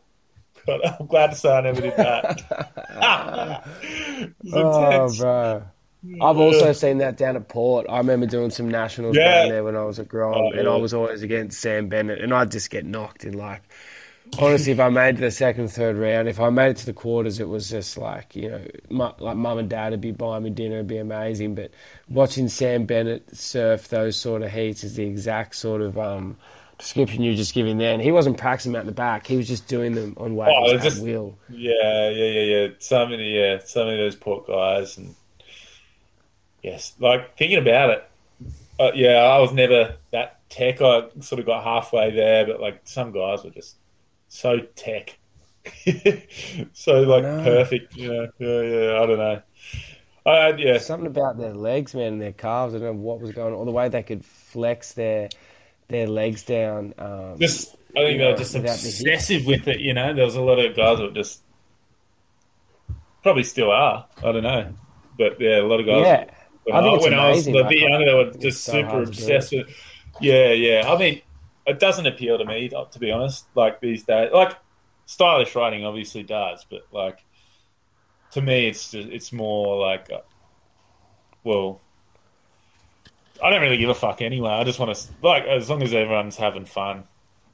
[0.66, 2.42] God, I'm glad to say I never did that.
[4.22, 5.18] It was Oh, intense.
[5.18, 5.62] bro.
[6.20, 7.86] I've also seen that down at Port.
[7.88, 9.42] I remember doing some nationals Yeah.
[9.42, 12.20] down there when I was at Grom, Oh, and I was always against Sam Bennett,
[12.20, 13.62] and I'd just get knocked in like.
[14.38, 17.40] Honestly, if I made the second, third round, if I made it to the quarters,
[17.40, 20.50] it was just like you know, mu- like mum and dad would be buying me
[20.50, 21.54] dinner, it'd be amazing.
[21.54, 21.72] But
[22.08, 26.38] watching Sam Bennett surf those sort of heats is the exact sort of um,
[26.78, 27.92] description you're just giving there.
[27.92, 30.52] And he wasn't practicing them out the back; he was just doing them on waves
[30.56, 31.36] Oh, just- will.
[31.50, 32.68] Yeah, yeah, yeah, yeah.
[32.78, 35.14] So many, yeah, so many of those port guys, and
[36.64, 38.10] yes, like thinking about it.
[38.80, 40.80] Uh, yeah, I was never that tech.
[40.80, 43.76] I sort of got halfway there, but like some guys were just
[44.28, 45.16] so tech,
[46.72, 47.96] so like perfect.
[47.96, 49.00] You know, yeah, yeah.
[49.00, 49.42] I don't know.
[50.26, 52.74] I yeah, Something about their legs, man, and their calves.
[52.74, 55.28] I don't know what was going on, or the way they could flex their
[55.88, 56.94] their legs down.
[56.98, 59.80] Um, just I think they were just obsessive with it.
[59.80, 61.42] You know, there was a lot of guys that were just
[63.22, 64.06] probably still are.
[64.18, 64.72] I don't know,
[65.18, 66.04] but yeah, a lot of guys.
[66.04, 66.30] yeah,
[66.64, 68.72] When I think it's when I was amazing, a bit younger, they were just so
[68.72, 69.68] super obsessed with.
[70.20, 70.90] Yeah, yeah.
[70.90, 71.20] I mean,
[71.66, 73.46] it doesn't appeal to me, to be honest.
[73.54, 74.56] Like these days, like
[75.06, 77.24] stylish writing obviously does, but like
[78.32, 80.20] to me, it's just, it's more like, uh,
[81.44, 81.80] well,
[83.42, 84.50] I don't really give a fuck anyway.
[84.50, 87.04] I just want to like as long as everyone's having fun,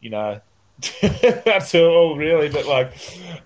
[0.01, 0.41] you know.
[1.03, 2.93] That's all really, but like,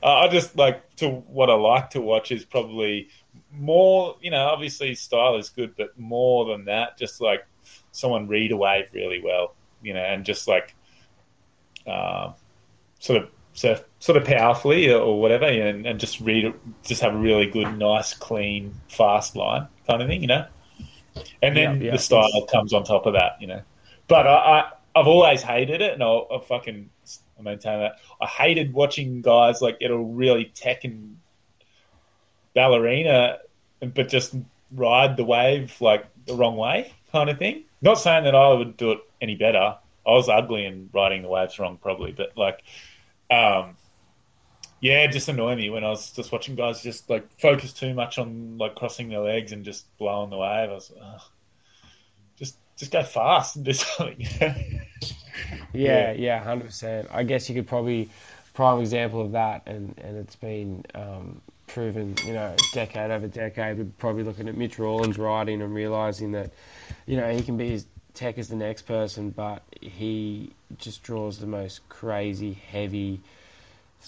[0.02, 3.08] uh, I just like to what I like to watch is probably
[3.56, 4.16] more.
[4.20, 7.46] You know, obviously style is good, but more than that, just like
[7.92, 10.74] someone read a wave really well, you know, and just like,
[11.86, 12.32] uh,
[12.98, 16.52] sort of surf sort of powerfully or whatever, and, and just read
[16.82, 20.46] just have a really good, nice, clean, fast line kind of thing, you know.
[21.42, 21.92] And then Yeah, yeah.
[21.92, 23.62] the style comes on top of that, you know.
[24.08, 26.90] But I, I I've always hated it, and I'll, I'll fucking
[27.38, 27.96] I maintain that.
[28.20, 31.18] I hated watching guys like a really tech and
[32.54, 33.38] ballerina,
[33.80, 34.34] but just
[34.72, 37.64] ride the wave like the wrong way kind of thing.
[37.82, 39.76] Not saying that I would do it any better.
[40.06, 42.62] I was ugly and riding the waves wrong probably, but like,
[43.30, 43.76] um,
[44.80, 47.94] yeah, it just annoyed me when I was just watching guys just like focus too
[47.94, 50.70] much on like crossing their legs and just blowing the wave.
[50.70, 51.20] I was, Ugh.
[52.36, 54.26] just just go fast and do something.
[55.72, 57.08] yeah, yeah, hundred percent.
[57.10, 58.10] I guess you could probably
[58.52, 63.78] prime example of that, and and it's been um, proven, you know, decade over decade.
[63.78, 66.52] We're probably looking at Mitch Rawlins riding and realizing that,
[67.06, 71.38] you know, he can be as tech as the next person, but he just draws
[71.38, 73.20] the most crazy, heavy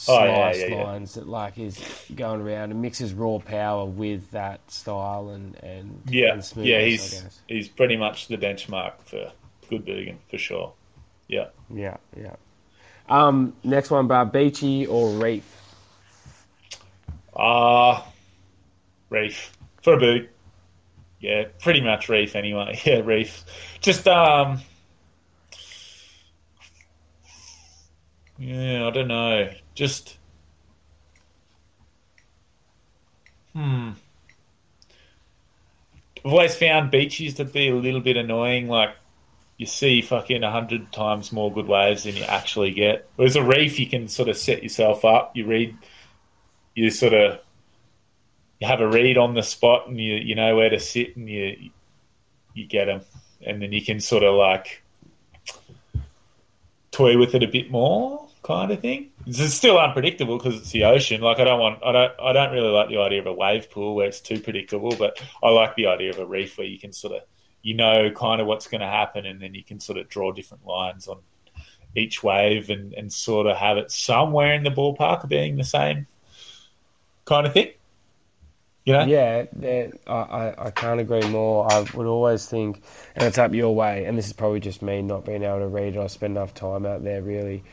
[0.09, 0.85] Oh, yeah, slice yeah, yeah.
[0.85, 1.83] lines that like is
[2.15, 6.81] going around and mixes raw power with that style and and yeah, and smoothness, yeah,
[6.85, 9.33] he's he's pretty much the benchmark for
[9.71, 10.73] good Bergen for sure.
[11.29, 11.47] Yeah.
[11.71, 12.37] yeah yeah.
[13.09, 15.56] Um, next one, bar Beachy or Reef.
[17.37, 18.07] Ah,
[19.11, 19.53] reef
[19.83, 20.31] for a boot.
[21.21, 22.81] Yeah, pretty much reef anyway.
[22.85, 23.45] Yeah, reef.
[23.81, 24.61] Just um,
[28.39, 29.51] yeah, I don't know.
[29.75, 30.19] Just
[33.55, 33.91] hmm.
[36.25, 38.69] I've always found beaches to be a little bit annoying.
[38.69, 38.91] Like
[39.57, 43.09] you see fucking a hundred times more good waves than you actually get.
[43.17, 45.37] Whereas a reef, you can sort of set yourself up.
[45.37, 45.77] You read,
[46.77, 47.41] you sort of
[48.61, 51.29] you have a read on the spot and you you know where to sit and
[51.29, 51.71] you
[52.55, 53.01] you get them
[53.45, 54.83] and then you can sort of like
[56.93, 59.11] toy with it a bit more kind of thing.
[59.27, 61.21] It's still unpredictable because it's the ocean.
[61.21, 63.71] Like i don't want i don't i don't really like the idea of a wave
[63.71, 66.79] pool where it's too predictable but i like the idea of a reef where you
[66.79, 67.23] can sort of
[67.63, 70.31] you know kind of what's going to happen and then you can sort of draw
[70.31, 71.19] different lines on
[71.97, 76.07] each wave and, and sort of have it somewhere in the ballpark being the same
[77.27, 77.71] kind of thing
[78.87, 79.47] you know Yeah,
[80.07, 81.71] I, I, can't agree more.
[81.71, 82.81] I would always think,
[83.17, 85.67] and it's up your way, and this is probably just me not being able to
[85.67, 87.65] read or spend enough time out there really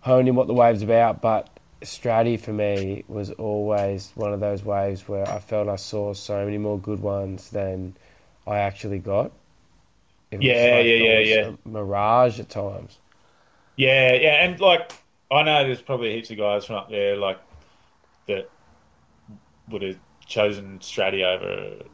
[0.00, 1.48] honing what the wave's about, but
[1.82, 6.44] Straddie for me was always one of those waves where I felt I saw so
[6.44, 7.96] many more good ones than
[8.46, 9.30] I actually got.
[10.30, 11.50] It was Yeah, yeah, yeah, yeah.
[11.64, 12.98] mirage at times.
[13.76, 14.92] Yeah, yeah, and like
[15.30, 17.38] I know there's probably heaps of guys from up there like
[18.26, 18.50] that
[19.68, 21.84] would have chosen Straddie over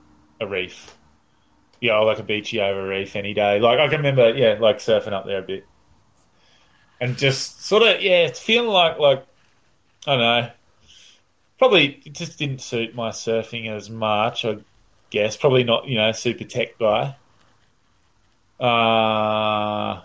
[0.41, 0.97] a reef.
[1.81, 3.59] Yeah, or like a beachy over a reef any day.
[3.61, 5.67] Like I can remember, yeah, like surfing up there a bit,
[7.01, 9.27] and just sort of yeah, it's feeling like like
[10.07, 10.51] I don't know.
[11.59, 14.45] Probably it just didn't suit my surfing as much.
[14.45, 14.59] I
[15.11, 17.17] guess probably not you know super tech guy.
[18.61, 20.03] Uh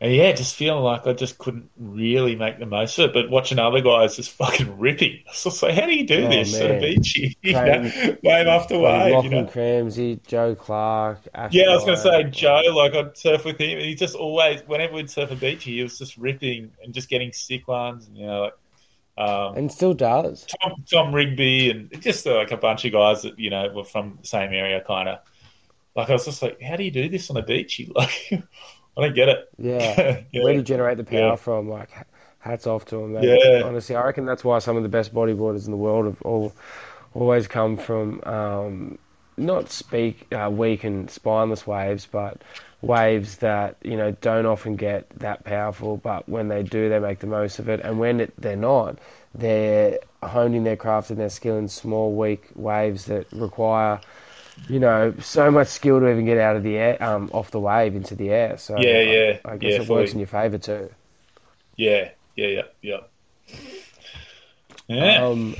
[0.00, 3.14] and yeah, just feeling like I just couldn't really make the most of it.
[3.14, 6.26] But watching other guys just fucking ripping, I was just like, how do you do
[6.26, 6.80] Oh, this man.
[6.80, 7.36] beachy?
[7.42, 9.50] You know, wave after wave, you Lachlan know.
[9.50, 11.20] Cramsey, Joe Clark.
[11.50, 12.62] Yeah, I was going to say Joe.
[12.74, 15.82] Like I'd surf with him, and he just always, whenever we'd surf a beachy, he
[15.82, 18.06] was just ripping and just getting sick ones.
[18.06, 18.54] And, you know, like
[19.18, 20.44] um, and still does.
[20.62, 23.84] Tom, Tom Rigby, and just uh, like a bunch of guys that you know were
[23.84, 25.20] from the same area, kind of.
[25.94, 27.90] Like I was just like, how do you do this on a beachy?
[27.94, 28.44] Like,
[28.96, 29.48] I don't get it.
[29.58, 30.22] Yeah.
[30.32, 30.42] Yeah.
[30.42, 31.36] Where do you generate the power Yeah.
[31.36, 31.68] from?
[31.68, 31.90] Like,
[32.38, 33.14] hats off to them.
[33.14, 33.24] Mate.
[33.44, 33.62] Yeah.
[33.64, 36.52] Honestly, I reckon that's why some of the best bodyboarders in the world have all
[37.14, 38.98] always come from um,
[39.38, 42.42] not speak uh, weak and spineless waves, but
[42.82, 45.96] waves that you know don't often get that powerful.
[45.96, 47.80] But when they do, they make the most of it.
[47.82, 48.98] And when it, they're not,
[49.34, 54.00] they're honing their craft and their skill in small, weak waves that require.
[54.68, 57.60] You know, so much skill to even get out of the air, um, off the
[57.60, 58.56] wave into the air.
[58.58, 60.90] So Yeah, I- yeah, I, guess yeah, it works in your favour too.
[61.76, 63.00] Yeah, yeah, yeah, yeah.
[64.88, 65.24] Yeah.
[65.26, 65.54] Um,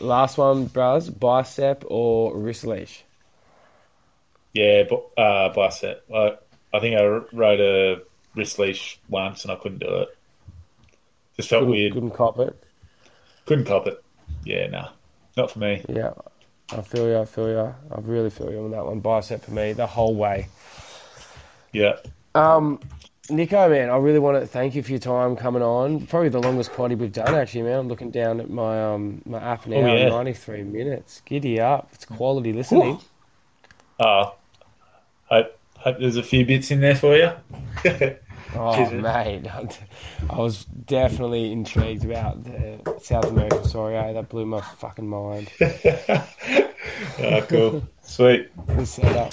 [0.00, 3.04] last one, brothers, bicep or wrist leash?
[4.52, 6.04] Yeah, but uh, bicep.
[6.14, 6.36] I,
[6.72, 8.02] I think I rode a
[8.34, 10.08] wrist leash once and I couldn't do it.
[11.36, 11.92] Just felt Couldn't, weird.
[11.92, 12.56] couldn't cop it.
[13.44, 14.02] Couldn't cop it.
[14.44, 14.88] Yeah, nah,
[15.36, 15.84] not for me.
[15.88, 16.12] Yeah,
[16.72, 17.18] I feel you.
[17.18, 17.58] I feel you.
[17.60, 19.00] I really feel you on that one.
[19.00, 20.48] Bicep for me the whole way.
[21.72, 21.96] Yeah,
[22.34, 22.80] Um,
[23.28, 26.06] Nico, man, I really want to thank you for your time coming on.
[26.06, 27.80] Probably the longest potty we've done, actually, man.
[27.80, 30.08] I'm looking down at my um my app now, Oh, yeah.
[30.08, 31.22] 93 minutes.
[31.26, 31.88] Giddy up.
[31.92, 32.98] It's quality listening.
[34.00, 34.30] uh,
[35.24, 37.32] hope hope there's a few bits in there for you.
[38.58, 39.42] Oh, Cheers, man.
[39.42, 39.80] mate.
[40.30, 43.96] I was definitely intrigued about the South American story.
[43.96, 44.12] Eh?
[44.12, 45.50] That blew my fucking mind.
[45.60, 48.50] oh, cool, sweet.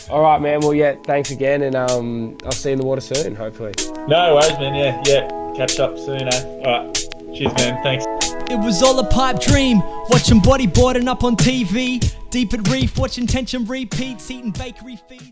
[0.10, 0.60] All right, man.
[0.62, 3.74] Well, yeah, thanks again, and um, I'll see you in the water soon, hopefully.
[4.08, 4.76] No worries, man.
[4.76, 5.54] Yeah, yeah.
[5.56, 6.44] catch up soon, eh?
[6.66, 6.95] All right.
[7.36, 7.82] Cheers, man.
[7.84, 8.06] Thanks.
[8.52, 9.80] It was all a pipe dream,
[10.10, 12.14] watching bodyboarding up on TV.
[12.30, 15.32] Deep at reef, watching tension repeats, eating bakery feeds.